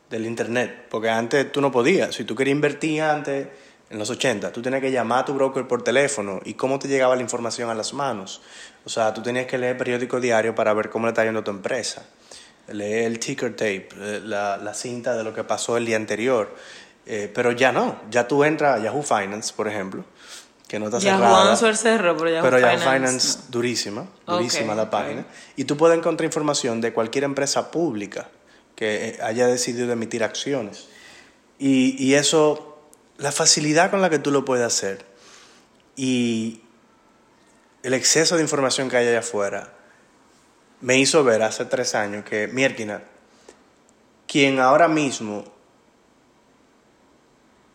del 0.09 0.25
Internet, 0.27 0.87
porque 0.91 1.11
antes 1.11 1.53
tú 1.53 1.61
no 1.61 1.71
podías. 1.71 2.15
Si 2.15 2.25
tú 2.25 2.35
querías 2.35 2.55
invertir 2.55 3.03
antes, 3.03 3.49
en 3.91 3.99
los 3.99 4.09
80, 4.09 4.51
tú 4.51 4.63
tenías 4.63 4.81
que 4.81 4.91
llamar 4.91 5.21
a 5.21 5.25
tu 5.27 5.35
broker 5.35 5.69
por 5.69 5.83
teléfono 5.83 6.41
y 6.45 6.55
cómo 6.55 6.79
te 6.79 6.89
llegaba 6.89 7.15
la 7.17 7.23
información 7.23 7.69
a 7.69 7.75
las 7.75 7.93
manos. 7.93 8.41
O 8.85 8.89
sea, 8.89 9.15
tú 9.15 9.23
tenías 9.23 9.47
que 9.47 9.57
leer 9.59 9.77
periódico 9.77 10.21
diario 10.21 10.55
para 10.55 10.75
ver 10.75 10.91
cómo 10.91 11.07
le 11.07 11.11
está 11.13 11.25
yendo 11.25 11.41
a 11.41 11.45
tu 11.45 11.51
empresa. 11.51 12.05
Leer 12.69 13.05
el 13.05 13.19
ticker 13.19 13.53
tape, 13.53 13.89
eh, 13.99 14.21
la, 14.25 14.57
la 14.57 14.75
cinta 14.75 15.17
de 15.17 15.25
lo 15.25 15.35
que 15.35 15.45
pasó 15.45 15.77
el 15.77 15.87
día 15.87 15.97
anterior. 15.97 16.55
Eh, 17.07 17.31
pero 17.35 17.53
ya 17.53 17.73
no. 17.73 18.01
Ya 18.11 18.27
tú 18.27 18.45
entras 18.45 18.81
a 18.81 18.83
Yahoo 18.83 19.03
Finance, 19.03 19.53
por 19.55 19.69
ejemplo, 19.69 20.05
que 20.69 20.79
no 20.79 20.87
está 20.87 20.99
ya 20.99 21.17
cerrada. 21.17 21.75
Cerro, 21.77 22.17
pero 22.17 22.31
ya 22.31 22.43
Pero 22.43 22.59
ya 22.59 22.71
Finance, 22.71 22.91
Finance, 22.97 23.39
no. 23.39 23.45
durísima, 23.51 24.07
durísima 24.27 24.75
la 24.75 24.85
ok. 24.85 24.91
página. 24.91 25.27
Y 25.57 25.65
tú 25.65 25.77
puedes 25.77 25.99
encontrar 25.99 26.27
información 26.27 26.81
de 26.81 26.93
cualquier 26.93 27.25
empresa 27.25 27.71
pública 27.71 28.29
que 28.75 29.09
eh, 29.09 29.19
haya 29.23 29.47
decidido 29.47 29.91
emitir 29.93 30.25
acciones. 30.25 30.89
Y, 31.59 32.03
y 32.03 32.15
eso, 32.15 32.79
la 33.19 33.33
facilidad 33.33 33.91
con 33.91 34.01
la 34.03 34.11
que 34.11 34.19
tú 34.19 34.31
lo 34.31 34.45
puedes 34.45 34.65
hacer 34.67 35.05
y 35.97 36.63
el 37.85 37.95
exceso 37.95 38.35
de 38.37 38.43
información 38.43 38.89
que 38.91 38.97
hay 38.97 39.07
allá 39.07 39.21
afuera 39.21 39.73
me 40.81 40.99
hizo 40.99 41.23
ver 41.23 41.43
hace 41.43 41.65
tres 41.67 41.95
años 41.95 42.25
que 42.25 42.49
Mierkina, 42.49 43.03
quien 44.27 44.59
ahora 44.59 44.89
mismo, 44.89 45.45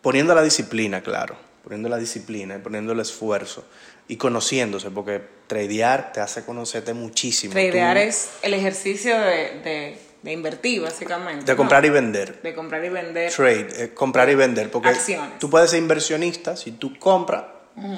poniendo 0.02 0.34
la 0.34 0.42
disciplina, 0.42 1.02
claro, 1.02 1.36
poniendo 1.62 1.88
la 1.88 1.96
disciplina 1.96 2.56
y 2.56 2.58
poniendo 2.58 2.92
el 2.92 3.00
esfuerzo 3.00 3.64
y 4.08 4.16
conociéndose, 4.16 4.90
porque 4.90 5.22
tradear 5.46 6.12
te 6.12 6.20
hace 6.20 6.44
conocerte 6.44 6.94
muchísimo. 6.94 7.52
Tradear 7.52 7.96
Tú- 7.96 8.02
es 8.02 8.30
el 8.42 8.54
ejercicio 8.54 9.18
de, 9.18 9.60
de, 9.62 9.98
de 10.22 10.32
invertir, 10.32 10.82
básicamente. 10.82 11.44
de 11.44 11.52
¿no? 11.52 11.56
comprar 11.56 11.84
y 11.84 11.90
vender. 11.90 12.42
De 12.42 12.54
comprar 12.54 12.84
y 12.84 12.88
vender. 12.88 13.32
Trade, 13.32 13.68
eh, 13.84 13.94
comprar 13.94 14.28
y 14.28 14.34
vender, 14.34 14.70
porque 14.70 14.88
Acciones. 14.88 15.38
tú 15.38 15.48
puedes 15.50 15.70
ser 15.70 15.78
inversionista 15.80 16.56
si 16.56 16.72
tú 16.72 16.98
compras 16.98 17.44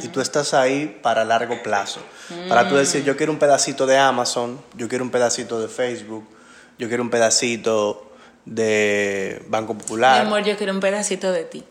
y 0.03 0.09
tú 0.09 0.21
estás 0.21 0.55
ahí 0.55 0.99
para 1.03 1.25
largo 1.25 1.63
plazo. 1.63 2.01
Para 2.49 2.69
tú 2.69 2.77
decir, 2.77 3.05
yo 3.05 3.17
quiero 3.17 3.33
un 3.33 3.39
pedacito 3.39 3.87
de 3.87 3.99
Amazon, 3.99 4.61
yo 4.77 4.89
quiero 4.89 5.05
un 5.05 5.11
pedacito 5.11 5.61
de 5.61 5.69
Facebook, 5.69 6.27
yo 6.79 6.89
quiero 6.89 7.03
un 7.03 7.11
pedacito 7.11 8.13
de 8.45 9.43
Banco 9.49 9.75
Mi 9.75 9.81
Popular. 9.81 10.21
amor, 10.27 10.43
yo 10.43 10.57
quiero 10.57 10.73
un 10.73 10.81
pedacito 10.81 11.33
de 11.33 11.45
ti. 11.45 11.65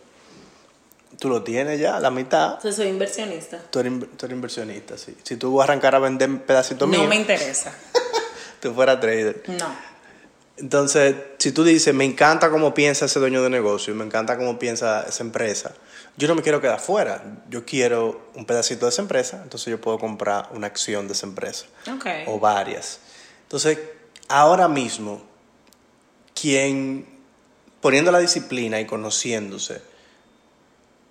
Tú 1.19 1.29
lo 1.29 1.43
tienes 1.43 1.79
ya, 1.79 1.99
la 1.99 2.09
mitad. 2.09 2.53
Entonces 2.55 2.75
soy 2.75 2.87
inversionista. 2.87 3.59
Tú 3.69 3.79
eres, 3.79 3.93
tú 4.17 4.25
eres 4.25 4.35
inversionista, 4.35 4.97
sí. 4.97 5.15
Si 5.23 5.35
tú 5.37 5.53
vas 5.55 5.67
a 5.67 5.71
arrancar 5.71 5.93
a 5.95 5.99
vender 5.99 6.43
pedacitos 6.45 6.87
No 6.89 6.97
míos, 6.97 7.07
me 7.07 7.15
interesa. 7.15 7.71
tú 8.59 8.73
fueras 8.73 8.99
trader. 8.99 9.43
No. 9.47 9.90
Entonces, 10.61 11.15
si 11.39 11.51
tú 11.51 11.63
dices, 11.63 11.93
me 11.93 12.05
encanta 12.05 12.49
cómo 12.51 12.73
piensa 12.73 13.05
ese 13.05 13.19
dueño 13.19 13.41
de 13.41 13.49
negocio, 13.49 13.93
me 13.95 14.05
encanta 14.05 14.37
cómo 14.37 14.59
piensa 14.59 15.03
esa 15.09 15.23
empresa, 15.23 15.73
yo 16.17 16.27
no 16.27 16.35
me 16.35 16.43
quiero 16.43 16.61
quedar 16.61 16.79
fuera. 16.79 17.23
Yo 17.49 17.65
quiero 17.65 18.29
un 18.35 18.45
pedacito 18.45 18.85
de 18.85 18.89
esa 18.91 19.01
empresa, 19.01 19.39
entonces 19.43 19.65
yo 19.71 19.81
puedo 19.81 19.97
comprar 19.97 20.49
una 20.53 20.67
acción 20.67 21.07
de 21.07 21.13
esa 21.13 21.25
empresa 21.25 21.65
Ok. 21.91 22.05
o 22.27 22.39
varias. 22.39 22.99
Entonces, 23.43 23.79
ahora 24.27 24.67
mismo, 24.67 25.23
quien 26.39 27.07
poniendo 27.81 28.11
la 28.11 28.19
disciplina 28.19 28.79
y 28.79 28.85
conociéndose, 28.85 29.81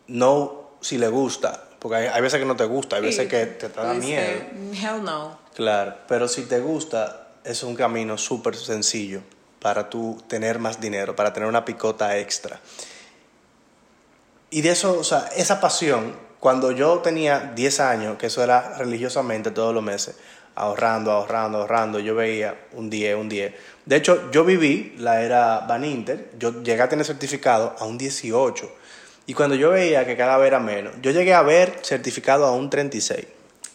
no 0.06 0.70
si 0.80 0.96
le 0.98 1.08
gusta, 1.08 1.64
porque 1.80 1.96
hay, 1.96 2.06
hay 2.06 2.22
veces 2.22 2.38
que 2.38 2.46
no 2.46 2.54
te 2.56 2.64
gusta, 2.66 2.96
hay 2.96 3.02
veces 3.02 3.24
Sí, 3.24 3.28
que 3.28 3.46
te, 3.46 3.68
te 3.68 3.80
da 3.80 3.94
miedo. 3.94 4.42
Hell 4.72 5.02
no. 5.02 5.38
Claro, 5.56 5.96
pero 6.08 6.28
si 6.28 6.42
te 6.42 6.60
gusta, 6.60 7.32
es 7.42 7.62
un 7.64 7.74
camino 7.74 8.16
súper 8.16 8.54
sencillo 8.54 9.22
para 9.60 9.90
tú 9.90 10.22
tener 10.26 10.58
más 10.58 10.80
dinero, 10.80 11.14
para 11.14 11.32
tener 11.32 11.48
una 11.48 11.64
picota 11.64 12.16
extra. 12.16 12.60
Y 14.50 14.62
de 14.62 14.70
eso, 14.70 14.98
o 14.98 15.04
sea, 15.04 15.28
esa 15.36 15.60
pasión, 15.60 16.16
cuando 16.40 16.72
yo 16.72 16.98
tenía 16.98 17.52
10 17.54 17.80
años, 17.80 18.18
que 18.18 18.26
eso 18.26 18.42
era 18.42 18.76
religiosamente 18.78 19.50
todos 19.50 19.72
los 19.74 19.82
meses, 19.82 20.16
ahorrando, 20.56 21.12
ahorrando, 21.12 21.58
ahorrando, 21.58 21.98
yo 22.00 22.14
veía 22.14 22.66
un 22.72 22.90
10, 22.90 23.16
un 23.16 23.28
10. 23.28 23.54
De 23.86 23.96
hecho, 23.96 24.30
yo 24.30 24.44
viví 24.44 24.94
la 24.98 25.22
era 25.22 25.60
Van 25.60 25.84
Inter, 25.84 26.30
yo 26.38 26.62
llegué 26.62 26.82
a 26.82 26.88
tener 26.88 27.04
certificado 27.04 27.76
a 27.78 27.84
un 27.84 27.96
18. 27.96 28.76
Y 29.26 29.34
cuando 29.34 29.54
yo 29.54 29.70
veía 29.70 30.04
que 30.04 30.16
cada 30.16 30.36
vez 30.38 30.48
era 30.48 30.58
menos, 30.58 30.94
yo 31.00 31.12
llegué 31.12 31.34
a 31.34 31.42
ver 31.42 31.78
certificado 31.82 32.46
a 32.46 32.52
un 32.52 32.68
36. 32.68 33.26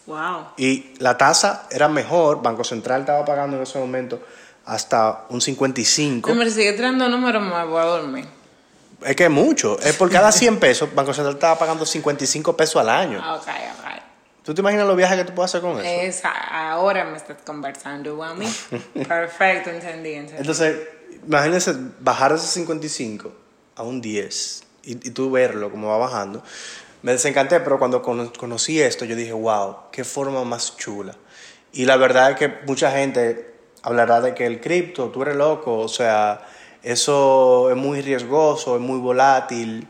Wow. 0.06 0.48
Y 0.56 0.94
la 0.98 1.16
tasa 1.16 1.66
era 1.70 1.88
mejor, 1.88 2.42
Banco 2.42 2.62
Central 2.62 3.00
estaba 3.00 3.24
pagando 3.24 3.56
en 3.56 3.62
ese 3.62 3.78
momento 3.78 4.20
hasta 4.66 5.24
un 5.30 5.40
55. 5.40 6.28
No 6.28 6.34
me 6.36 6.50
sigue 6.50 6.72
tirando 6.72 7.08
números, 7.08 7.42
me 7.42 7.64
voy 7.64 7.80
a 7.80 7.84
dormir. 7.84 8.24
Es 9.04 9.14
que 9.16 9.24
es 9.24 9.30
mucho. 9.30 9.78
Es 9.80 9.94
por 9.96 10.10
cada 10.10 10.32
100 10.32 10.58
pesos, 10.58 10.94
Banco 10.94 11.12
Central 11.14 11.34
estaba 11.34 11.58
pagando 11.58 11.86
55 11.86 12.56
pesos 12.56 12.76
al 12.76 12.88
año. 12.88 13.18
Ok, 13.36 13.46
ok. 13.46 14.02
¿Tú 14.42 14.54
te 14.54 14.60
imaginas 14.60 14.86
los 14.86 14.96
viajes 14.96 15.18
que 15.18 15.24
tú 15.24 15.34
puedes 15.34 15.50
hacer 15.50 15.60
con 15.60 15.72
eso? 15.80 15.82
Es, 15.88 16.22
ahora 16.24 17.04
me 17.04 17.16
estás 17.16 17.38
conversando 17.44 18.22
a 18.22 18.34
mí. 18.34 18.46
Perfecto, 19.08 19.70
entendí, 19.70 20.12
entendí. 20.12 20.40
Entonces, 20.40 20.76
imagínense 21.26 21.74
bajar 22.00 22.32
de 22.32 22.38
ese 22.38 22.46
55 22.48 23.32
a 23.76 23.82
un 23.82 24.00
10 24.00 24.62
y, 24.84 24.92
y 24.92 25.10
tú 25.10 25.30
verlo 25.30 25.70
como 25.70 25.88
va 25.88 25.98
bajando, 25.98 26.42
me 27.02 27.12
desencanté, 27.12 27.58
pero 27.60 27.78
cuando 27.78 28.02
cono- 28.02 28.32
conocí 28.38 28.80
esto, 28.80 29.04
yo 29.04 29.16
dije, 29.16 29.32
wow, 29.32 29.76
qué 29.92 30.04
forma 30.04 30.42
más 30.44 30.76
chula. 30.76 31.14
Y 31.72 31.84
la 31.84 31.96
verdad 31.96 32.30
es 32.30 32.36
que 32.36 32.48
mucha 32.66 32.90
gente 32.92 33.55
hablará 33.86 34.20
de 34.20 34.34
que 34.34 34.46
el 34.46 34.60
cripto, 34.60 35.10
tú 35.10 35.22
eres 35.22 35.36
loco, 35.36 35.78
o 35.78 35.86
sea, 35.86 36.44
eso 36.82 37.70
es 37.70 37.76
muy 37.76 38.00
riesgoso, 38.00 38.74
es 38.74 38.82
muy 38.82 38.98
volátil. 38.98 39.86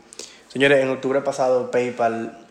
Señores, 0.49 0.83
en 0.83 0.89
octubre 0.89 1.21
pasado 1.21 1.71
PayPal 1.71 2.47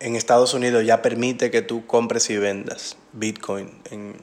en 0.00 0.16
Estados 0.16 0.52
Unidos 0.52 0.84
ya 0.84 1.00
permite 1.00 1.52
que 1.52 1.62
tú 1.62 1.86
compres 1.86 2.28
y 2.28 2.36
vendas 2.36 2.96
Bitcoin 3.12 3.70
en, 3.92 4.16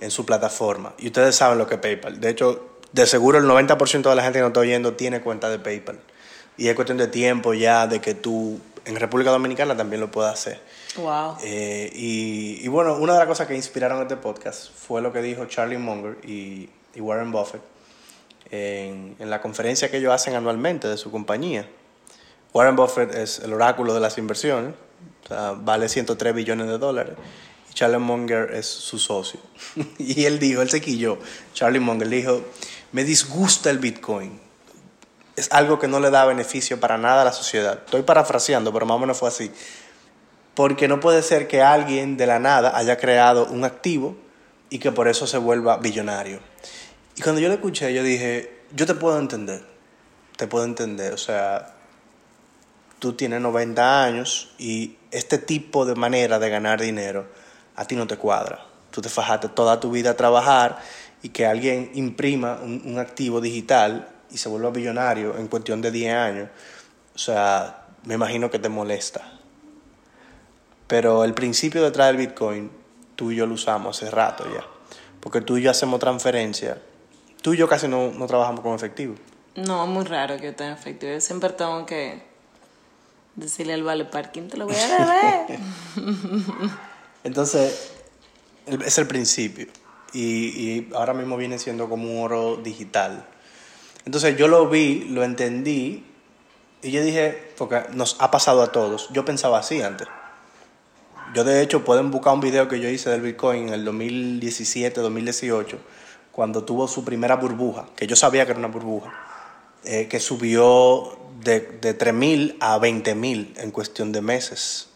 en 0.00 0.10
su 0.10 0.26
plataforma. 0.26 0.92
Y 0.98 1.06
ustedes 1.06 1.34
saben 1.34 1.56
lo 1.56 1.66
que 1.66 1.76
es 1.76 1.80
PayPal. 1.80 2.20
De 2.20 2.28
hecho, 2.28 2.68
de 2.92 3.06
seguro 3.06 3.38
el 3.38 3.46
90% 3.46 4.06
de 4.06 4.14
la 4.14 4.22
gente 4.22 4.38
que 4.38 4.42
nos 4.42 4.50
está 4.50 4.60
oyendo 4.60 4.96
tiene 4.96 5.22
cuenta 5.22 5.48
de 5.48 5.58
PayPal. 5.58 5.98
Y 6.58 6.68
es 6.68 6.74
cuestión 6.74 6.98
de 6.98 7.06
tiempo 7.06 7.54
ya 7.54 7.86
de 7.86 8.02
que 8.02 8.12
tú 8.12 8.60
en 8.84 8.96
República 8.96 9.30
Dominicana 9.30 9.76
también 9.76 10.00
lo 10.00 10.10
puedas 10.10 10.34
hacer. 10.34 10.60
Wow. 10.96 11.36
Eh, 11.42 11.90
y, 11.94 12.60
y 12.62 12.68
bueno, 12.68 12.96
una 12.96 13.12
de 13.14 13.18
las 13.18 13.28
cosas 13.28 13.46
que 13.46 13.54
inspiraron 13.54 14.02
este 14.02 14.16
podcast 14.16 14.70
fue 14.72 15.02
lo 15.02 15.12
que 15.12 15.22
dijo 15.22 15.46
Charlie 15.46 15.78
Munger 15.78 16.18
y, 16.24 16.68
y 16.94 17.00
Warren 17.00 17.32
Buffett 17.32 17.62
en, 18.50 19.16
en 19.18 19.30
la 19.30 19.40
conferencia 19.40 19.90
que 19.90 19.98
ellos 19.98 20.12
hacen 20.12 20.34
anualmente 20.34 20.88
de 20.88 20.96
su 20.96 21.10
compañía. 21.10 21.68
Warren 22.52 22.76
Buffett 22.76 23.14
es 23.14 23.38
el 23.40 23.52
oráculo 23.52 23.94
de 23.94 24.00
las 24.00 24.18
inversiones, 24.18 24.74
o 25.24 25.28
sea, 25.28 25.52
vale 25.52 25.88
103 25.88 26.34
billones 26.34 26.66
de 26.66 26.78
dólares. 26.78 27.14
Y 27.70 27.74
Charlie 27.74 27.98
Munger 27.98 28.50
es 28.52 28.66
su 28.66 28.98
socio. 28.98 29.38
y 29.98 30.24
él 30.24 30.38
dijo, 30.38 30.62
él 30.62 30.70
se 30.70 30.80
quilló, 30.80 31.18
Charlie 31.54 31.80
Munger 31.80 32.08
dijo, 32.08 32.42
me 32.92 33.04
disgusta 33.04 33.70
el 33.70 33.78
Bitcoin. 33.78 34.49
Es 35.40 35.48
algo 35.52 35.78
que 35.78 35.88
no 35.88 36.00
le 36.00 36.10
da 36.10 36.26
beneficio 36.26 36.78
para 36.80 36.98
nada 36.98 37.22
a 37.22 37.24
la 37.24 37.32
sociedad. 37.32 37.80
Estoy 37.82 38.02
parafraseando, 38.02 38.74
pero 38.74 38.84
más 38.84 38.96
o 38.96 38.98
menos 38.98 39.16
fue 39.16 39.30
así. 39.30 39.50
Porque 40.52 40.86
no 40.86 41.00
puede 41.00 41.22
ser 41.22 41.48
que 41.48 41.62
alguien 41.62 42.18
de 42.18 42.26
la 42.26 42.38
nada 42.38 42.76
haya 42.76 42.98
creado 42.98 43.46
un 43.46 43.64
activo 43.64 44.18
y 44.68 44.80
que 44.80 44.92
por 44.92 45.08
eso 45.08 45.26
se 45.26 45.38
vuelva 45.38 45.78
billonario. 45.78 46.40
Y 47.16 47.22
cuando 47.22 47.40
yo 47.40 47.48
lo 47.48 47.54
escuché, 47.54 47.94
yo 47.94 48.02
dije, 48.02 48.64
yo 48.76 48.84
te 48.84 48.94
puedo 48.94 49.18
entender, 49.18 49.64
te 50.36 50.46
puedo 50.46 50.66
entender. 50.66 51.14
O 51.14 51.18
sea, 51.18 51.74
tú 52.98 53.14
tienes 53.14 53.40
90 53.40 54.04
años 54.04 54.52
y 54.58 54.98
este 55.10 55.38
tipo 55.38 55.86
de 55.86 55.94
manera 55.94 56.38
de 56.38 56.50
ganar 56.50 56.82
dinero 56.82 57.28
a 57.76 57.86
ti 57.86 57.96
no 57.96 58.06
te 58.06 58.18
cuadra. 58.18 58.66
Tú 58.90 59.00
te 59.00 59.08
fajaste 59.08 59.48
toda 59.48 59.80
tu 59.80 59.90
vida 59.90 60.10
a 60.10 60.16
trabajar 60.18 60.80
y 61.22 61.30
que 61.30 61.46
alguien 61.46 61.92
imprima 61.94 62.58
un, 62.62 62.82
un 62.84 62.98
activo 62.98 63.40
digital 63.40 64.19
y 64.30 64.38
se 64.38 64.48
vuelva 64.48 64.70
billonario 64.70 65.36
en 65.36 65.48
cuestión 65.48 65.80
de 65.80 65.90
10 65.90 66.14
años. 66.14 66.48
O 67.14 67.18
sea, 67.18 67.86
me 68.04 68.14
imagino 68.14 68.50
que 68.50 68.58
te 68.58 68.68
molesta. 68.68 69.32
Pero 70.86 71.24
el 71.24 71.34
principio 71.34 71.82
detrás 71.82 72.08
del 72.08 72.16
Bitcoin, 72.16 72.70
tú 73.14 73.30
y 73.30 73.36
yo 73.36 73.46
lo 73.46 73.54
usamos 73.54 73.96
hace 73.96 74.10
rato 74.10 74.44
ya. 74.52 74.64
Porque 75.20 75.40
tú 75.40 75.56
y 75.56 75.62
yo 75.62 75.70
hacemos 75.70 76.00
transferencia. 76.00 76.80
Tú 77.42 77.54
y 77.54 77.56
yo 77.56 77.68
casi 77.68 77.88
no, 77.88 78.10
no 78.10 78.26
trabajamos 78.26 78.60
con 78.60 78.74
efectivo. 78.74 79.14
No, 79.54 79.84
es 79.84 79.90
muy 79.90 80.04
raro 80.04 80.36
que 80.36 80.46
yo 80.46 80.54
tenga 80.54 80.72
efectivo. 80.72 81.12
Yo 81.12 81.20
siempre 81.20 81.50
tengo 81.50 81.84
que 81.86 82.22
decirle 83.36 83.74
al 83.74 83.82
vale 83.82 84.04
parking, 84.04 84.48
te 84.48 84.56
lo 84.56 84.66
voy 84.66 84.76
a 84.76 85.46
deber. 85.46 85.60
Entonces, 87.24 87.92
es 88.66 88.98
el 88.98 89.06
principio. 89.06 89.66
Y, 90.12 90.22
y 90.22 90.90
ahora 90.94 91.14
mismo 91.14 91.36
viene 91.36 91.58
siendo 91.58 91.88
como 91.88 92.10
un 92.10 92.24
oro 92.24 92.56
digital. 92.56 93.26
Entonces 94.04 94.36
yo 94.36 94.48
lo 94.48 94.68
vi, 94.68 95.06
lo 95.10 95.22
entendí 95.22 96.04
y 96.82 96.90
yo 96.90 97.02
dije, 97.02 97.52
porque 97.58 97.82
nos 97.92 98.16
ha 98.20 98.30
pasado 98.30 98.62
a 98.62 98.72
todos, 98.72 99.08
yo 99.12 99.24
pensaba 99.24 99.58
así 99.58 99.82
antes. 99.82 100.08
Yo 101.34 101.44
de 101.44 101.62
hecho 101.62 101.84
pueden 101.84 102.10
buscar 102.10 102.34
un 102.34 102.40
video 102.40 102.66
que 102.66 102.80
yo 102.80 102.88
hice 102.88 103.10
del 103.10 103.20
Bitcoin 103.20 103.68
en 103.68 103.74
el 103.74 103.84
2017, 103.84 105.00
2018, 105.00 105.78
cuando 106.32 106.64
tuvo 106.64 106.88
su 106.88 107.04
primera 107.04 107.36
burbuja, 107.36 107.86
que 107.94 108.06
yo 108.06 108.16
sabía 108.16 108.46
que 108.46 108.52
era 108.52 108.58
una 108.58 108.68
burbuja, 108.68 109.12
eh, 109.84 110.08
que 110.08 110.18
subió 110.18 111.16
de, 111.44 111.60
de 111.60 111.96
3.000 111.96 112.56
a 112.60 112.78
20.000 112.78 113.60
en 113.60 113.70
cuestión 113.70 114.10
de 114.12 114.22
meses. 114.22 114.88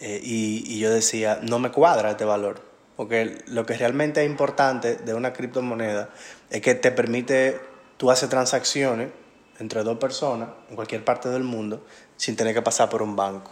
Eh, 0.00 0.20
y, 0.22 0.64
y 0.66 0.78
yo 0.78 0.90
decía, 0.90 1.40
no 1.42 1.58
me 1.58 1.70
cuadra 1.72 2.12
este 2.12 2.24
valor, 2.24 2.62
porque 2.96 3.42
lo 3.48 3.66
que 3.66 3.76
realmente 3.76 4.22
es 4.22 4.30
importante 4.30 4.94
de 4.96 5.14
una 5.14 5.32
criptomoneda 5.32 6.10
es 6.50 6.62
que 6.62 6.74
te 6.74 6.90
permite, 6.90 7.60
tú 7.98 8.10
haces 8.10 8.30
transacciones 8.30 9.10
entre 9.58 9.82
dos 9.82 9.98
personas 9.98 10.48
en 10.70 10.76
cualquier 10.76 11.04
parte 11.04 11.28
del 11.28 11.42
mundo 11.42 11.84
sin 12.16 12.34
tener 12.36 12.54
que 12.54 12.62
pasar 12.62 12.88
por 12.88 13.02
un 13.02 13.14
banco. 13.14 13.50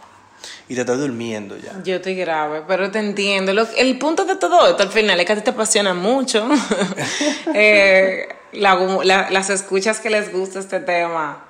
Y 0.69 0.75
te 0.75 0.81
estoy 0.81 0.97
durmiendo 0.97 1.57
ya. 1.57 1.81
Yo 1.83 1.95
estoy 1.95 2.15
grave, 2.15 2.63
pero 2.67 2.89
te 2.91 2.99
entiendo. 2.99 3.53
Lo- 3.53 3.67
el 3.75 3.97
punto 3.99 4.23
de 4.25 4.35
todo 4.35 4.67
esto 4.67 4.83
al 4.83 4.89
final 4.89 5.19
es 5.19 5.25
que 5.25 5.33
a 5.33 5.35
ti 5.35 5.41
te 5.41 5.49
apasiona 5.51 5.93
mucho. 5.93 6.47
Eh, 7.53 8.27
la- 8.53 8.75
la- 9.03 9.29
las 9.29 9.49
escuchas 9.49 9.99
que 9.99 10.09
les 10.09 10.31
gusta 10.31 10.59
este 10.59 10.79
tema, 10.79 11.45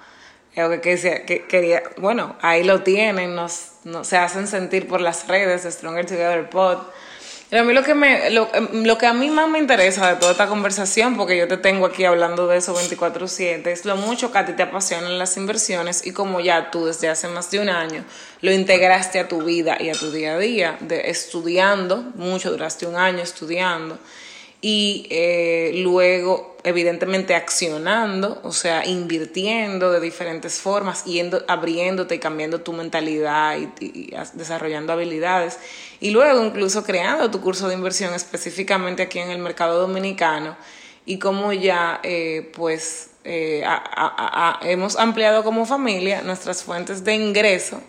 eh, 0.56 0.80
que, 0.82 1.24
que 1.28 1.46
quería, 1.48 1.84
bueno, 1.98 2.36
ahí 2.42 2.64
lo 2.64 2.82
tienen, 2.84 3.36
nos, 3.36 3.72
nos- 3.84 4.08
se 4.08 4.18
hacen 4.18 4.48
sentir 4.48 4.88
por 4.88 5.02
las 5.02 5.28
redes 5.28 5.64
de 5.64 5.72
Stronger 5.72 6.06
Together 6.06 6.50
Pod. 6.50 6.80
Pero 7.50 7.62
a 7.62 7.66
mí 7.66 7.74
lo 7.74 7.82
que, 7.82 7.94
me, 7.94 8.30
lo, 8.30 8.50
em, 8.54 8.84
lo 8.84 8.98
que 8.98 9.06
a 9.06 9.14
mí 9.14 9.30
más 9.30 9.48
me 9.50 9.58
interesa 9.58 10.10
de 10.10 10.16
toda 10.18 10.34
esta 10.34 10.48
conversación, 10.48 11.16
porque 11.16 11.38
yo 11.38 11.48
te 11.48 11.56
tengo 11.56 11.86
aquí 11.86 12.04
hablando 12.04 12.46
de 12.48 12.58
eso 12.58 12.76
24/7, 12.76 13.72
es 13.72 13.86
lo 13.86 13.96
mucho 13.96 14.34
que 14.34 14.38
a 14.38 14.46
ti 14.46 14.52
te 14.52 14.64
apasionan 14.64 15.18
las 15.18 15.38
inversiones 15.38 16.06
y 16.06 16.12
como 16.12 16.42
ya 16.42 16.72
tú 16.72 16.86
desde 16.88 17.08
hace 17.08 17.30
más 17.30 17.50
de 17.50 17.60
un 17.60 17.70
año 17.70 18.04
lo 18.42 18.52
integraste 18.52 19.20
a 19.20 19.30
tu 19.30 19.44
vida 19.44 19.78
y 19.80 19.90
a 19.90 19.94
tu 19.94 20.12
día 20.12 20.34
a 20.34 20.38
día, 20.38 20.78
de 20.82 21.10
estudiando, 21.10 22.04
mucho, 22.16 22.52
duraste 22.52 22.86
un 22.86 22.98
año 22.98 23.24
estudiando 23.24 23.98
y 24.62 25.06
eh, 25.12 25.72
luego 25.76 26.58
evidentemente 26.64 27.36
accionando, 27.36 28.42
o 28.44 28.52
sea, 28.52 28.86
invirtiendo 28.86 29.92
de 29.92 30.00
diferentes 30.00 30.60
formas, 30.60 31.06
yendo, 31.06 31.46
abriéndote 31.48 32.16
y 32.16 32.20
cambiando 32.20 32.62
tu 32.62 32.74
mentalidad 32.74 33.58
y, 33.80 34.12
desarrollando 34.34 34.92
habilidades 34.94 35.60
y 36.02 36.10
luego 36.12 36.44
incluso 36.44 36.84
creando 36.84 37.32
tu 37.32 37.40
curso 37.42 37.68
de 37.68 37.76
inversión 37.76 38.14
específicamente 38.14 39.04
aquí 39.04 39.20
en 39.20 39.30
el 39.32 39.40
mercado 39.40 39.80
dominicano 39.80 40.58
y 41.06 41.20
como 41.20 41.54
ya 41.54 42.02
eh, 42.04 42.52
pues 42.54 43.12
eh, 43.24 43.64
a- 43.66 44.60
hemos 44.64 44.98
ampliado 44.98 45.44
como 45.44 45.66
familia 45.66 46.22
nuestras 46.24 46.64
fuentes 46.64 47.04
de 47.04 47.14
ingreso 47.14 47.82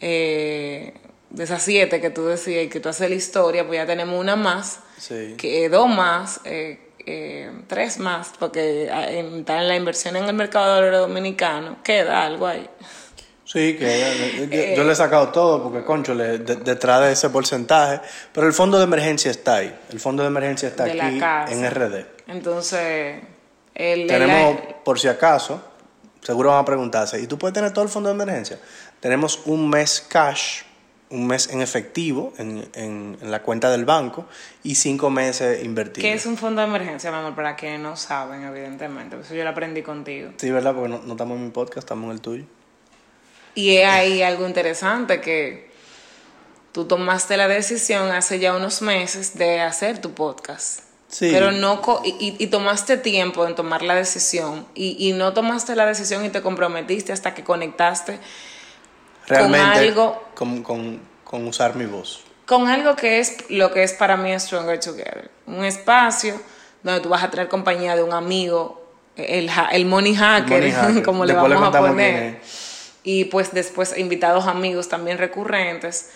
eh, 0.00 0.94
de 1.30 1.44
esas 1.44 1.62
siete 1.62 2.00
que 2.00 2.10
tú 2.10 2.26
decías 2.26 2.64
y 2.64 2.68
que 2.68 2.80
tú 2.80 2.88
haces 2.88 3.08
la 3.08 3.14
historia, 3.16 3.66
pues 3.66 3.78
ya 3.78 3.86
tenemos 3.86 4.18
una 4.20 4.36
más, 4.36 4.80
Sí. 5.02 5.34
que 5.36 5.68
dos 5.68 5.88
más, 5.88 6.40
eh, 6.44 6.78
eh, 7.04 7.50
tres 7.66 7.98
más, 7.98 8.30
porque 8.38 8.88
ah, 8.92 9.10
en, 9.10 9.40
está 9.40 9.58
en 9.60 9.66
la 9.66 9.74
inversión 9.74 10.14
en 10.14 10.24
el 10.26 10.32
mercado 10.34 10.80
de 10.80 10.88
oro 10.88 10.98
dominicano, 11.00 11.78
queda 11.82 12.22
algo 12.24 12.46
ahí. 12.46 12.68
Sí, 13.44 13.76
que 13.76 14.48
yo, 14.48 14.76
yo 14.76 14.84
le 14.84 14.92
he 14.92 14.94
sacado 14.94 15.28
todo 15.30 15.60
porque, 15.64 15.84
concho, 15.84 16.14
le- 16.14 16.38
de- 16.38 16.56
detrás 16.56 17.00
de 17.02 17.12
ese 17.12 17.28
porcentaje. 17.30 18.00
Pero 18.32 18.46
el 18.46 18.52
fondo 18.52 18.78
de 18.78 18.84
emergencia 18.84 19.30
está 19.32 19.56
ahí. 19.56 19.76
El 19.90 19.98
fondo 19.98 20.22
de 20.22 20.28
emergencia 20.28 20.68
está 20.68 20.84
De 20.84 20.94
la 20.94 21.06
aquí 21.42 21.52
en 21.52 21.64
RD. 21.68 22.06
Entonces, 22.28 23.20
el, 23.74 24.06
Tenemos, 24.06 24.56
el- 24.68 24.74
por 24.84 25.00
si 25.00 25.08
acaso, 25.08 25.60
seguro 26.22 26.50
van 26.50 26.60
a 26.60 26.64
preguntarse, 26.64 27.20
¿y 27.20 27.26
tú 27.26 27.36
puedes 27.36 27.52
tener 27.52 27.72
todo 27.72 27.82
el 27.84 27.90
fondo 27.90 28.08
de 28.08 28.14
emergencia? 28.14 28.58
Tenemos 29.00 29.40
un 29.46 29.68
mes 29.68 30.06
cash, 30.08 30.62
un 31.12 31.26
mes 31.26 31.48
en 31.50 31.60
efectivo 31.62 32.32
en, 32.38 32.68
en- 32.74 33.16
en 33.20 33.30
la 33.30 33.42
cuenta 33.42 33.70
del 33.70 33.84
banco 33.84 34.26
y 34.64 34.74
cinco 34.74 35.10
meses 35.10 35.64
invertidos. 35.64 36.02
¿qué 36.02 36.12
es 36.14 36.26
un 36.26 36.36
fondo 36.36 36.60
de 36.62 36.66
emergencia, 36.68 37.10
mi 37.12 37.18
amor? 37.18 37.34
Para 37.34 37.54
quienes 37.54 37.80
no 37.80 37.96
saben, 37.96 38.42
evidentemente, 38.44 39.16
eso 39.20 39.34
yo 39.34 39.44
lo 39.44 39.50
aprendí 39.50 39.82
contigo. 39.82 40.30
Sí, 40.38 40.50
¿verdad? 40.50 40.74
Porque 40.74 40.88
no, 40.88 40.98
no 41.04 41.12
estamos 41.12 41.36
en 41.38 41.44
mi 41.44 41.50
podcast, 41.50 41.78
estamos 41.78 42.06
en 42.06 42.10
el 42.12 42.20
tuyo. 42.20 42.44
Y 43.54 43.76
es 43.76 43.86
ahí 43.88 44.22
algo 44.22 44.46
interesante 44.46 45.20
que 45.20 45.70
tú 46.72 46.86
tomaste 46.86 47.36
la 47.36 47.48
decisión 47.48 48.10
hace 48.10 48.38
ya 48.38 48.56
unos 48.56 48.80
meses 48.82 49.36
de 49.36 49.60
hacer 49.60 50.00
tu 50.00 50.12
podcast. 50.14 50.80
Sí. 51.08 51.28
Pero 51.30 51.52
no 51.52 51.82
co- 51.82 52.00
y, 52.02 52.08
y- 52.18 52.36
y 52.38 52.46
tomaste 52.46 52.96
tiempo 52.96 53.46
en 53.46 53.54
tomar 53.54 53.82
la 53.82 53.94
decisión 53.94 54.66
y, 54.74 54.96
y 55.06 55.12
no 55.12 55.34
tomaste 55.34 55.76
la 55.76 55.84
decisión 55.84 56.24
y 56.24 56.30
te 56.30 56.40
comprometiste 56.40 57.12
hasta 57.12 57.34
que 57.34 57.44
conectaste 57.44 58.18
Realmente, 59.38 59.78
algo- 59.78 60.22
con, 60.34 60.62
con- 60.62 61.00
con 61.24 61.46
usar 61.46 61.74
mi 61.76 61.86
voz. 61.86 62.24
con 62.46 62.68
algo 62.68 62.94
que 62.96 63.18
es 63.20 63.48
lo 63.50 63.72
que 63.72 63.82
es 63.82 63.92
para 63.94 64.16
mí 64.16 64.38
Stronger 64.38 64.78
Together. 64.80 65.30
Un 65.46 65.64
espacio 65.64 66.40
donde 66.82 67.00
tú 67.00 67.08
vas 67.08 67.22
a 67.22 67.30
traer 67.30 67.48
compañía 67.48 67.96
de 67.96 68.02
un 68.02 68.12
amigo, 68.12 68.84
el, 69.16 69.50
el 69.72 69.86
money 69.86 70.14
hacker, 70.14 70.58
money 70.58 70.70
hacker. 70.72 71.02
como 71.02 71.24
le 71.24 71.32
Después 71.32 71.50
le 71.50 71.54
vamos 71.56 71.74
a 71.74 71.78
poner. 71.80 72.40
Y 73.04 73.24
pues 73.26 73.52
después 73.52 73.96
invitados 73.98 74.46
amigos 74.46 74.88
también 74.88 75.18
recurrentes, 75.18 76.10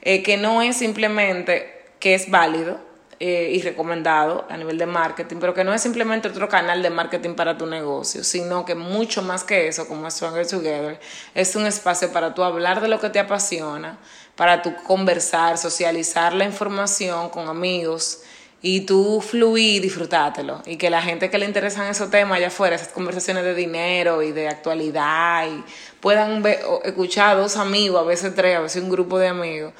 eh, 0.00 0.22
que 0.22 0.36
no 0.36 0.62
es 0.62 0.76
simplemente 0.76 1.82
que 2.00 2.14
es 2.14 2.30
válido 2.30 2.78
eh, 3.24 3.52
y 3.52 3.62
recomendado 3.62 4.46
a 4.50 4.56
nivel 4.56 4.78
de 4.78 4.86
marketing, 4.86 5.36
pero 5.38 5.54
que 5.54 5.62
no 5.62 5.72
es 5.72 5.80
simplemente 5.80 6.26
otro 6.26 6.48
canal 6.48 6.82
de 6.82 6.90
marketing 6.90 7.34
para 7.34 7.56
tu 7.56 7.66
negocio, 7.66 8.24
sino 8.24 8.64
que 8.64 8.74
mucho 8.74 9.22
más 9.22 9.44
que 9.44 9.68
eso, 9.68 9.86
como 9.86 10.10
Stronger 10.10 10.44
Together, 10.44 10.98
es 11.32 11.54
un 11.54 11.64
espacio 11.64 12.10
para 12.10 12.34
tú 12.34 12.42
hablar 12.42 12.80
de 12.80 12.88
lo 12.88 12.98
que 12.98 13.10
te 13.10 13.20
apasiona, 13.20 13.96
para 14.34 14.60
tú 14.60 14.74
conversar, 14.88 15.56
socializar 15.56 16.32
la 16.32 16.46
información 16.46 17.28
con 17.28 17.46
amigos 17.46 18.24
y 18.60 18.80
tú 18.80 19.20
fluir 19.20 19.76
y 19.76 19.78
disfrutártelo. 19.78 20.60
Y 20.66 20.76
que 20.76 20.90
la 20.90 21.00
gente 21.00 21.30
que 21.30 21.38
le 21.38 21.46
interesan 21.46 21.86
esos 21.86 22.10
temas 22.10 22.38
allá 22.38 22.48
afuera, 22.48 22.74
esas 22.74 22.88
conversaciones 22.88 23.44
de 23.44 23.54
dinero 23.54 24.22
y 24.22 24.32
de 24.32 24.48
actualidad, 24.48 25.46
y 25.46 25.62
puedan 26.00 26.44
escuchar 26.82 27.36
a 27.36 27.40
dos 27.40 27.56
amigos, 27.56 28.00
a 28.00 28.04
veces 28.04 28.34
tres, 28.34 28.56
a 28.56 28.62
veces 28.62 28.82
un 28.82 28.90
grupo 28.90 29.16
de 29.20 29.28
amigos, 29.28 29.74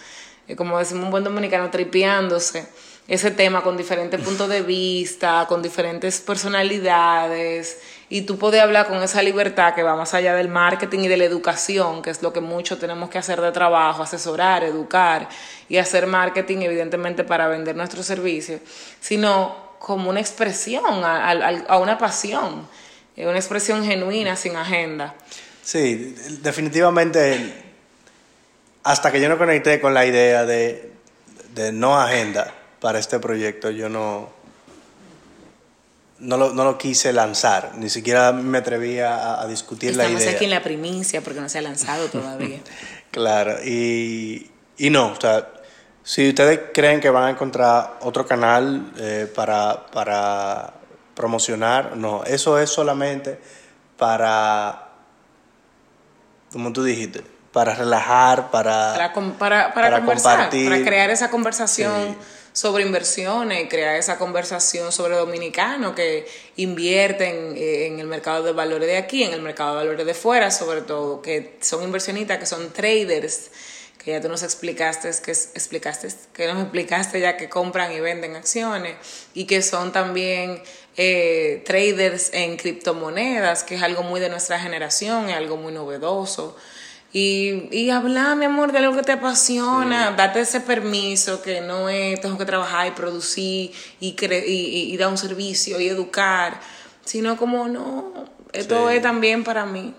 y 0.47 0.55
como 0.55 0.79
decimos 0.79 1.07
un 1.07 1.11
buen 1.11 1.25
dominicano, 1.25 1.71
tripeándose 1.71 2.69
ese 3.09 3.33
tema 3.33 3.63
con 3.63 3.77
diferentes 3.77 4.21
puntos 4.21 4.49
de 4.49 4.63
vista, 4.63 5.47
con 5.49 5.61
diferentes 5.61 6.21
personalidades, 6.21 7.79
y 8.09 8.23
tú 8.23 8.39
puedes 8.39 8.61
hablar 8.61 8.87
con 8.87 9.03
esa 9.03 9.23
libertad 9.23 9.75
que 9.75 9.83
va 9.83 9.97
más 9.97 10.15
allá 10.15 10.35
del 10.35 10.49
marketing 10.49 11.01
y 11.01 11.09
de 11.09 11.17
la 11.17 11.25
educación, 11.25 12.03
que 12.03 12.11
es 12.11 12.23
lo 12.23 12.33
que 12.33 12.41
mucho 12.41 12.79
tenemos 12.79 13.11
que 13.11 13.19
hacer 13.19 13.41
de 13.41 13.51
trabajo, 13.51 14.03
asesorar, 14.03 14.63
educar 14.65 15.29
y 15.69 15.79
hacer 15.79 16.07
marketing 16.07 16.59
evidentemente 16.59 17.25
para 17.25 17.49
vender 17.49 17.75
nuestros 17.75 18.07
servicios, 18.07 18.61
sino 19.01 19.73
como 19.79 20.11
una 20.11 20.21
expresión, 20.21 21.03
a, 21.05 21.79
una 21.79 21.99
pasión, 21.99 22.69
una 23.17 23.37
expresión 23.37 23.85
genuina, 23.85 24.37
sin 24.37 24.55
agenda. 24.57 25.15
Sí, 25.63 26.15
definitivamente, 26.43 27.53
hasta 28.85 29.11
que 29.11 29.21
yo 29.21 29.29
no 29.29 29.39
conecté 29.39 29.81
con 29.81 29.93
la 29.93 30.07
idea 30.07 30.45
de, 30.45 30.93
de 31.55 31.73
no 31.73 31.99
agenda 32.01 32.62
para 32.83 32.99
este 32.99 33.21
proyecto, 33.21 33.71
yo 33.71 33.89
no, 33.89 34.29
no 36.19 36.37
lo, 36.37 36.53
no 36.53 36.65
lo 36.65 36.79
quise 36.79 37.13
lanzar, 37.13 37.75
ni 37.77 37.89
siquiera 37.89 38.33
me 38.33 38.59
atrevía 38.59 39.41
a, 39.41 39.47
discutir 39.47 39.95
la 39.95 40.11
idea. 40.11 40.33
Aquí 40.33 40.45
en 40.45 40.51
la 40.51 40.65
primicia 40.65 41.21
porque 41.21 41.41
no 41.41 41.49
se 41.49 41.59
ha 41.59 41.63
lanzado 41.63 42.09
todavía. 42.09 42.59
claro, 43.13 43.63
y, 43.65 44.51
y 44.77 44.91
no, 44.91 45.13
o 45.13 45.21
sea, 45.21 45.49
si 46.03 46.31
ustedes 46.31 46.59
creen 46.75 46.99
que 46.99 47.09
van 47.09 47.25
a 47.25 47.31
encontrar 47.31 47.99
otro 48.01 48.27
canal 48.27 48.93
eh, 48.99 49.31
para, 49.33 49.87
para 49.87 50.75
promocionar, 51.15 51.97
no, 51.97 52.25
eso 52.25 52.59
es 52.59 52.69
solamente 52.69 53.39
para, 53.97 54.89
como 56.51 56.73
tú 56.73 56.83
dijiste, 56.83 57.23
para 57.53 57.77
relajar, 57.77 58.51
para, 58.51 59.13
para, 59.15 59.39
para, 59.39 59.73
para, 59.73 59.99
conversar, 59.99 60.37
compartir. 60.37 60.69
para 60.69 60.83
crear 60.83 61.11
esa 61.11 61.31
conversación 61.31 62.17
sobre 62.53 62.85
inversiones, 62.85 63.69
crear 63.69 63.97
esa 63.97 64.19
conversación 64.19 64.93
sobre 64.93 65.17
dominicanos 65.17 65.95
que 65.95 66.27
invierten 66.57 67.55
eh, 67.57 67.87
en 67.87 67.99
el 67.99 68.07
mercado 68.07 68.43
de 68.43 68.53
valores 68.53 68.89
de 68.89 68.97
aquí, 68.97 69.23
en 69.23 69.33
el 69.33 69.43
mercado 69.43 69.73
de 69.73 69.85
valores 69.85 70.07
de 70.07 70.15
fuera, 70.15 70.51
sobre 70.51 70.83
todo, 70.83 71.23
que 71.23 71.57
son 71.61 71.83
inversionistas, 71.83 72.39
que 72.39 72.47
son 72.47 72.73
traders, 72.73 73.51
que 74.03 74.11
ya 74.11 74.21
tú 74.21 74.29
nos 74.29 74.43
explicaste, 74.43 75.11
que 75.25 75.31
explicaste, 75.31 76.09
que 76.33 76.47
nos 76.49 76.61
explicaste 76.63 77.21
ya 77.21 77.37
que 77.37 77.49
compran 77.49 77.93
y 77.93 78.01
venden 78.01 78.37
acciones 78.37 78.97
y 79.33 79.47
que 79.47 79.63
son 79.63 79.93
también 79.93 80.63
eh, 80.97 81.63
traders 81.65 82.31
en 82.35 82.57
criptomonedas, 82.57 83.63
que 83.63 83.77
es 83.77 83.83
algo 83.83 84.03
muy 84.03 84.21
de 84.21 84.29
nuestra 84.29 84.59
generación, 84.59 85.31
es 85.31 85.37
algo 85.37 85.57
muy 85.57 85.73
novedoso. 85.73 86.57
Y, 87.15 87.69
y 87.71 87.91
hablar, 87.91 88.37
mi 88.37 88.47
amor, 88.47 88.73
de 88.73 88.81
lo 88.81 88.95
que 88.95 89.03
te 89.03 89.13
apasiona, 89.13 90.13
date 90.13 90.41
ese 90.41 90.63
permiso 90.63 91.43
que 91.43 91.61
no 91.61 91.91
es 91.91 92.19
tengo 92.23 92.39
que 92.39 92.47
trabajar 92.47 92.87
y 92.87 92.93
producir 92.93 93.71
y, 94.01 94.17
y, 94.19 94.93
y, 94.95 94.97
dar 94.97 95.09
un 95.09 95.19
servicio 95.19 95.79
y 95.79 95.89
educar, 95.89 96.59
sino 97.05 97.37
como 97.37 97.69
no, 97.69 98.15
esto 98.53 98.89
es 98.89 99.03
también 99.03 99.45
para 99.45 99.67
mí. 99.67 99.95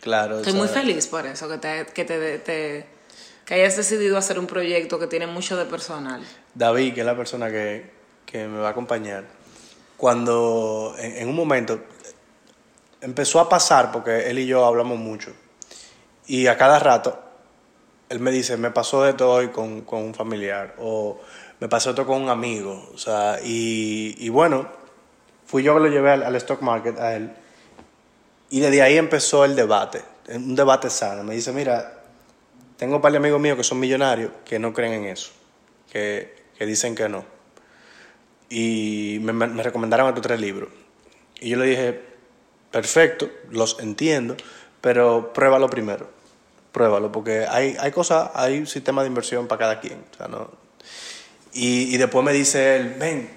Claro. 0.00 0.38
Estoy 0.38 0.54
muy 0.54 0.66
feliz 0.66 1.06
por 1.06 1.26
eso, 1.26 1.48
que, 1.48 1.58
te, 1.58 1.86
que, 1.94 2.04
te, 2.04 2.86
que 3.44 3.54
hayas 3.54 3.76
decidido 3.76 4.18
hacer 4.18 4.40
un 4.40 4.48
proyecto 4.48 4.98
que 4.98 5.06
tiene 5.06 5.28
mucho 5.28 5.56
de 5.56 5.66
personal. 5.66 6.22
David, 6.54 6.94
que 6.94 7.00
es 7.00 7.06
la 7.06 7.16
persona 7.16 7.52
que, 7.52 7.88
que 8.26 8.48
me 8.48 8.58
va 8.58 8.68
a 8.68 8.70
acompañar, 8.72 9.26
cuando 9.96 10.96
en, 10.98 11.18
en 11.18 11.28
un 11.28 11.36
momento 11.36 11.84
empezó 13.00 13.38
a 13.38 13.48
pasar, 13.48 13.92
porque 13.92 14.28
él 14.28 14.40
y 14.40 14.46
yo 14.46 14.64
hablamos 14.64 14.98
mucho, 14.98 15.32
y 16.30 16.46
a 16.46 16.56
cada 16.56 16.78
rato, 16.78 17.18
él 18.08 18.20
me 18.20 18.30
dice, 18.30 18.56
me 18.56 18.70
pasó 18.70 19.04
esto 19.04 19.28
hoy 19.28 19.48
con, 19.48 19.80
con 19.80 20.00
un 20.04 20.14
familiar, 20.14 20.76
o 20.78 21.20
me 21.58 21.68
pasó 21.68 21.90
esto 21.90 22.06
con 22.06 22.22
un 22.22 22.28
amigo. 22.28 22.88
O 22.94 22.98
sea, 22.98 23.40
y, 23.42 24.14
y 24.16 24.28
bueno, 24.28 24.68
fui 25.44 25.64
yo 25.64 25.74
que 25.74 25.80
lo 25.80 25.88
llevé 25.88 26.12
al, 26.12 26.36
stock 26.36 26.62
market 26.62 27.00
a 27.00 27.16
él. 27.16 27.32
Y 28.48 28.60
desde 28.60 28.80
ahí 28.80 28.96
empezó 28.96 29.44
el 29.44 29.56
debate, 29.56 30.02
un 30.28 30.54
debate 30.54 30.88
sano. 30.88 31.24
Me 31.24 31.34
dice, 31.34 31.50
mira, 31.50 32.00
tengo 32.76 32.94
un 32.94 33.02
par 33.02 33.10
de 33.10 33.18
amigos 33.18 33.40
míos 33.40 33.56
que 33.56 33.64
son 33.64 33.80
millonarios 33.80 34.30
que 34.44 34.60
no 34.60 34.72
creen 34.72 34.92
en 34.92 35.06
eso, 35.06 35.32
que, 35.90 36.44
que 36.56 36.64
dicen 36.64 36.94
que 36.94 37.08
no. 37.08 37.24
Y 38.48 39.18
me, 39.20 39.32
me 39.32 39.64
recomendaron 39.64 40.06
estos 40.06 40.22
tres 40.22 40.38
libros. 40.38 40.68
Y 41.40 41.48
yo 41.48 41.56
le 41.56 41.66
dije, 41.66 42.00
perfecto, 42.70 43.28
los 43.50 43.80
entiendo, 43.80 44.36
pero 44.80 45.32
pruébalo 45.32 45.68
primero 45.68 46.19
pruébalo, 46.72 47.12
porque 47.12 47.46
hay, 47.48 47.76
hay 47.78 47.90
cosas, 47.90 48.30
hay 48.34 48.66
sistemas 48.66 49.04
de 49.04 49.08
inversión 49.08 49.46
para 49.48 49.58
cada 49.58 49.80
quien. 49.80 50.04
O 50.12 50.16
sea, 50.16 50.28
¿no? 50.28 50.50
y, 51.52 51.94
y 51.94 51.96
después 51.96 52.24
me 52.24 52.32
dice 52.32 52.76
él, 52.76 52.94
ven, 52.98 53.30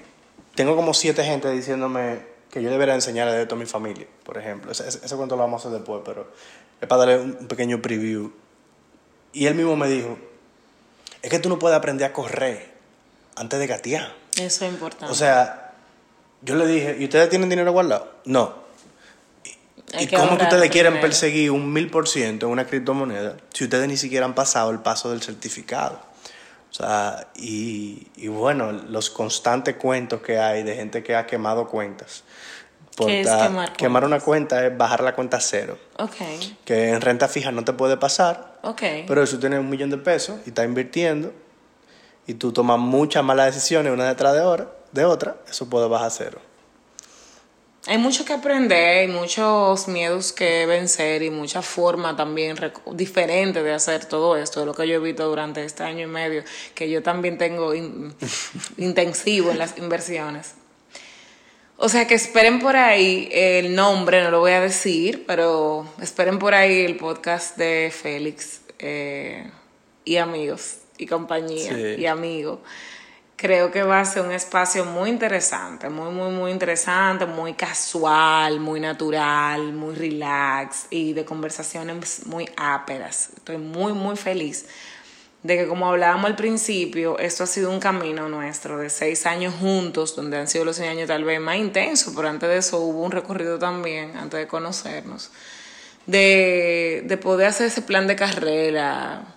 tengo 0.55 0.75
como 0.75 0.93
siete 0.93 1.23
gente 1.23 1.49
diciéndome 1.49 2.33
que 2.51 2.61
yo 2.61 2.69
debería 2.69 2.93
enseñar 2.93 3.31
de 3.31 3.41
esto 3.41 3.55
a 3.55 3.57
mi 3.57 3.65
familia, 3.65 4.05
por 4.23 4.37
ejemplo. 4.37 4.71
Ese, 4.71 4.87
ese, 4.87 5.15
cuento 5.15 5.35
lo 5.35 5.41
vamos 5.41 5.65
a 5.65 5.67
hacer 5.67 5.79
después, 5.79 6.03
pero 6.05 6.31
es 6.79 6.87
para 6.87 7.05
darle 7.05 7.19
un 7.23 7.47
pequeño 7.47 7.81
preview. 7.81 8.31
Y 9.33 9.47
él 9.47 9.55
mismo 9.55 9.75
me 9.75 9.87
dijo, 9.87 10.17
es 11.23 11.31
que 11.31 11.39
tú 11.39 11.49
no 11.49 11.57
puedes 11.57 11.75
aprender 11.75 12.05
a 12.05 12.13
correr 12.13 12.73
antes 13.35 13.57
de 13.57 13.65
gatear. 13.65 14.13
Eso 14.37 14.65
es 14.65 14.71
importante. 14.71 15.11
O 15.11 15.15
sea, 15.15 15.73
yo 16.43 16.55
le 16.55 16.67
dije, 16.67 16.97
¿y 16.99 17.05
ustedes 17.05 17.29
tienen 17.29 17.49
dinero 17.49 17.71
guardado? 17.71 18.11
No. 18.25 18.62
¿Y 19.99 20.07
cómo 20.07 20.37
que 20.37 20.43
ustedes 20.43 20.69
quieren 20.71 20.99
perseguir 20.99 21.51
un 21.51 21.71
mil 21.71 21.89
por 21.89 22.07
ciento 22.07 22.47
en 22.47 22.51
una 22.51 22.65
criptomoneda 22.65 23.37
si 23.53 23.65
ustedes 23.65 23.87
ni 23.87 23.97
siquiera 23.97 24.25
han 24.25 24.33
pasado 24.33 24.71
el 24.71 24.79
paso 24.79 25.11
del 25.11 25.21
certificado? 25.21 25.99
O 26.71 26.75
sea, 26.75 27.27
y, 27.35 28.07
y 28.15 28.27
bueno, 28.27 28.71
los 28.71 29.11
constantes 29.11 29.75
cuentos 29.75 30.21
que 30.21 30.39
hay 30.39 30.63
de 30.63 30.75
gente 30.75 31.03
que 31.03 31.15
ha 31.15 31.27
quemado 31.27 31.67
cuentas. 31.67 32.23
¿Qué 32.97 33.21
es 33.21 33.29
quemar, 33.29 33.73
quemar 33.73 34.05
una 34.05 34.19
cuenta 34.19 34.65
es 34.65 34.75
bajar 34.75 35.03
la 35.03 35.15
cuenta 35.15 35.37
a 35.37 35.39
cero. 35.39 35.77
Okay. 35.97 36.57
Que 36.63 36.89
en 36.89 37.01
renta 37.01 37.27
fija 37.27 37.51
no 37.51 37.63
te 37.63 37.73
puede 37.73 37.97
pasar. 37.97 38.59
Okay. 38.61 39.05
Pero 39.07 39.25
si 39.25 39.35
tú 39.35 39.41
tienes 39.41 39.59
un 39.59 39.69
millón 39.69 39.89
de 39.89 39.97
pesos 39.97 40.39
y 40.45 40.49
estás 40.49 40.65
invirtiendo 40.65 41.33
y 42.25 42.35
tú 42.35 42.51
tomas 42.51 42.79
muchas 42.79 43.23
malas 43.23 43.53
decisiones 43.53 43.93
una 43.93 44.07
detrás 44.07 44.33
de, 44.33 44.41
hora, 44.41 44.67
de 44.91 45.05
otra, 45.05 45.37
eso 45.49 45.69
puede 45.69 45.87
bajar 45.87 46.07
a 46.07 46.11
cero 46.11 46.52
hay 47.85 47.97
mucho 47.97 48.23
que 48.23 48.31
aprender, 48.31 48.99
hay 48.99 49.07
muchos 49.07 49.89
miedos 49.89 50.31
que 50.31 50.65
vencer 50.65 51.21
y 51.21 51.29
mucha 51.29 51.61
forma 51.61 52.15
también 52.15 52.55
diferente 52.93 53.61
de 53.61 53.73
hacer 53.73 54.05
todo 54.05 54.37
esto, 54.37 54.61
de 54.61 54.65
lo 54.65 54.73
que 54.73 54.87
yo 54.87 54.95
he 54.95 54.99
visto 54.99 55.27
durante 55.27 55.65
este 55.65 55.83
año 55.83 56.03
y 56.03 56.07
medio, 56.07 56.43
que 56.75 56.89
yo 56.89 57.03
también 57.03 57.37
tengo 57.37 57.73
intensivo 58.77 59.51
en 59.51 59.57
las 59.57 59.77
inversiones. 59.77 60.53
O 61.75 61.89
sea 61.89 62.07
que 62.07 62.13
esperen 62.13 62.59
por 62.59 62.77
ahí 62.77 63.27
el 63.33 63.75
nombre, 63.75 64.23
no 64.23 64.31
lo 64.31 64.39
voy 64.39 64.53
a 64.53 64.61
decir, 64.61 65.25
pero 65.27 65.85
esperen 66.01 66.39
por 66.39 66.53
ahí 66.53 66.85
el 66.85 66.95
podcast 66.95 67.57
de 67.57 67.91
Félix 67.93 68.61
eh, 68.79 69.51
y 70.05 70.15
amigos 70.17 70.77
y 70.97 71.07
compañía 71.07 71.97
y 71.97 72.05
amigos 72.05 72.59
creo 73.43 73.71
que 73.71 73.83
va 73.83 73.99
a 73.99 74.05
ser 74.05 74.21
un 74.21 74.31
espacio 74.31 74.85
muy 74.85 75.09
interesante, 75.09 75.89
muy, 75.89 76.13
muy, 76.13 76.31
muy 76.31 76.49
interesante, 76.49 77.25
muy 77.25 77.55
casual, 77.55 78.61
muy 78.61 78.79
natural, 78.79 79.73
muy 79.73 79.95
relax 79.95 80.85
y 80.89 81.11
de 81.11 81.25
conversaciones 81.25 82.25
muy 82.25 82.49
áperas. 82.55 83.31
Estoy 83.35 83.57
muy, 83.57 83.91
muy 83.91 84.15
feliz 84.15 84.67
de 85.41 85.57
que 85.57 85.67
como 85.67 85.89
hablábamos 85.89 86.27
al 86.27 86.37
principio, 86.37 87.19
esto 87.19 87.43
ha 87.43 87.47
sido 87.47 87.69
un 87.69 87.81
camino 87.81 88.29
nuestro 88.29 88.77
de 88.77 88.89
seis 88.89 89.25
años 89.25 89.53
juntos, 89.59 90.15
donde 90.15 90.37
han 90.37 90.47
sido 90.47 90.63
los 90.63 90.77
seis 90.77 90.91
años 90.91 91.09
tal 91.09 91.25
vez 91.25 91.41
más 91.41 91.57
intensos, 91.57 92.13
pero 92.15 92.29
antes 92.29 92.47
de 92.47 92.59
eso 92.59 92.79
hubo 92.79 93.03
un 93.03 93.11
recorrido 93.11 93.59
también, 93.59 94.15
antes 94.15 94.39
de 94.39 94.47
conocernos, 94.47 95.31
de, 96.05 97.03
de 97.05 97.17
poder 97.17 97.47
hacer 97.47 97.67
ese 97.67 97.81
plan 97.81 98.07
de 98.07 98.15
carrera, 98.15 99.35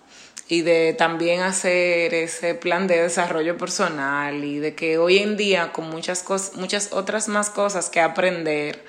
y 0.48 0.62
de 0.62 0.94
también 0.96 1.40
hacer 1.40 2.14
ese 2.14 2.54
plan 2.54 2.86
de 2.86 3.02
desarrollo 3.02 3.56
personal 3.58 4.44
y 4.44 4.58
de 4.58 4.74
que 4.74 4.98
hoy 4.98 5.18
en 5.18 5.36
día 5.36 5.72
con 5.72 5.90
muchas 5.90 6.22
cosas, 6.22 6.54
muchas 6.56 6.92
otras 6.92 7.28
más 7.28 7.50
cosas 7.50 7.90
que 7.90 8.00
aprender 8.00 8.84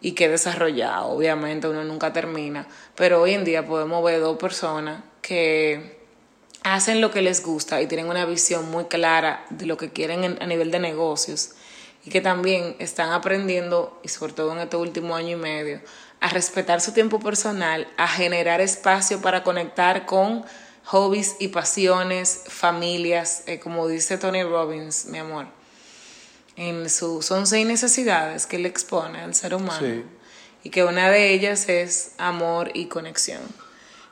y 0.00 0.12
que 0.12 0.28
desarrollar, 0.28 1.00
obviamente 1.04 1.68
uno 1.68 1.84
nunca 1.84 2.12
termina, 2.12 2.66
pero 2.94 3.22
hoy 3.22 3.32
en 3.32 3.44
día 3.44 3.66
podemos 3.66 4.04
ver 4.04 4.20
dos 4.20 4.36
personas 4.36 5.02
que 5.22 5.98
hacen 6.62 7.00
lo 7.00 7.10
que 7.10 7.22
les 7.22 7.42
gusta 7.42 7.80
y 7.80 7.86
tienen 7.86 8.08
una 8.08 8.26
visión 8.26 8.70
muy 8.70 8.84
clara 8.84 9.46
de 9.48 9.64
lo 9.64 9.78
que 9.78 9.90
quieren 9.90 10.24
en- 10.24 10.42
a 10.42 10.46
nivel 10.46 10.70
de 10.70 10.78
negocios 10.80 11.52
y 12.04 12.10
que 12.10 12.20
también 12.20 12.76
están 12.78 13.12
aprendiendo, 13.12 13.98
y 14.02 14.08
sobre 14.08 14.34
todo 14.34 14.52
en 14.52 14.58
este 14.58 14.76
último 14.76 15.16
año 15.16 15.30
y 15.38 15.40
medio, 15.40 15.80
a 16.20 16.28
respetar 16.28 16.82
su 16.82 16.92
tiempo 16.92 17.18
personal, 17.18 17.88
a 17.96 18.06
generar 18.06 18.60
espacio 18.60 19.22
para 19.22 19.42
conectar 19.42 20.04
con 20.04 20.44
hobbies 20.84 21.36
y 21.38 21.48
pasiones, 21.48 22.42
familias, 22.48 23.42
eh, 23.46 23.58
como 23.58 23.88
dice 23.88 24.18
Tony 24.18 24.42
Robbins, 24.42 25.06
mi 25.06 25.18
amor, 25.18 25.46
en 26.56 26.88
sus 26.90 27.30
11 27.30 27.64
necesidades 27.64 28.46
que 28.46 28.56
él 28.56 28.66
expone 28.66 29.20
al 29.20 29.34
ser 29.34 29.54
humano 29.54 29.78
Sí. 29.80 30.04
y 30.62 30.70
que 30.70 30.84
una 30.84 31.10
de 31.10 31.32
ellas 31.32 31.68
es 31.68 32.12
amor 32.18 32.70
y 32.74 32.86
conexión. 32.86 33.40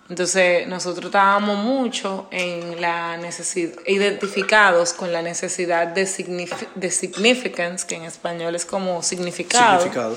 Entonces, 0.09 0.66
nosotros 0.66 1.07
estábamos 1.07 1.57
mucho 1.59 2.27
en 2.33 2.81
la 2.81 3.16
necesidad, 3.16 3.75
identificados 3.87 4.93
con 4.93 5.12
la 5.12 5.23
necesidad 5.23 5.87
de, 5.87 6.05
signif- 6.07 6.68
de 6.75 6.91
significance, 6.91 7.87
que 7.87 7.95
en 7.95 8.05
español 8.05 8.55
es 8.55 8.64
como 8.66 9.03
significado, 9.03 9.79
Significado. 9.79 10.16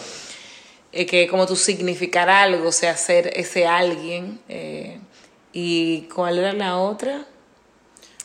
eh, 0.92 1.06
que 1.06 1.28
como 1.28 1.46
tú 1.46 1.56
significar 1.56 2.30
algo, 2.30 2.70
o 2.70 2.72
sea, 2.72 2.98
ser 2.98 3.32
ese 3.36 3.68
alguien. 3.68 4.40
eh, 4.50 5.00
¿Y 5.58 6.02
cuál 6.14 6.38
era 6.38 6.52
la 6.52 6.76
otra? 6.78 7.26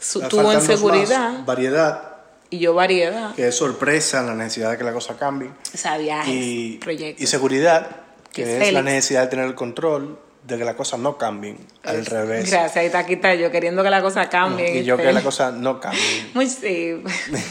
Su, 0.01 0.21
Me 0.21 0.29
tú 0.29 0.37
faltan 0.39 0.53
en 0.55 0.59
dos 0.59 0.69
más. 0.69 0.79
seguridad 0.79 1.45
Variedad, 1.47 2.03
y 2.51 2.59
yo 2.59 2.75
variedad. 2.75 3.35
que 3.37 3.47
es 3.49 3.55
sorpresa, 3.55 4.21
la 4.23 4.35
necesidad 4.35 4.73
de 4.73 4.79
que 4.79 4.83
la 4.85 4.93
cosa 4.93 5.17
cambie. 5.17 5.49
O 5.73 5.77
sea, 5.79 5.97
viajes, 5.97 6.35
Y, 6.35 6.79
proyectos. 6.83 7.23
y 7.23 7.27
seguridad, 7.29 7.89
que 8.33 8.43
Que 8.45 8.67
es 8.69 8.73
la 8.73 8.83
necesidad 8.83 9.23
de 9.23 9.27
tener 9.29 9.45
el 9.47 9.55
control 9.55 10.19
de 10.43 10.59
que 10.59 10.65
las 10.65 10.75
cosas 10.75 10.99
no 10.99 11.17
cambien. 11.19 11.59
Al 11.85 12.05
revés. 12.05 12.51
Gracias, 12.51 12.77
ahí 12.79 12.87
está, 12.87 12.99
aquí 13.01 13.13
está 13.13 13.35
yo 13.37 13.51
queriendo 13.53 13.85
que 13.85 13.91
la 13.91 14.03
cosa 14.03 14.29
cambie. 14.29 14.79
Y 14.81 14.85
yo 14.85 14.95
este. 14.97 15.07
que 15.07 15.13
las 15.13 15.23
cosas 15.23 15.55
no 15.55 15.79
cambien. 15.79 16.31
Muy 16.35 16.49
sí. 16.49 17.01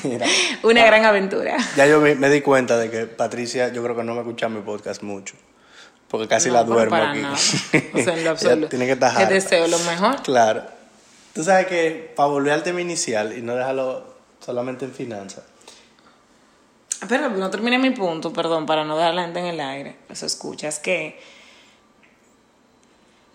Mira. 0.04 0.26
Una 0.64 0.84
gran 0.86 1.06
aventura. 1.06 1.56
Ya 1.78 1.86
yo 1.88 2.02
me, 2.02 2.16
me 2.16 2.30
di 2.30 2.42
cuenta 2.42 2.78
de 2.78 2.90
que 2.92 3.06
Patricia, 3.06 3.72
yo 3.72 3.82
creo 3.84 3.96
que 3.96 4.04
no 4.04 4.14
me 4.16 4.20
escucha 4.22 4.50
mi 4.50 4.60
podcast 4.62 5.04
mucho. 5.04 5.36
Porque 6.10 6.28
casi 6.28 6.48
No, 6.50 6.56
la 6.56 6.64
pero 6.64 6.74
duermo 6.76 6.92
para 6.92 7.12
aquí. 7.12 7.22
nada. 7.22 7.36
O 7.94 8.04
sea, 8.04 8.14
en 8.18 8.24
lo 8.24 8.32
absoluto. 8.32 8.70
tiene 8.70 8.86
que 8.86 8.94
estar 8.94 9.28
Te 9.28 9.34
deseo 9.34 9.68
lo 9.68 9.80
mejor. 9.80 10.22
Claro. 10.24 10.64
Tú 11.34 11.44
sabes 11.44 11.68
que 11.68 12.12
para 12.16 12.28
volver 12.30 12.54
al 12.54 12.64
tema 12.64 12.82
inicial 12.82 13.38
y 13.38 13.42
no 13.42 13.56
dejarlo 13.56 14.04
solamente 14.44 14.86
en 14.86 14.92
finanzas. 14.94 15.44
Pero 17.08 17.30
no 17.30 17.50
terminé 17.50 17.78
mi 17.78 17.92
punto, 17.92 18.34
perdón, 18.34 18.66
para 18.66 18.84
no 18.84 18.98
dejar 18.98 19.14
la 19.14 19.22
gente 19.24 19.40
en 19.40 19.46
el 19.46 19.60
aire. 19.62 19.96
Eso 20.10 20.26
escuchas 20.26 20.80
que 20.80 21.20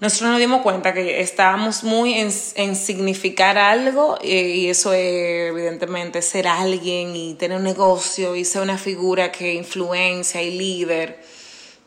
nosotros 0.01 0.31
nos 0.33 0.39
dimos 0.41 0.61
cuenta 0.63 0.93
que 0.93 1.21
estábamos 1.21 1.83
muy 1.85 2.15
en, 2.15 2.31
en 2.57 2.77
significar 2.77 3.57
algo 3.57 4.19
eh, 4.21 4.49
y 4.49 4.69
eso 4.69 4.93
es 4.93 5.51
evidentemente 5.51 6.21
ser 6.21 6.47
alguien 6.49 7.17
y 7.17 7.35
tener 7.35 7.57
un 7.57 7.65
negocio 7.65 8.37
y 8.37 8.45
ser 8.45 8.61
una 8.63 8.77
figura 8.77 9.33
que 9.33 9.55
influencia 9.55 10.43
y 10.43 10.59
líder. 10.59 11.25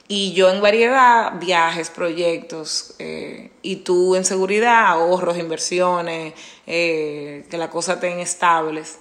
Y 0.09 0.31
yo 0.31 0.49
en 0.49 0.61
variedad, 0.61 1.33
viajes, 1.37 1.89
proyectos, 1.89 2.95
eh, 2.97 3.51
y 3.61 3.77
tú 3.77 4.15
en 4.15 4.23
seguridad, 4.23 4.87
ahorros, 4.87 5.37
inversiones, 5.37 6.33
eh, 6.65 7.45
que 7.49 7.57
las 7.57 7.69
cosas 7.69 7.95
estén 7.95 8.19
estables. 8.19 8.99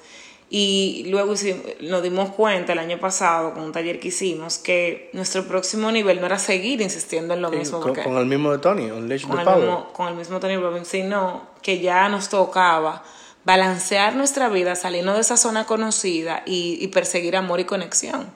Y 0.51 1.07
luego 1.09 1.35
nos 1.81 2.03
dimos 2.03 2.31
cuenta 2.31 2.73
el 2.73 2.79
año 2.81 2.99
pasado 2.99 3.55
con 3.55 3.65
un 3.65 3.73
taller 3.73 4.01
que 4.01 4.09
hicimos 4.09 4.59
que 4.59 5.11
nuestro 5.13 5.45
próximo 5.47 5.91
nivel 5.93 6.21
no 6.21 6.27
era 6.27 6.39
seguir 6.39 6.81
insistiendo 6.81 7.35
en 7.35 7.43
lo 7.43 7.51
mismo. 7.51 7.81
Con, 7.81 7.95
con 7.95 8.17
el 8.17 8.27
mismo 8.27 8.53
de 8.53 8.59
Tony, 8.59 8.89
con 8.89 9.09
the 9.09 9.15
el, 9.15 9.23
Power. 9.23 9.59
mismo, 9.59 9.93
con 9.93 10.09
el 10.09 10.15
mismo 10.15 10.41
Tony 10.41 10.57
Robbins, 10.57 10.89
sino 10.89 11.49
que 11.63 11.81
ya 11.81 12.09
nos 12.09 12.29
tocaba 12.29 13.03
balancear 13.45 14.17
nuestra 14.17 14.49
vida, 14.49 14.75
salirnos 14.75 15.15
de 15.15 15.21
esa 15.21 15.37
zona 15.37 15.67
conocida 15.67 16.43
y, 16.47 16.79
y 16.81 16.89
perseguir 16.89 17.37
amor 17.37 17.61
y 17.61 17.65
conexión. 17.65 18.29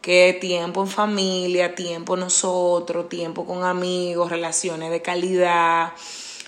Que 0.00 0.36
tiempo 0.40 0.82
en 0.82 0.88
familia, 0.88 1.74
tiempo 1.74 2.16
nosotros, 2.16 3.08
tiempo 3.08 3.44
con 3.44 3.64
amigos, 3.64 4.30
relaciones 4.30 4.90
de 4.90 5.02
calidad, 5.02 5.92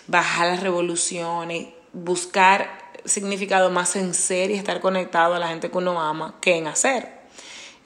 bajar 0.07 0.47
las 0.47 0.63
revoluciones, 0.63 1.69
buscar 1.93 2.91
significado 3.05 3.71
más 3.71 3.97
en 3.97 4.15
ser 4.15 4.51
y 4.51 4.55
estar 4.55 4.81
conectado 4.81 5.35
a 5.35 5.39
la 5.39 5.49
gente 5.49 5.71
que 5.71 5.79
uno 5.79 6.01
ama 6.01 6.37
que 6.41 6.57
en 6.57 6.67
hacer. 6.69 7.09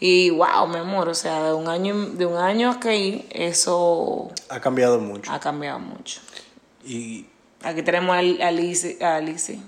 Y 0.01 0.31
wow, 0.31 0.67
mi 0.69 0.79
amor, 0.79 1.09
o 1.09 1.15
sea, 1.15 1.43
de 1.45 1.53
un 1.55 1.69
año, 1.69 1.95
de 2.11 2.27
un 2.27 2.37
año 2.37 2.71
aquí, 2.71 3.25
eso 3.31 4.31
Ha 4.49 4.61
cambiado 4.61 5.01
mucho. 5.01 5.33
ha 5.33 5.41
cambiado 5.41 5.79
mucho. 5.79 6.21
Y 6.85 7.27
Aquí 7.65 7.83
tenemos 7.83 8.15
a, 8.15 8.19
a 8.19 8.51
Lizzy, 8.51 9.03
a 9.03 9.21
Lizzy, 9.21 9.59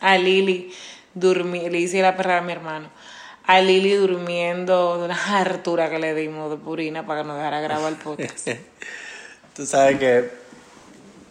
a 0.00 0.16
Lili, 0.16 0.72
durmi, 1.12 1.68
Lizzy 1.68 1.96
es 1.96 2.02
la 2.02 2.16
perra 2.16 2.36
de 2.36 2.42
mi 2.42 2.52
hermano, 2.52 2.88
a 3.48 3.60
Lili 3.62 3.94
durmiendo 3.94 4.98
de 4.98 5.06
una 5.06 5.40
hartura 5.40 5.88
que 5.88 5.98
le 5.98 6.14
dimos 6.14 6.50
de 6.50 6.58
purina 6.58 7.06
para 7.06 7.22
que 7.22 7.28
nos 7.28 7.38
dejara 7.38 7.60
grabar 7.62 7.90
el 7.92 7.98
podcast. 7.98 8.46
tú 9.56 9.64
sabes 9.64 9.98
que 9.98 10.30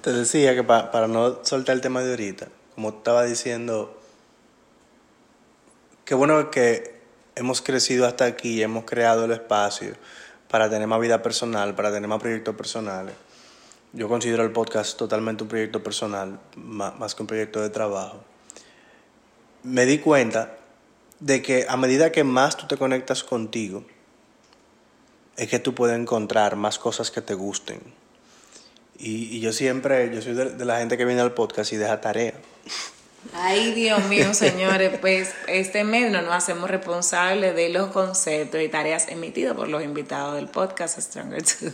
te 0.01 0.11
decía 0.11 0.55
que 0.55 0.63
pa- 0.63 0.89
para 0.89 1.07
no 1.07 1.45
soltar 1.45 1.75
el 1.75 1.81
tema 1.81 2.01
de 2.01 2.09
ahorita, 2.09 2.47
como 2.73 2.89
estaba 2.89 3.23
diciendo, 3.23 3.95
qué 6.05 6.15
bueno 6.15 6.49
que 6.49 6.95
hemos 7.35 7.61
crecido 7.61 8.07
hasta 8.07 8.25
aquí, 8.25 8.63
hemos 8.63 8.85
creado 8.85 9.25
el 9.25 9.31
espacio 9.33 9.93
para 10.49 10.71
tener 10.71 10.87
más 10.87 10.99
vida 10.99 11.21
personal, 11.21 11.75
para 11.75 11.91
tener 11.91 12.07
más 12.09 12.19
proyectos 12.19 12.55
personales. 12.55 13.13
Yo 13.93 14.09
considero 14.09 14.41
el 14.43 14.51
podcast 14.51 14.97
totalmente 14.97 15.43
un 15.43 15.49
proyecto 15.49 15.83
personal, 15.83 16.39
más 16.55 17.13
que 17.13 17.21
un 17.21 17.27
proyecto 17.27 17.61
de 17.61 17.69
trabajo. 17.69 18.23
Me 19.61 19.85
di 19.85 19.99
cuenta 19.99 20.57
de 21.19 21.41
que 21.41 21.65
a 21.67 21.77
medida 21.77 22.11
que 22.11 22.23
más 22.23 22.57
tú 22.57 22.67
te 22.67 22.77
conectas 22.77 23.23
contigo, 23.23 23.83
es 25.35 25.47
que 25.49 25.59
tú 25.59 25.75
puedes 25.75 25.97
encontrar 25.97 26.55
más 26.55 26.79
cosas 26.79 27.11
que 27.11 27.21
te 27.21 27.33
gusten. 27.33 27.79
Y, 28.97 29.35
y 29.35 29.39
yo 29.39 29.53
siempre, 29.53 30.13
yo 30.13 30.21
soy 30.21 30.33
de, 30.33 30.51
de 30.51 30.65
la 30.65 30.79
gente 30.79 30.97
que 30.97 31.05
viene 31.05 31.21
al 31.21 31.33
podcast 31.33 31.71
y 31.73 31.77
deja 31.77 32.01
tarea. 32.01 32.33
Ay, 33.33 33.73
Dios 33.73 34.03
mío, 34.05 34.33
señores, 34.33 34.97
pues 34.99 35.33
este 35.47 35.83
mes 35.83 36.11
no 36.11 36.21
nos 36.21 36.33
hacemos 36.33 36.69
responsables 36.69 37.55
de 37.55 37.69
los 37.69 37.91
conceptos 37.91 38.61
y 38.61 38.69
tareas 38.69 39.07
emitidos 39.09 39.55
por 39.55 39.67
los 39.67 39.83
invitados 39.83 40.35
del 40.35 40.47
podcast 40.47 40.99
Stronger 40.99 41.43
Today. 41.43 41.73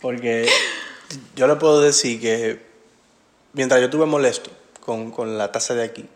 Porque 0.00 0.48
yo 1.36 1.46
le 1.46 1.56
puedo 1.56 1.80
decir 1.80 2.20
que 2.20 2.60
mientras 3.52 3.80
yo 3.80 3.86
estuve 3.86 4.06
molesto 4.06 4.50
con, 4.80 5.10
con 5.10 5.36
la 5.36 5.50
tasa 5.52 5.74
de 5.74 5.84
aquí, 5.84 6.06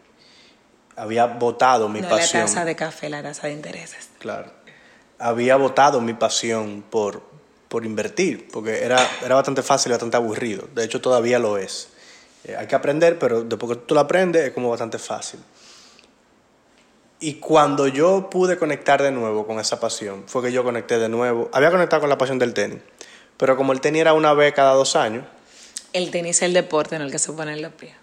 había 0.96 1.26
votado 1.26 1.88
mi 1.88 2.00
No 2.00 2.08
la 2.08 2.16
pasión. 2.16 2.42
tasa 2.46 2.64
de 2.64 2.76
café, 2.76 3.08
la 3.08 3.22
tasa 3.22 3.46
de 3.48 3.52
intereses. 3.54 4.08
Claro. 4.18 4.50
Había 5.18 5.56
votado 5.56 6.00
mi 6.00 6.14
pasión 6.14 6.84
por, 6.90 7.22
por 7.68 7.84
invertir, 7.84 8.48
porque 8.52 8.84
era, 8.84 8.98
era 9.24 9.34
bastante 9.34 9.62
fácil 9.62 9.90
y 9.90 9.94
bastante 9.94 10.16
aburrido. 10.16 10.68
De 10.74 10.84
hecho, 10.84 11.00
todavía 11.00 11.38
lo 11.38 11.56
es. 11.58 11.88
Eh, 12.44 12.56
hay 12.56 12.66
que 12.66 12.74
aprender, 12.74 13.18
pero 13.18 13.42
después 13.42 13.72
que 13.78 13.84
tú 13.86 13.94
lo 13.94 14.00
aprendes 14.00 14.44
es 14.44 14.52
como 14.52 14.70
bastante 14.70 14.98
fácil. 14.98 15.40
Y 17.20 17.34
cuando 17.34 17.86
yo 17.88 18.28
pude 18.28 18.58
conectar 18.58 19.02
de 19.02 19.10
nuevo 19.10 19.46
con 19.46 19.58
esa 19.58 19.80
pasión, 19.80 20.24
fue 20.26 20.42
que 20.42 20.52
yo 20.52 20.62
conecté 20.62 20.98
de 20.98 21.08
nuevo. 21.08 21.48
Había 21.52 21.70
conectado 21.70 22.00
con 22.00 22.10
la 22.10 22.18
pasión 22.18 22.38
del 22.38 22.52
tenis, 22.52 22.80
pero 23.36 23.56
como 23.56 23.72
el 23.72 23.80
tenis 23.80 24.02
era 24.02 24.12
una 24.12 24.34
vez 24.34 24.52
cada 24.52 24.74
dos 24.74 24.94
años, 24.96 25.24
El 25.94 26.10
tenis 26.10 26.36
es 26.38 26.42
el 26.42 26.52
deporte 26.52 26.96
en 26.96 27.02
el 27.02 27.10
que 27.10 27.18
se 27.18 27.32
ponen 27.32 27.62
los 27.62 27.72
pies. 27.72 27.94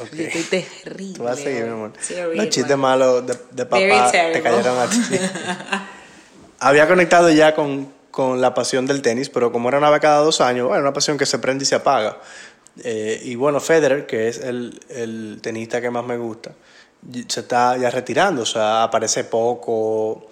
Ok. 0.00 0.14
Yo 0.14 0.22
estoy 0.24 0.62
terrible. 0.62 1.16
Tú 1.16 1.22
vas 1.24 1.38
a 1.38 1.42
seguir, 1.42 1.64
mi 1.64 1.70
amor. 1.70 1.92
Terrible. 1.92 2.36
Los 2.36 2.48
chistes 2.48 2.76
malos 2.76 3.26
de, 3.26 3.36
de 3.52 3.66
papá 3.66 4.10
te 4.32 4.42
cayeron 4.42 4.78
a 4.78 4.86
ti. 4.88 4.98
Había 6.58 6.88
conectado 6.88 7.30
ya 7.30 7.54
con, 7.54 7.92
con 8.10 8.40
la 8.40 8.54
pasión 8.54 8.86
del 8.86 9.02
tenis, 9.02 9.28
pero 9.28 9.52
como 9.52 9.68
era 9.68 9.78
una 9.78 9.90
vez 9.90 10.00
cada 10.00 10.20
dos 10.20 10.40
años, 10.40 10.68
bueno, 10.68 10.82
una 10.82 10.92
pasión 10.92 11.18
que 11.18 11.26
se 11.26 11.38
prende 11.38 11.64
y 11.64 11.66
se 11.66 11.74
apaga. 11.74 12.18
Eh, 12.82 13.20
y 13.24 13.34
bueno, 13.34 13.60
Federer, 13.60 14.06
que 14.06 14.28
es 14.28 14.38
el, 14.38 14.80
el 14.88 15.38
tenista 15.42 15.80
que 15.80 15.90
más 15.90 16.04
me 16.04 16.16
gusta, 16.16 16.52
se 17.28 17.40
está 17.40 17.76
ya 17.76 17.90
retirando, 17.90 18.42
o 18.42 18.46
sea, 18.46 18.82
aparece 18.84 19.24
poco. 19.24 20.28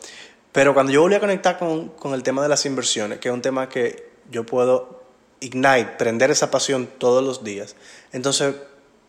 Pero 0.53 0.75
cuando 0.75 0.93
yo 0.93 1.03
volví 1.03 1.15
a 1.15 1.21
conectar 1.21 1.59
con, 1.59 1.89
con 1.91 2.15
el 2.15 2.23
tema 2.23 2.43
de 2.43 2.49
las 2.49 2.65
inversiones, 2.67 3.19
que 3.19 3.29
es 3.29 3.35
un 3.35 3.43
tema 3.43 3.69
que 3.69 4.11
yo 4.31 4.47
puedo 4.47 5.03
ignite, 5.41 5.93
prender 5.99 6.31
esa 6.31 6.51
pasión 6.51 6.89
todos 6.99 7.23
los 7.23 7.45
días, 7.45 7.77
entonces 8.13 8.55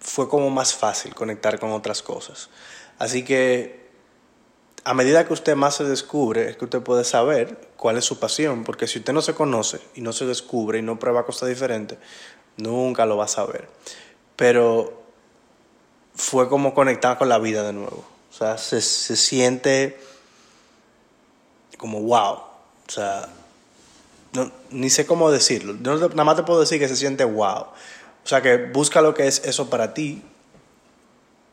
fue 0.05 0.29
como 0.29 0.49
más 0.51 0.75
fácil 0.75 1.15
conectar 1.15 1.59
con 1.59 1.71
otras 1.71 2.01
cosas. 2.01 2.49
Así 2.99 3.25
que 3.25 3.89
a 4.83 4.93
medida 4.93 5.25
que 5.25 5.33
usted 5.33 5.55
más 5.55 5.75
se 5.75 5.83
descubre, 5.83 6.47
es 6.47 6.57
que 6.57 6.65
usted 6.65 6.81
puede 6.81 7.03
saber 7.03 7.69
cuál 7.75 7.97
es 7.97 8.05
su 8.05 8.19
pasión, 8.19 8.63
porque 8.63 8.87
si 8.87 8.99
usted 8.99 9.13
no 9.13 9.21
se 9.21 9.33
conoce 9.33 9.81
y 9.95 10.01
no 10.01 10.13
se 10.13 10.27
descubre 10.27 10.77
y 10.77 10.83
no 10.83 10.99
prueba 10.99 11.25
cosas 11.25 11.49
diferentes, 11.49 11.97
nunca 12.57 13.07
lo 13.07 13.17
va 13.17 13.25
a 13.25 13.29
saber. 13.29 13.67
Pero 14.35 15.01
fue 16.13 16.47
como 16.49 16.75
conectar 16.75 17.17
con 17.17 17.27
la 17.27 17.39
vida 17.39 17.63
de 17.63 17.73
nuevo. 17.73 18.05
O 18.29 18.33
sea, 18.33 18.59
se, 18.59 18.79
se 18.79 19.15
siente 19.15 19.99
como 21.77 22.01
wow. 22.01 22.33
O 22.87 22.91
sea, 22.91 23.27
no, 24.33 24.51
ni 24.69 24.91
sé 24.91 25.07
cómo 25.07 25.31
decirlo. 25.31 25.75
Yo 25.81 26.09
nada 26.09 26.23
más 26.23 26.35
te 26.35 26.43
puedo 26.43 26.59
decir 26.59 26.79
que 26.79 26.87
se 26.87 26.95
siente 26.95 27.23
wow. 27.23 27.67
O 28.25 28.27
sea 28.27 28.41
que 28.41 28.57
busca 28.57 29.01
lo 29.01 29.13
que 29.13 29.27
es 29.27 29.45
eso 29.45 29.69
para 29.69 29.93
ti. 29.93 30.23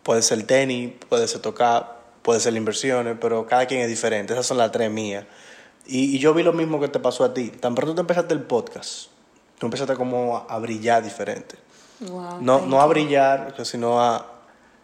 Puede 0.02 0.22
ser 0.22 0.42
tenis, 0.44 0.94
puede 1.08 1.28
ser 1.28 1.42
tocar, 1.42 2.00
puede 2.22 2.40
ser 2.40 2.56
inversiones, 2.56 3.16
pero 3.20 3.46
cada 3.46 3.66
quien 3.66 3.82
es 3.82 3.88
diferente. 3.88 4.32
Esas 4.32 4.46
son 4.46 4.56
las 4.56 4.72
tres 4.72 4.90
mías. 4.90 5.26
Y, 5.86 6.16
y 6.16 6.18
yo 6.18 6.32
vi 6.32 6.42
lo 6.42 6.54
mismo 6.54 6.80
que 6.80 6.88
te 6.88 6.98
pasó 6.98 7.24
a 7.24 7.34
ti. 7.34 7.50
Tan 7.50 7.74
pronto 7.74 7.94
tú 7.94 8.00
empezaste 8.00 8.32
el 8.32 8.42
podcast, 8.42 9.08
tú 9.58 9.66
empezaste 9.66 9.94
como 9.96 10.36
a, 10.38 10.46
a 10.48 10.58
brillar 10.58 11.02
diferente. 11.02 11.56
Wow, 12.00 12.40
No, 12.40 12.66
no 12.66 12.80
a 12.80 12.86
brillar, 12.86 13.54
sino 13.64 14.00
a 14.00 14.26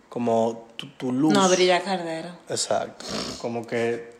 como 0.08 0.68
tu, 0.76 0.88
tu 0.90 1.10
luz. 1.10 1.32
No, 1.32 1.48
brilla 1.48 1.82
Cardero. 1.82 2.28
Exacto. 2.48 3.06
Como 3.40 3.66
que 3.66 4.17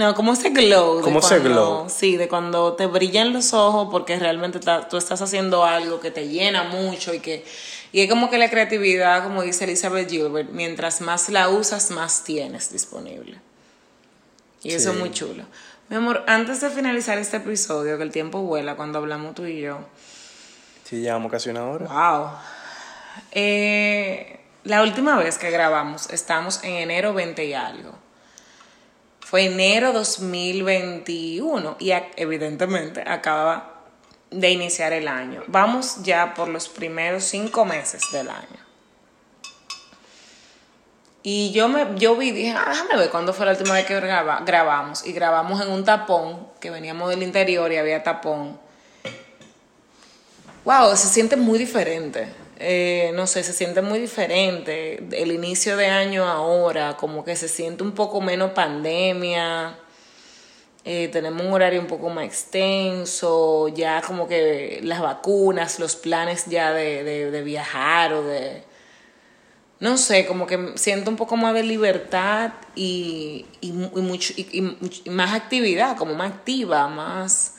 No, 0.00 0.14
como 0.14 0.32
ese 0.32 0.48
glow. 0.48 1.02
Como 1.02 1.18
ese 1.18 1.40
glow. 1.40 1.90
Sí, 1.90 2.16
de 2.16 2.26
cuando 2.26 2.72
te 2.72 2.86
brillan 2.86 3.34
los 3.34 3.52
ojos 3.52 3.88
porque 3.90 4.18
realmente 4.18 4.58
ta- 4.58 4.88
tú 4.88 4.96
estás 4.96 5.20
haciendo 5.20 5.66
algo 5.66 6.00
que 6.00 6.10
te 6.10 6.26
llena 6.28 6.62
mucho 6.64 7.12
y 7.12 7.20
que... 7.20 7.44
Y 7.92 8.00
es 8.00 8.08
como 8.08 8.30
que 8.30 8.38
la 8.38 8.48
creatividad, 8.48 9.22
como 9.22 9.42
dice 9.42 9.64
Elizabeth 9.64 10.08
Gilbert, 10.08 10.48
mientras 10.52 11.02
más 11.02 11.28
la 11.28 11.50
usas, 11.50 11.90
más 11.90 12.24
tienes 12.24 12.72
disponible. 12.72 13.38
Y 14.62 14.72
eso 14.72 14.92
es 14.92 14.96
muy 14.98 15.10
chulo. 15.10 15.44
Mi 15.90 15.96
amor, 15.96 16.24
antes 16.26 16.62
de 16.62 16.70
finalizar 16.70 17.18
este 17.18 17.36
episodio, 17.36 17.98
que 17.98 18.02
el 18.04 18.10
tiempo 18.10 18.40
vuela 18.40 18.76
cuando 18.76 19.00
hablamos 19.00 19.34
tú 19.34 19.44
y 19.44 19.60
yo, 19.60 19.80
sí 20.84 21.00
llevamos 21.02 21.30
casi 21.30 21.50
una 21.50 21.66
hora. 21.66 21.86
Wow. 21.88 22.30
Eh, 23.32 24.40
la 24.64 24.82
última 24.82 25.16
vez 25.18 25.36
que 25.36 25.50
grabamos, 25.50 26.08
estamos 26.10 26.64
en 26.64 26.74
enero 26.74 27.12
20 27.12 27.44
y 27.44 27.52
algo. 27.52 27.92
Fue 29.30 29.44
enero 29.44 29.92
2021 29.92 31.76
y 31.78 31.92
evidentemente 32.16 33.04
acaba 33.06 33.74
de 34.32 34.50
iniciar 34.50 34.92
el 34.92 35.06
año. 35.06 35.44
Vamos 35.46 36.02
ya 36.02 36.34
por 36.34 36.48
los 36.48 36.68
primeros 36.68 37.22
cinco 37.22 37.64
meses 37.64 38.02
del 38.12 38.28
año. 38.28 38.58
Y 41.22 41.52
yo 41.52 41.68
me 41.68 41.86
yo 41.96 42.16
vi, 42.16 42.32
dije, 42.32 42.54
ah, 42.56 42.64
déjame 42.70 42.96
ver 42.96 43.10
cuándo 43.10 43.32
fue 43.32 43.46
la 43.46 43.52
última 43.52 43.74
vez 43.74 43.86
que 43.86 43.94
graba- 44.00 44.42
grabamos. 44.44 45.06
Y 45.06 45.12
grabamos 45.12 45.60
en 45.60 45.70
un 45.70 45.84
tapón, 45.84 46.48
que 46.58 46.70
veníamos 46.70 47.08
del 47.10 47.22
interior 47.22 47.70
y 47.70 47.76
había 47.76 48.02
tapón. 48.02 48.58
Wow, 50.64 50.96
se 50.96 51.06
siente 51.08 51.36
muy 51.36 51.58
diferente. 51.58 52.32
Eh, 52.62 53.12
no 53.14 53.26
sé, 53.26 53.42
se 53.42 53.52
siente 53.54 53.80
muy 53.82 53.98
diferente. 53.98 55.02
El 55.12 55.32
inicio 55.32 55.76
de 55.76 55.86
año 55.86 56.24
ahora, 56.26 56.96
como 56.96 57.24
que 57.24 57.34
se 57.36 57.48
siente 57.48 57.82
un 57.82 57.92
poco 57.92 58.20
menos 58.20 58.50
pandemia. 58.52 59.78
Eh, 60.84 61.08
tenemos 61.12 61.42
un 61.42 61.52
horario 61.52 61.80
un 61.80 61.86
poco 61.86 62.10
más 62.10 62.24
extenso. 62.24 63.68
Ya 63.68 64.02
como 64.02 64.28
que 64.28 64.80
las 64.82 65.00
vacunas, 65.00 65.78
los 65.78 65.96
planes 65.96 66.46
ya 66.46 66.72
de, 66.72 67.02
de, 67.04 67.30
de 67.30 67.42
viajar 67.42 68.12
o 68.12 68.22
de. 68.22 68.62
No 69.78 69.96
sé, 69.96 70.26
como 70.26 70.46
que 70.46 70.72
siento 70.76 71.10
un 71.10 71.16
poco 71.16 71.36
más 71.38 71.54
de 71.54 71.62
libertad 71.62 72.52
y, 72.74 73.46
y, 73.62 73.68
y 73.70 73.72
mucho, 73.72 74.34
y- 74.36 74.76
y 75.06 75.10
más 75.10 75.32
actividad, 75.32 75.96
como 75.96 76.14
más 76.14 76.32
activa, 76.32 76.86
más. 76.88 77.54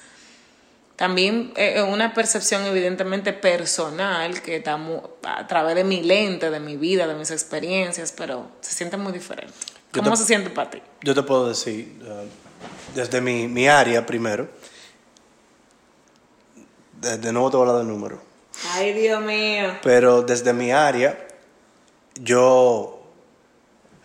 También 1.01 1.51
eh, 1.55 1.81
una 1.81 2.13
percepción 2.13 2.63
evidentemente 2.63 3.33
personal 3.33 4.39
que 4.43 4.57
está 4.57 4.77
a 5.23 5.47
través 5.47 5.73
de 5.73 5.83
mi 5.83 6.03
lente, 6.03 6.51
de 6.51 6.59
mi 6.59 6.77
vida, 6.77 7.07
de 7.07 7.15
mis 7.15 7.31
experiencias, 7.31 8.13
pero 8.15 8.51
se 8.61 8.71
siente 8.75 8.97
muy 8.97 9.11
diferente. 9.11 9.51
Yo 9.93 10.03
¿Cómo 10.03 10.11
te- 10.11 10.17
se 10.17 10.25
siente 10.27 10.51
para 10.51 10.69
ti? 10.69 10.79
Yo 11.01 11.15
te 11.15 11.23
puedo 11.23 11.49
decir, 11.49 11.99
eh, 12.05 12.27
desde 12.93 13.19
mi, 13.19 13.47
mi 13.47 13.67
área 13.67 14.05
primero, 14.05 14.47
de, 16.99 17.17
de 17.17 17.33
nuevo 17.33 17.49
te 17.49 17.57
voy 17.57 17.65
a 17.65 17.69
hablar 17.71 17.83
del 17.85 17.91
número, 17.91 18.21
Ay, 18.73 18.93
Dios 18.93 19.23
mío. 19.23 19.79
pero 19.81 20.21
desde 20.21 20.53
mi 20.53 20.71
área 20.71 21.17
yo 22.13 23.01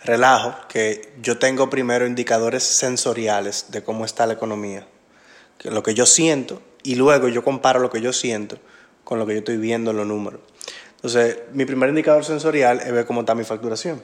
relajo 0.02 0.54
que 0.68 1.12
yo 1.20 1.38
tengo 1.38 1.68
primero 1.68 2.06
indicadores 2.06 2.62
sensoriales 2.62 3.66
de 3.68 3.84
cómo 3.84 4.06
está 4.06 4.26
la 4.26 4.32
economía, 4.32 4.86
que 5.58 5.70
lo 5.70 5.82
que 5.82 5.92
yo 5.92 6.06
siento, 6.06 6.62
y 6.86 6.94
luego 6.94 7.28
yo 7.28 7.42
comparo 7.42 7.80
lo 7.80 7.90
que 7.90 8.00
yo 8.00 8.12
siento 8.12 8.58
con 9.02 9.18
lo 9.18 9.26
que 9.26 9.32
yo 9.32 9.38
estoy 9.40 9.56
viendo 9.56 9.90
en 9.90 9.96
los 9.96 10.06
números. 10.06 10.40
Entonces, 10.96 11.38
mi 11.52 11.64
primer 11.64 11.88
indicador 11.88 12.24
sensorial 12.24 12.80
es 12.80 12.92
ver 12.92 13.04
cómo 13.06 13.20
está 13.20 13.34
mi 13.34 13.44
facturación. 13.44 14.02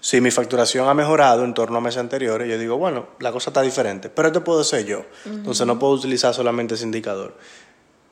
Si 0.00 0.20
mi 0.20 0.30
facturación 0.30 0.88
ha 0.88 0.94
mejorado 0.94 1.44
en 1.44 1.54
torno 1.54 1.78
a 1.78 1.80
meses 1.80 1.98
anteriores, 2.00 2.48
yo 2.48 2.58
digo, 2.58 2.76
bueno, 2.76 3.06
la 3.20 3.32
cosa 3.32 3.50
está 3.50 3.62
diferente, 3.62 4.10
pero 4.10 4.28
esto 4.28 4.44
puedo 4.44 4.62
ser 4.62 4.84
yo. 4.84 5.04
Entonces 5.24 5.66
no 5.66 5.78
puedo 5.78 5.94
utilizar 5.94 6.34
solamente 6.34 6.74
ese 6.74 6.84
indicador. 6.84 7.34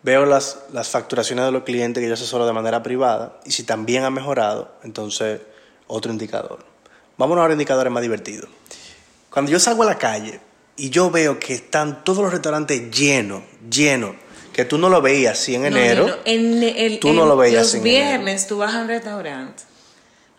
Veo 0.02 0.26
las, 0.26 0.60
las 0.72 0.88
facturaciones 0.88 1.44
de 1.44 1.52
los 1.52 1.64
clientes 1.64 2.00
que 2.00 2.08
yo 2.08 2.14
asesoro 2.14 2.46
de 2.46 2.52
manera 2.52 2.82
privada 2.82 3.40
y 3.44 3.50
si 3.50 3.64
también 3.64 4.04
ha 4.04 4.10
mejorado, 4.10 4.72
entonces 4.84 5.40
otro 5.86 6.10
indicador. 6.12 6.64
Vámonos 7.18 7.42
ahora 7.42 7.52
a 7.52 7.54
indicadores 7.54 7.92
más 7.92 8.02
divertidos. 8.02 8.48
Cuando 9.28 9.50
yo 9.50 9.58
salgo 9.58 9.82
a 9.82 9.86
la 9.86 9.98
calle 9.98 10.40
y 10.76 10.90
yo 10.90 11.10
veo 11.10 11.38
que 11.38 11.54
están 11.54 12.04
todos 12.04 12.22
los 12.22 12.32
restaurantes 12.32 12.90
llenos, 12.90 13.42
llenos, 13.70 14.16
que 14.52 14.64
tú 14.64 14.78
no 14.78 14.88
lo 14.88 15.00
veías 15.00 15.38
así 15.38 15.54
en 15.54 15.62
No, 15.62 15.68
enero, 15.68 16.06
no. 16.06 16.14
En 16.24 16.62
el- 16.62 16.98
tú 17.00 17.12
no 17.12 17.26
lo 17.26 17.36
veías 17.36 17.62
Los 17.62 17.74
en 17.76 17.82
viernes 17.84 18.46
tú 18.46 18.58
vas 18.58 18.74
a 18.74 18.82
un 18.82 18.88
restaurante 18.88 19.62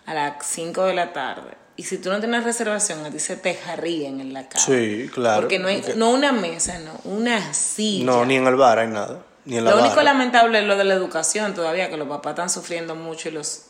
a 0.06 0.14
las 0.14 0.46
5 0.46 0.84
de 0.86 0.94
la 0.94 1.14
tarde 1.14 1.52
y 1.76 1.84
si 1.84 1.98
tú 1.98 2.10
no 2.10 2.20
tienes 2.20 2.44
reservación, 2.44 3.04
a 3.06 3.10
ti 3.10 3.20
se 3.20 3.36
te 3.38 3.56
jarrían 3.56 4.22
en 4.22 4.34
la 4.34 4.48
cara. 4.48 4.64
Sí, 4.64 5.10
claro. 5.14 5.42
Porque 5.42 5.58
no 5.60 5.68
hay 5.68 5.84
no 5.96 6.12
una 6.12 6.32
mesa, 6.32 6.78
no, 6.80 7.00
una 7.12 7.54
silla. 7.54 8.06
no, 8.06 8.26
ni 8.26 8.36
en 8.36 8.46
el 8.46 8.56
bar 8.56 8.80
hay 8.80 8.88
nada, 8.88 9.24
ni 9.46 9.58
en 9.58 9.66
la 9.66 9.72
Lo 9.72 9.80
único 9.82 10.02
lamentable 10.04 10.60
es 10.60 10.66
lo 10.66 10.78
de 10.78 10.84
la 10.84 10.94
educación 10.94 11.56
todavía, 11.56 11.90
que 11.90 11.98
los 11.98 12.08
papás 12.08 12.32
están 12.32 12.50
sufriendo 12.50 12.96
mucho 12.96 13.30
y 13.30 13.32
los 13.32 13.64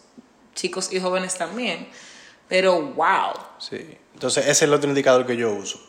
chicos 0.56 0.92
y 0.92 1.00
jóvenes 1.00 1.36
también. 1.36 1.88
Pero 2.50 2.82
wow. 2.82 3.34
Sí. 3.58 3.98
Entonces, 4.14 4.44
ese 4.44 4.52
es 4.52 4.62
el 4.64 4.74
otro 4.74 4.90
indicador 4.90 5.26
que 5.26 5.38
yo 5.38 5.52
uso. 5.54 5.80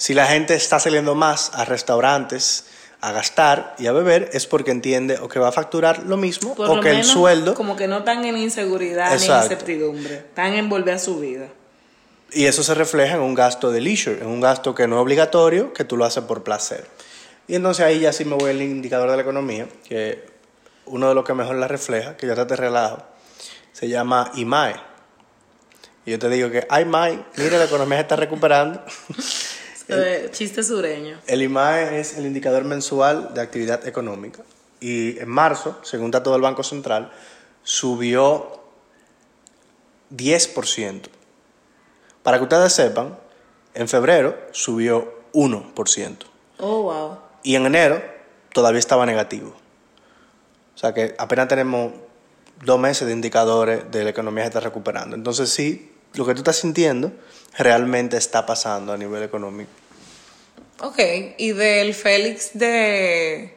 Si 0.00 0.14
la 0.14 0.24
gente 0.24 0.54
está 0.54 0.80
saliendo 0.80 1.14
más 1.14 1.50
a 1.52 1.66
restaurantes 1.66 2.64
a 3.02 3.12
gastar 3.12 3.74
y 3.78 3.86
a 3.86 3.92
beber, 3.92 4.30
es 4.32 4.46
porque 4.46 4.70
entiende 4.70 5.18
o 5.18 5.28
que 5.28 5.38
va 5.38 5.48
a 5.48 5.52
facturar 5.52 6.04
lo 6.04 6.16
mismo 6.16 6.54
Por 6.54 6.70
o 6.70 6.76
lo 6.76 6.82
que 6.82 6.88
el 6.88 7.04
sueldo. 7.04 7.52
Como 7.52 7.76
que 7.76 7.86
no 7.86 7.98
están 7.98 8.24
en 8.24 8.38
inseguridad 8.38 9.08
ni 9.08 9.16
en 9.16 9.20
Exacto. 9.20 9.52
incertidumbre. 9.52 10.14
Están 10.14 10.54
en 10.54 10.70
volver 10.70 10.94
a 10.94 10.98
su 10.98 11.20
vida. 11.20 11.48
Y 12.32 12.46
eso 12.46 12.62
se 12.62 12.74
refleja 12.74 13.16
en 13.16 13.20
un 13.20 13.34
gasto 13.34 13.70
de 13.70 13.82
leisure, 13.82 14.22
en 14.22 14.28
un 14.28 14.40
gasto 14.40 14.74
que 14.74 14.88
no 14.88 14.96
es 14.96 15.02
obligatorio, 15.02 15.74
que 15.74 15.84
tú 15.84 15.98
lo 15.98 16.06
haces 16.06 16.24
por 16.24 16.42
placer. 16.44 16.86
Y 17.46 17.56
entonces 17.56 17.84
ahí 17.84 18.00
ya 18.00 18.14
sí 18.14 18.24
me 18.24 18.36
voy 18.36 18.52
al 18.52 18.62
indicador 18.62 19.10
de 19.10 19.16
la 19.16 19.22
economía, 19.22 19.68
que 19.86 20.24
uno 20.86 21.10
de 21.10 21.14
los 21.14 21.26
que 21.26 21.34
mejor 21.34 21.56
la 21.56 21.68
refleja, 21.68 22.16
que 22.16 22.26
ya 22.26 22.46
te 22.46 22.56
relajo, 22.56 23.02
se 23.74 23.86
llama 23.86 24.30
IMAE. 24.34 24.76
Y 26.06 26.12
yo 26.12 26.18
te 26.18 26.30
digo 26.30 26.50
que, 26.50 26.66
ay, 26.70 26.86
MAE, 26.86 27.22
mira, 27.36 27.58
la 27.58 27.66
economía 27.66 27.98
se 27.98 28.02
está 28.02 28.16
recuperando. 28.16 28.82
Chiste 30.30 30.62
sureño. 30.62 31.18
El 31.26 31.42
IMAE 31.42 32.00
es 32.00 32.16
el 32.16 32.26
indicador 32.26 32.64
mensual 32.64 33.34
de 33.34 33.40
actividad 33.40 33.86
económica. 33.86 34.42
Y 34.80 35.18
en 35.18 35.28
marzo, 35.28 35.78
según 35.82 36.10
datos 36.10 36.32
del 36.32 36.42
Banco 36.42 36.62
Central, 36.62 37.12
subió 37.62 38.60
10%. 40.16 41.02
Para 42.22 42.38
que 42.38 42.44
ustedes 42.44 42.72
sepan, 42.72 43.18
en 43.74 43.88
febrero 43.88 44.36
subió 44.52 45.20
1%. 45.32 46.16
Oh, 46.58 46.82
wow. 46.82 47.18
Y 47.42 47.54
en 47.56 47.66
enero 47.66 48.02
todavía 48.52 48.78
estaba 48.78 49.06
negativo. 49.06 49.54
O 50.74 50.78
sea 50.78 50.94
que 50.94 51.14
apenas 51.18 51.48
tenemos 51.48 51.92
dos 52.64 52.78
meses 52.78 53.06
de 53.06 53.12
indicadores 53.12 53.90
de 53.90 54.04
la 54.04 54.10
economía 54.10 54.44
que 54.44 54.48
está 54.48 54.60
recuperando. 54.60 55.16
Entonces 55.16 55.50
sí, 55.50 55.89
lo 56.14 56.26
que 56.26 56.34
tú 56.34 56.40
estás 56.40 56.56
sintiendo 56.56 57.12
realmente 57.56 58.16
está 58.16 58.46
pasando 58.46 58.92
a 58.92 58.96
nivel 58.96 59.22
económico. 59.22 59.70
Ok, 60.80 60.98
y 61.36 61.52
del 61.52 61.94
Félix 61.94 62.50
de, 62.54 63.54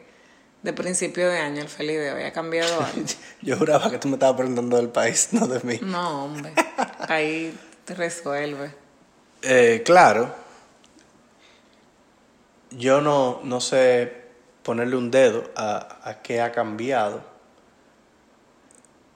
de 0.62 0.72
principio 0.72 1.28
de 1.28 1.38
año, 1.38 1.62
el 1.62 1.68
Félix 1.68 1.98
de 2.00 2.12
hoy, 2.12 2.22
¿ha 2.24 2.32
cambiado 2.32 2.82
algo? 2.82 3.06
Yo 3.42 3.56
juraba 3.56 3.90
que 3.90 3.98
tú 3.98 4.08
me 4.08 4.14
estabas 4.14 4.36
preguntando 4.36 4.76
del 4.76 4.90
país, 4.90 5.28
no 5.32 5.46
de 5.46 5.60
mí. 5.60 5.78
No, 5.82 6.24
hombre. 6.24 6.52
Ahí 7.08 7.56
te 7.84 7.94
resuelve. 7.94 8.74
Eh, 9.42 9.82
claro, 9.84 10.34
yo 12.70 13.02
no, 13.02 13.40
no 13.44 13.60
sé 13.60 14.24
ponerle 14.62 14.96
un 14.96 15.10
dedo 15.10 15.50
a, 15.54 15.98
a 16.02 16.22
qué 16.22 16.40
ha 16.40 16.50
cambiado. 16.50 17.22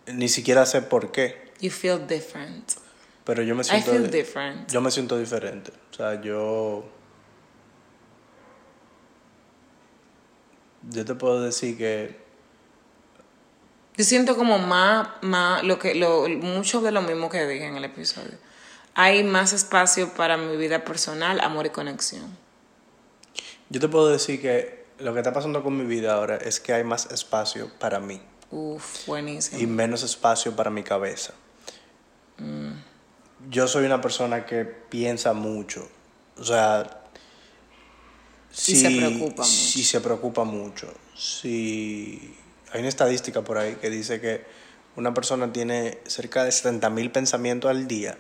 Ni 0.06 0.28
siquiera 0.28 0.66
sé 0.66 0.82
por 0.82 1.10
qué, 1.12 1.48
You 1.60 1.70
feel 1.70 1.98
different. 2.06 2.74
Pero 3.28 3.42
yo 3.42 3.54
me 3.54 3.60
I 3.60 3.64
siento, 3.64 3.90
feel 3.90 4.10
different. 4.10 4.70
yo 4.72 4.80
me 4.80 4.90
siento 4.90 5.18
diferente. 5.18 5.70
O 5.92 5.94
sea, 5.94 6.18
yo, 6.22 6.82
yo 10.90 11.04
te 11.04 11.14
puedo 11.14 11.42
decir 11.42 11.76
que 11.76 12.16
Yo 13.98 14.04
siento 14.04 14.34
como 14.34 14.58
más, 14.58 15.08
más 15.20 15.62
lo 15.62 15.78
que, 15.78 15.94
lo, 15.94 16.26
mucho 16.26 16.80
de 16.80 16.90
lo 16.90 17.02
mismo 17.02 17.28
que 17.28 17.46
dije 17.46 17.66
en 17.66 17.76
el 17.76 17.84
episodio. 17.84 18.38
Hay 18.94 19.22
más 19.24 19.52
espacio 19.52 20.14
para 20.14 20.38
mi 20.38 20.56
vida 20.56 20.82
personal, 20.86 21.38
amor 21.42 21.66
y 21.66 21.70
conexión. 21.70 22.34
Yo 23.68 23.78
te 23.78 23.88
puedo 23.88 24.08
decir 24.08 24.40
que 24.40 24.86
lo 25.00 25.12
que 25.12 25.20
está 25.20 25.34
pasando 25.34 25.62
con 25.62 25.76
mi 25.76 25.84
vida 25.84 26.14
ahora 26.14 26.36
es 26.36 26.60
que 26.60 26.72
hay 26.72 26.82
más 26.82 27.10
espacio 27.12 27.70
para 27.78 28.00
mí, 28.00 28.22
Uf, 28.50 29.06
buenísimo. 29.06 29.60
y 29.60 29.66
menos 29.66 30.02
espacio 30.02 30.56
para 30.56 30.70
mi 30.70 30.82
cabeza. 30.82 31.34
Yo 33.50 33.66
soy 33.66 33.86
una 33.86 34.00
persona 34.00 34.44
que 34.44 34.64
piensa 34.64 35.32
mucho. 35.32 35.88
O 36.38 36.44
sea, 36.44 37.02
Y 38.66 38.76
se 38.76 38.90
preocupa 38.90 39.42
mucho. 39.42 39.44
Si 39.44 39.84
se 39.84 40.00
preocupa 40.00 40.44
mucho. 40.44 40.92
Si 41.16 42.34
hay 42.72 42.80
una 42.80 42.88
estadística 42.88 43.42
por 43.42 43.58
ahí 43.58 43.76
que 43.76 43.90
dice 43.90 44.20
que 44.20 44.44
una 44.96 45.14
persona 45.14 45.52
tiene 45.52 45.98
cerca 46.06 46.44
de 46.44 46.52
70 46.52 46.90
mil 46.90 47.10
pensamientos 47.10 47.70
al 47.70 47.86
día. 47.86 48.18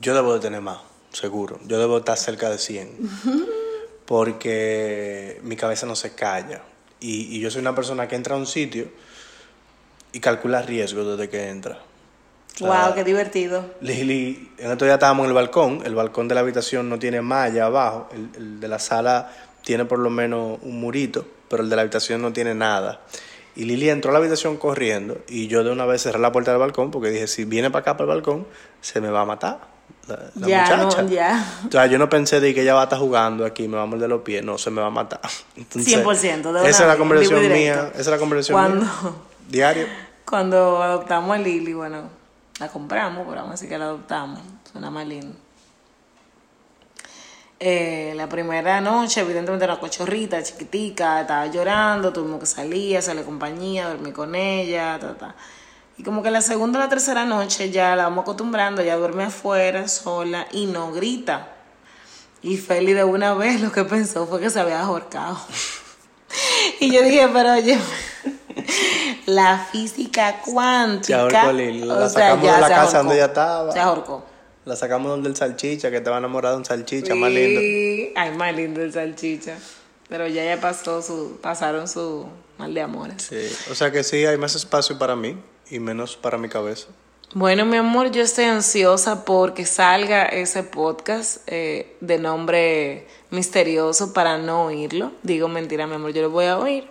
Yo 0.00 0.14
debo 0.14 0.34
de 0.34 0.40
tener 0.40 0.60
más, 0.60 0.78
seguro. 1.12 1.60
Yo 1.66 1.78
debo 1.78 1.98
estar 1.98 2.16
cerca 2.16 2.48
de 2.50 2.58
100. 2.58 3.10
Porque 4.06 5.40
mi 5.42 5.56
cabeza 5.56 5.86
no 5.86 5.96
se 5.96 6.14
calla. 6.14 6.62
Y, 7.00 7.36
y 7.36 7.40
yo 7.40 7.50
soy 7.50 7.60
una 7.60 7.74
persona 7.74 8.08
que 8.08 8.16
entra 8.16 8.34
a 8.34 8.38
un 8.38 8.46
sitio 8.46 8.90
y 10.12 10.20
calcula 10.20 10.62
riesgos 10.62 11.06
desde 11.06 11.28
que 11.30 11.48
entra. 11.48 11.82
Wow, 12.60 12.94
qué 12.94 13.02
divertido. 13.04 13.64
Lili, 13.80 14.52
en 14.58 14.70
otro 14.70 14.84
día 14.86 14.94
estábamos 14.94 15.24
en 15.24 15.30
el 15.30 15.34
balcón, 15.34 15.80
el 15.84 15.94
balcón 15.94 16.28
de 16.28 16.34
la 16.34 16.42
habitación 16.42 16.88
no 16.88 16.98
tiene 16.98 17.20
malla 17.22 17.66
abajo, 17.66 18.08
el, 18.12 18.28
el 18.36 18.60
de 18.60 18.68
la 18.68 18.78
sala 18.78 19.32
tiene 19.62 19.84
por 19.84 19.98
lo 19.98 20.10
menos 20.10 20.58
un 20.62 20.80
murito, 20.80 21.24
pero 21.48 21.62
el 21.62 21.70
de 21.70 21.76
la 21.76 21.82
habitación 21.82 22.20
no 22.20 22.32
tiene 22.32 22.54
nada. 22.54 23.00
Y 23.54 23.64
Lili 23.64 23.90
entró 23.90 24.10
a 24.10 24.12
la 24.12 24.18
habitación 24.18 24.56
corriendo 24.56 25.18
y 25.28 25.46
yo 25.46 25.62
de 25.64 25.70
una 25.70 25.84
vez 25.86 26.02
cerré 26.02 26.18
la 26.18 26.32
puerta 26.32 26.50
del 26.52 26.60
balcón 26.60 26.90
porque 26.90 27.10
dije, 27.10 27.26
si 27.26 27.44
viene 27.44 27.70
para 27.70 27.80
acá, 27.82 27.92
para 27.96 28.04
el 28.10 28.16
balcón, 28.16 28.46
se 28.80 29.00
me 29.00 29.08
va 29.10 29.22
a 29.22 29.24
matar 29.26 29.60
la, 30.08 30.18
la 30.34 30.46
ya, 30.46 30.76
muchacha. 30.76 31.02
no, 31.02 31.08
ya. 31.08 31.60
O 31.68 31.70
sea, 31.70 31.86
yo 31.86 31.98
no 31.98 32.08
pensé 32.08 32.40
de 32.40 32.54
que 32.54 32.62
ella 32.62 32.74
va 32.74 32.80
a 32.80 32.84
estar 32.84 32.98
jugando 32.98 33.44
aquí, 33.44 33.68
me 33.68 33.76
va 33.76 33.82
a 33.82 33.86
morder 33.86 34.08
los 34.08 34.22
pies, 34.22 34.42
no, 34.44 34.56
se 34.58 34.70
me 34.70 34.80
va 34.80 34.86
a 34.88 34.90
matar. 34.90 35.20
Entonces, 35.56 35.98
100%, 35.98 36.42
de 36.42 36.48
una 36.48 36.66
Esa 36.66 36.82
es 36.84 36.88
la 36.88 36.96
conversación 36.96 37.52
mía, 37.52 37.90
esa 37.92 38.00
es 38.00 38.06
la 38.08 38.18
conversación 38.18 38.54
Cuando- 38.58 38.84
mía. 38.84 39.12
Diario. 39.48 39.86
Cuando 40.24 40.82
adoptamos 40.82 41.36
a 41.36 41.38
Lily, 41.38 41.74
bueno, 41.74 42.08
la 42.58 42.68
compramos, 42.68 43.24
pero 43.26 43.36
vamos 43.36 43.50
a 43.50 43.52
decir 43.52 43.68
que 43.68 43.78
la 43.78 43.86
adoptamos. 43.86 44.40
Suena 44.70 44.90
más 44.90 45.06
lindo. 45.06 45.36
Eh, 47.64 48.12
la 48.16 48.28
primera 48.28 48.80
noche, 48.80 49.20
evidentemente, 49.20 49.64
era 49.64 49.78
cochorrita, 49.78 50.42
chiquitica, 50.42 51.20
estaba 51.20 51.46
llorando, 51.46 52.12
tuvimos 52.12 52.40
que 52.40 52.46
salir, 52.46 52.96
hacerle 52.96 53.22
compañía, 53.22 53.88
dormir 53.88 54.12
con 54.12 54.34
ella, 54.34 54.98
ta, 55.00 55.14
ta. 55.14 55.34
Y 55.96 56.02
como 56.02 56.22
que 56.22 56.30
la 56.32 56.40
segunda 56.40 56.80
o 56.80 56.82
la 56.82 56.88
tercera 56.88 57.24
noche 57.24 57.70
ya 57.70 57.94
la 57.94 58.04
vamos 58.04 58.22
acostumbrando, 58.22 58.82
ya 58.82 58.96
duerme 58.96 59.24
afuera, 59.24 59.86
sola, 59.86 60.48
y 60.50 60.66
no 60.66 60.90
grita. 60.90 61.50
Y 62.42 62.56
Feli 62.56 62.94
de 62.94 63.04
una 63.04 63.34
vez 63.34 63.60
lo 63.60 63.70
que 63.70 63.84
pensó 63.84 64.26
fue 64.26 64.40
que 64.40 64.50
se 64.50 64.58
había 64.58 64.80
ahorcado. 64.80 65.38
Y 66.80 66.90
yo 66.90 67.02
dije, 67.02 67.28
pero 67.32 67.52
oye, 67.52 67.78
la 69.26 69.66
física 69.70 70.40
cuántica. 70.44 71.06
Se 71.06 71.14
ahorcó 71.14 71.52
Lili, 71.52 71.80
la 71.84 71.94
o 71.94 72.08
sacamos 72.08 72.42
de 72.42 72.60
la 72.60 72.68
casa 72.68 72.82
ahorcó. 72.82 72.98
donde 72.98 73.14
ella 73.14 73.24
estaba. 73.26 73.72
Se 73.72 73.80
ahorcó. 73.80 74.24
La 74.64 74.76
sacamos 74.76 75.10
donde 75.10 75.28
el 75.28 75.36
salchicha, 75.36 75.90
que 75.90 75.96
estaba 75.96 76.18
enamorado 76.18 76.54
de 76.54 76.58
un 76.60 76.64
salchicha, 76.64 77.14
más 77.14 77.30
lindo. 77.30 77.60
Sí. 77.60 78.12
Ay, 78.14 78.30
más 78.36 78.54
lindo 78.54 78.80
el 78.80 78.92
salchicha. 78.92 79.56
Pero 80.08 80.26
ya 80.28 80.44
ya 80.44 80.60
pasó 80.60 81.02
su, 81.02 81.38
pasaron 81.42 81.88
su 81.88 82.26
mal 82.58 82.72
de 82.72 82.82
amores. 82.82 83.22
Sí, 83.22 83.70
o 83.70 83.74
sea 83.74 83.90
que 83.90 84.04
sí, 84.04 84.24
hay 84.24 84.36
más 84.36 84.54
espacio 84.54 84.98
para 84.98 85.16
mí 85.16 85.36
y 85.70 85.80
menos 85.80 86.16
para 86.16 86.38
mi 86.38 86.48
cabeza. 86.48 86.88
Bueno, 87.34 87.64
mi 87.64 87.78
amor, 87.78 88.10
yo 88.10 88.20
estoy 88.20 88.44
ansiosa 88.44 89.24
porque 89.24 89.64
salga 89.64 90.26
ese 90.26 90.62
podcast 90.62 91.38
eh, 91.46 91.96
de 92.00 92.18
nombre 92.18 93.06
misterioso 93.30 94.12
para 94.12 94.36
no 94.36 94.66
oírlo. 94.66 95.12
Digo 95.22 95.48
mentira, 95.48 95.86
mi 95.86 95.94
amor, 95.94 96.12
yo 96.12 96.20
lo 96.20 96.30
voy 96.30 96.44
a 96.44 96.58
oír. 96.58 96.86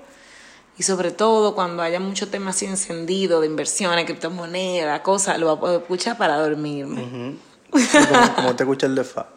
Y 0.81 0.83
sobre 0.83 1.11
todo 1.11 1.53
cuando 1.53 1.83
haya 1.83 1.99
mucho 1.99 2.27
tema 2.29 2.49
así 2.49 2.65
encendido 2.65 3.39
de 3.39 3.45
inversiones, 3.45 4.03
criptomonedas, 4.05 5.01
cosas, 5.01 5.37
lo 5.37 5.45
voy 5.45 5.55
a 5.55 5.59
poder 5.59 5.81
escuchar 5.81 6.17
para 6.17 6.37
dormirme. 6.37 7.37
Sí, 7.75 7.97
como, 8.09 8.33
como 8.35 8.55
te 8.55 8.63
escucha 8.63 8.87
el 8.87 8.95
de 8.95 9.03
fa. 9.03 9.27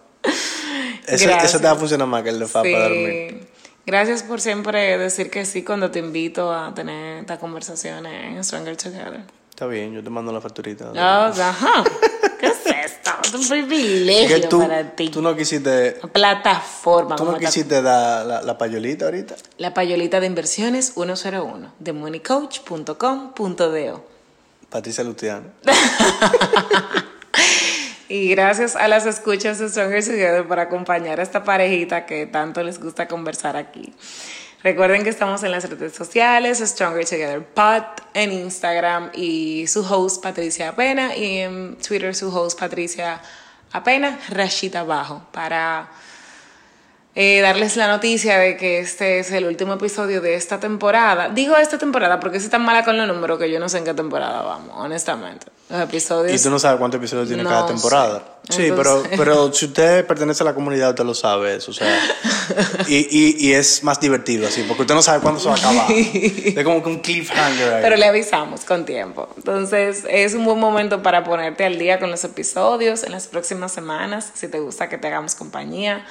Eso, 1.06 1.28
eso 1.28 1.58
te 1.58 1.64
va 1.66 1.72
a 1.72 1.76
funcionar 1.76 2.08
más 2.08 2.22
que 2.22 2.30
el 2.30 2.38
de 2.38 2.46
fa 2.46 2.62
Sí. 2.62 2.72
para 2.72 2.84
dormir. 2.84 3.46
Gracias 3.84 4.22
por 4.22 4.40
siempre 4.40 4.96
decir 4.96 5.28
que 5.28 5.44
sí 5.44 5.62
cuando 5.62 5.90
te 5.90 5.98
invito 5.98 6.50
a 6.50 6.72
tener 6.72 7.18
estas 7.18 7.38
conversaciones 7.38 8.24
en 8.34 8.42
Stronger 8.42 8.78
Together. 8.78 9.24
Está 9.50 9.66
bien, 9.66 9.92
yo 9.92 10.02
te 10.02 10.08
mando 10.08 10.32
la 10.32 10.40
facturita. 10.40 10.92
Oh, 10.92 10.96
ajá. 11.42 11.84
¿Qué 12.40 12.53
es 12.66 12.92
esto? 12.92 13.10
Es 13.24 13.34
un 13.34 13.42
que 13.42 13.48
privilegio 13.48 14.48
tú, 14.48 14.60
para 14.60 14.90
ti. 14.96 15.08
tú 15.10 15.20
no 15.22 15.34
quisiste, 15.36 15.98
Una 16.02 16.12
plataforma. 16.12 17.16
tú 17.16 17.24
no 17.24 17.36
quisiste 17.38 17.80
dar 17.82 18.24
la, 18.26 18.42
la 18.42 18.58
payolita 18.58 19.04
ahorita. 19.06 19.34
La 19.58 19.72
payolita 19.74 20.20
de 20.20 20.26
inversiones 20.26 20.92
101 20.94 21.72
de 21.78 21.92
moneycoach.com.do. 21.92 24.04
Patricia 24.70 25.04
Luciano. 25.04 25.46
Y 28.06 28.28
gracias 28.28 28.76
a 28.76 28.86
las 28.86 29.06
escuchas 29.06 29.58
de 29.58 29.66
Stronger 29.68 30.04
Together 30.04 30.46
por 30.46 30.60
acompañar 30.60 31.20
a 31.20 31.22
esta 31.22 31.42
parejita 31.42 32.04
que 32.04 32.26
tanto 32.26 32.62
les 32.62 32.78
gusta 32.78 33.08
conversar 33.08 33.56
aquí. 33.56 33.94
Recuerden 34.64 35.04
que 35.04 35.10
estamos 35.10 35.42
en 35.42 35.50
las 35.50 35.68
redes 35.68 35.92
sociales, 35.92 36.60
Stronger 36.60 37.04
Together 37.04 37.44
Pod, 37.44 37.82
en 38.14 38.32
Instagram 38.32 39.10
y 39.12 39.66
su 39.66 39.84
host 39.84 40.22
Patricia 40.22 40.70
Apena 40.70 41.14
y 41.14 41.40
en 41.40 41.76
Twitter 41.76 42.14
su 42.14 42.34
host 42.34 42.58
Patricia 42.58 43.20
Apena, 43.72 44.18
Rashita 44.30 44.80
Abajo, 44.80 45.22
para 45.32 45.90
eh, 47.16 47.40
darles 47.40 47.76
la 47.76 47.86
noticia 47.88 48.38
de 48.38 48.56
que 48.56 48.80
este 48.80 49.20
es 49.20 49.30
el 49.30 49.44
último 49.46 49.74
episodio 49.74 50.20
de 50.20 50.34
esta 50.34 50.58
temporada. 50.58 51.28
Digo 51.28 51.56
esta 51.56 51.78
temporada 51.78 52.18
porque 52.20 52.38
es 52.38 52.50
tan 52.50 52.62
mala 52.64 52.84
con 52.84 52.96
los 52.96 53.06
números 53.06 53.38
que 53.38 53.50
yo 53.50 53.60
no 53.60 53.68
sé 53.68 53.78
en 53.78 53.84
qué 53.84 53.94
temporada 53.94 54.42
vamos, 54.42 54.70
honestamente. 54.76 55.46
Los 55.70 55.80
episodios... 55.80 56.38
Y 56.38 56.42
tú 56.42 56.50
no 56.50 56.58
sabes 56.58 56.78
cuántos 56.78 56.98
episodios 56.98 57.28
tiene 57.28 57.42
No 57.42 57.48
cada 57.50 57.66
temporada. 57.66 58.22
sé. 58.50 58.54
Sí, 58.66 58.72
pero, 58.76 58.96
Entonces- 58.96 59.12
pero 59.18 59.52
si 59.52 59.64
usted 59.66 60.06
pertenece 60.06 60.42
a 60.42 60.46
la 60.46 60.54
comunidad, 60.54 60.90
usted 60.90 61.04
lo 61.04 61.14
sabe 61.14 61.56
eso. 61.56 61.70
O 61.70 61.74
sea, 61.74 61.98
y, 62.86 62.96
y, 62.96 63.36
y 63.48 63.52
es 63.54 63.82
más 63.82 63.98
divertido 64.00 64.46
así, 64.46 64.62
porque 64.68 64.82
usted 64.82 64.94
no 64.94 65.00
sabe 65.02 65.22
cuándo 65.22 65.40
se 65.40 65.48
va 65.48 65.54
a 65.54 65.58
acabar. 65.58 65.86
Es 65.90 66.64
como 66.64 66.82
que 66.82 66.88
un 66.90 66.98
cliffhanger 67.00 67.74
ahí. 67.74 67.82
Pero 67.82 67.96
le 67.96 68.04
avisamos 68.06 68.60
con 68.64 68.84
tiempo. 68.84 69.28
Entonces, 69.38 70.04
es 70.08 70.34
un 70.34 70.44
buen 70.44 70.58
momento 70.58 71.02
para 71.02 71.24
ponerte 71.24 71.64
al 71.64 71.78
día 71.78 71.98
con 71.98 72.10
los 72.10 72.22
episodios 72.24 73.02
en 73.04 73.12
las 73.12 73.28
próximas 73.28 73.72
semanas, 73.72 74.30
si 74.34 74.48
te 74.48 74.58
gusta 74.60 74.88
que 74.90 74.98
te 74.98 75.06
hagamos 75.06 75.34
compañía. 75.34 76.04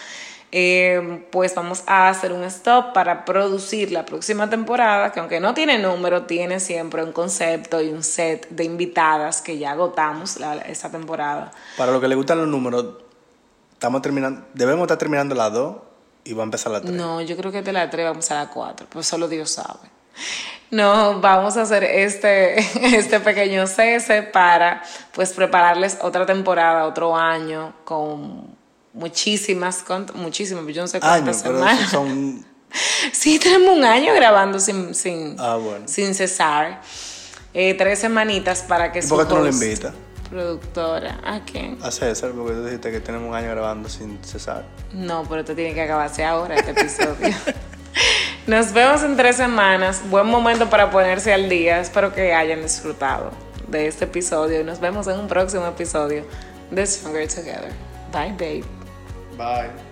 Eh, 0.56 1.26
pues 1.32 1.56
vamos 1.56 1.82
a 1.88 2.10
hacer 2.10 2.32
un 2.32 2.43
stop 2.43 2.93
para 2.93 3.26
producir 3.26 3.91
la 3.91 4.06
próxima 4.06 4.51
temporada, 4.51 5.12
que 5.12 5.20
aunque 5.20 5.39
no 5.39 5.56
tiene 5.56 5.80
número, 5.80 6.28
tiene 6.28 6.60
siempre 6.60 7.04
un 7.04 7.12
concepto 7.12 7.82
y 7.82 7.89
un 7.89 8.04
set 8.04 8.47
de 8.49 8.64
invitadas 8.64 9.41
que 9.41 9.58
ya 9.58 9.72
agotamos 9.72 10.39
la, 10.39 10.58
esta 10.58 10.91
temporada. 10.91 11.51
Para 11.76 11.91
los 11.91 11.99
que 11.99 12.08
le 12.08 12.14
gustan 12.14 12.38
los 12.38 12.47
números, 12.47 12.86
estamos 13.72 14.04
terminando, 14.04 14.45
debemos 14.54 14.84
estar 14.84 14.99
terminando 14.99 15.34
la 15.34 15.49
2 15.49 15.76
y 16.26 16.34
va 16.34 16.43
a 16.43 16.45
empezar 16.45 16.72
la 16.72 16.82
3. 16.82 16.93
No, 16.93 17.20
yo 17.22 17.36
creo 17.36 17.51
que 17.51 17.64
de 17.64 17.74
la 17.74 17.89
3 17.89 18.06
vamos 18.06 18.30
a 18.30 18.36
la 18.36 18.49
4, 18.51 18.86
pues 18.91 19.08
solo 19.08 19.28
Dios 19.28 19.49
sabe. 19.49 19.89
No, 20.70 21.20
vamos 21.20 21.58
a 21.58 21.64
hacer 21.64 21.84
este, 21.84 22.60
este 22.95 23.20
pequeño 23.20 23.66
cese 23.66 24.22
para 24.22 24.84
pues 25.14 25.34
prepararles 25.34 25.97
otra 25.99 26.28
temporada, 26.28 26.86
otro 26.86 27.18
año 27.18 27.74
con 27.86 28.62
muchísimas, 28.94 29.84
muchísimas, 30.16 30.66
yo 30.74 30.82
no 30.82 30.88
sé 30.88 31.00
cuántas 31.00 31.44
pero 31.44 31.58
semanas. 31.60 31.89
son... 31.91 32.46
Sí, 33.12 33.38
tenemos 33.38 33.78
un 33.78 33.84
año 33.84 34.16
grabando 34.16 34.60
sin, 34.60 34.96
sin, 34.96 35.36
Ah, 35.38 35.58
bueno. 35.58 35.88
sin 35.88 36.16
cesar. 36.16 36.82
Eh, 37.54 37.76
tres 37.76 38.00
semanitas 38.00 38.64
para 38.64 38.91
que 38.91 38.98
¿Y 39.00 39.04
por 39.04 39.20
qué 39.20 39.26
tú 39.26 39.36
no 39.36 39.41
lo 39.44 39.50
invitas? 39.50 39.94
Productora, 40.32 41.20
¿a 41.24 41.41
quién? 41.46 41.78
A 41.84 41.91
César, 41.91 42.32
porque 42.32 42.54
tú 42.54 42.64
dijiste 42.66 42.91
que 42.91 43.00
tenemos 43.00 43.30
un 43.30 43.36
año 43.36 43.52
grabando 43.52 43.88
sin 43.89 44.18
cesar. 44.24 44.66
No, 44.91 45.24
pero 45.30 45.41
esto 45.41 45.54
tiene 45.54 45.76
que 45.76 45.84
acabarse 45.84 46.26
ahora, 46.26 46.56
este 46.56 46.72
episodio. 46.72 47.36
Nos 48.48 48.74
vemos 48.74 49.04
en 49.04 49.16
tres 49.16 49.36
semanas. 49.36 50.02
Buen 50.10 50.26
momento 50.26 50.68
para 50.72 50.89
ponerse 50.89 51.32
al 51.32 51.48
día. 51.50 51.80
Espero 51.80 52.12
que 52.12 52.34
hayan 52.34 52.64
disfrutado 52.64 53.30
de 53.68 53.86
este 53.86 54.06
episodio 54.06 54.62
y 54.62 54.64
nos 54.64 54.80
vemos 54.80 55.06
en 55.08 55.20
un 55.20 55.28
próximo 55.28 55.68
episodio 55.68 56.26
de 56.72 56.86
Stronger 56.88 57.28
Together. 57.28 57.72
Bye, 58.12 58.32
babe. 58.32 58.83
Bye. 59.38 59.83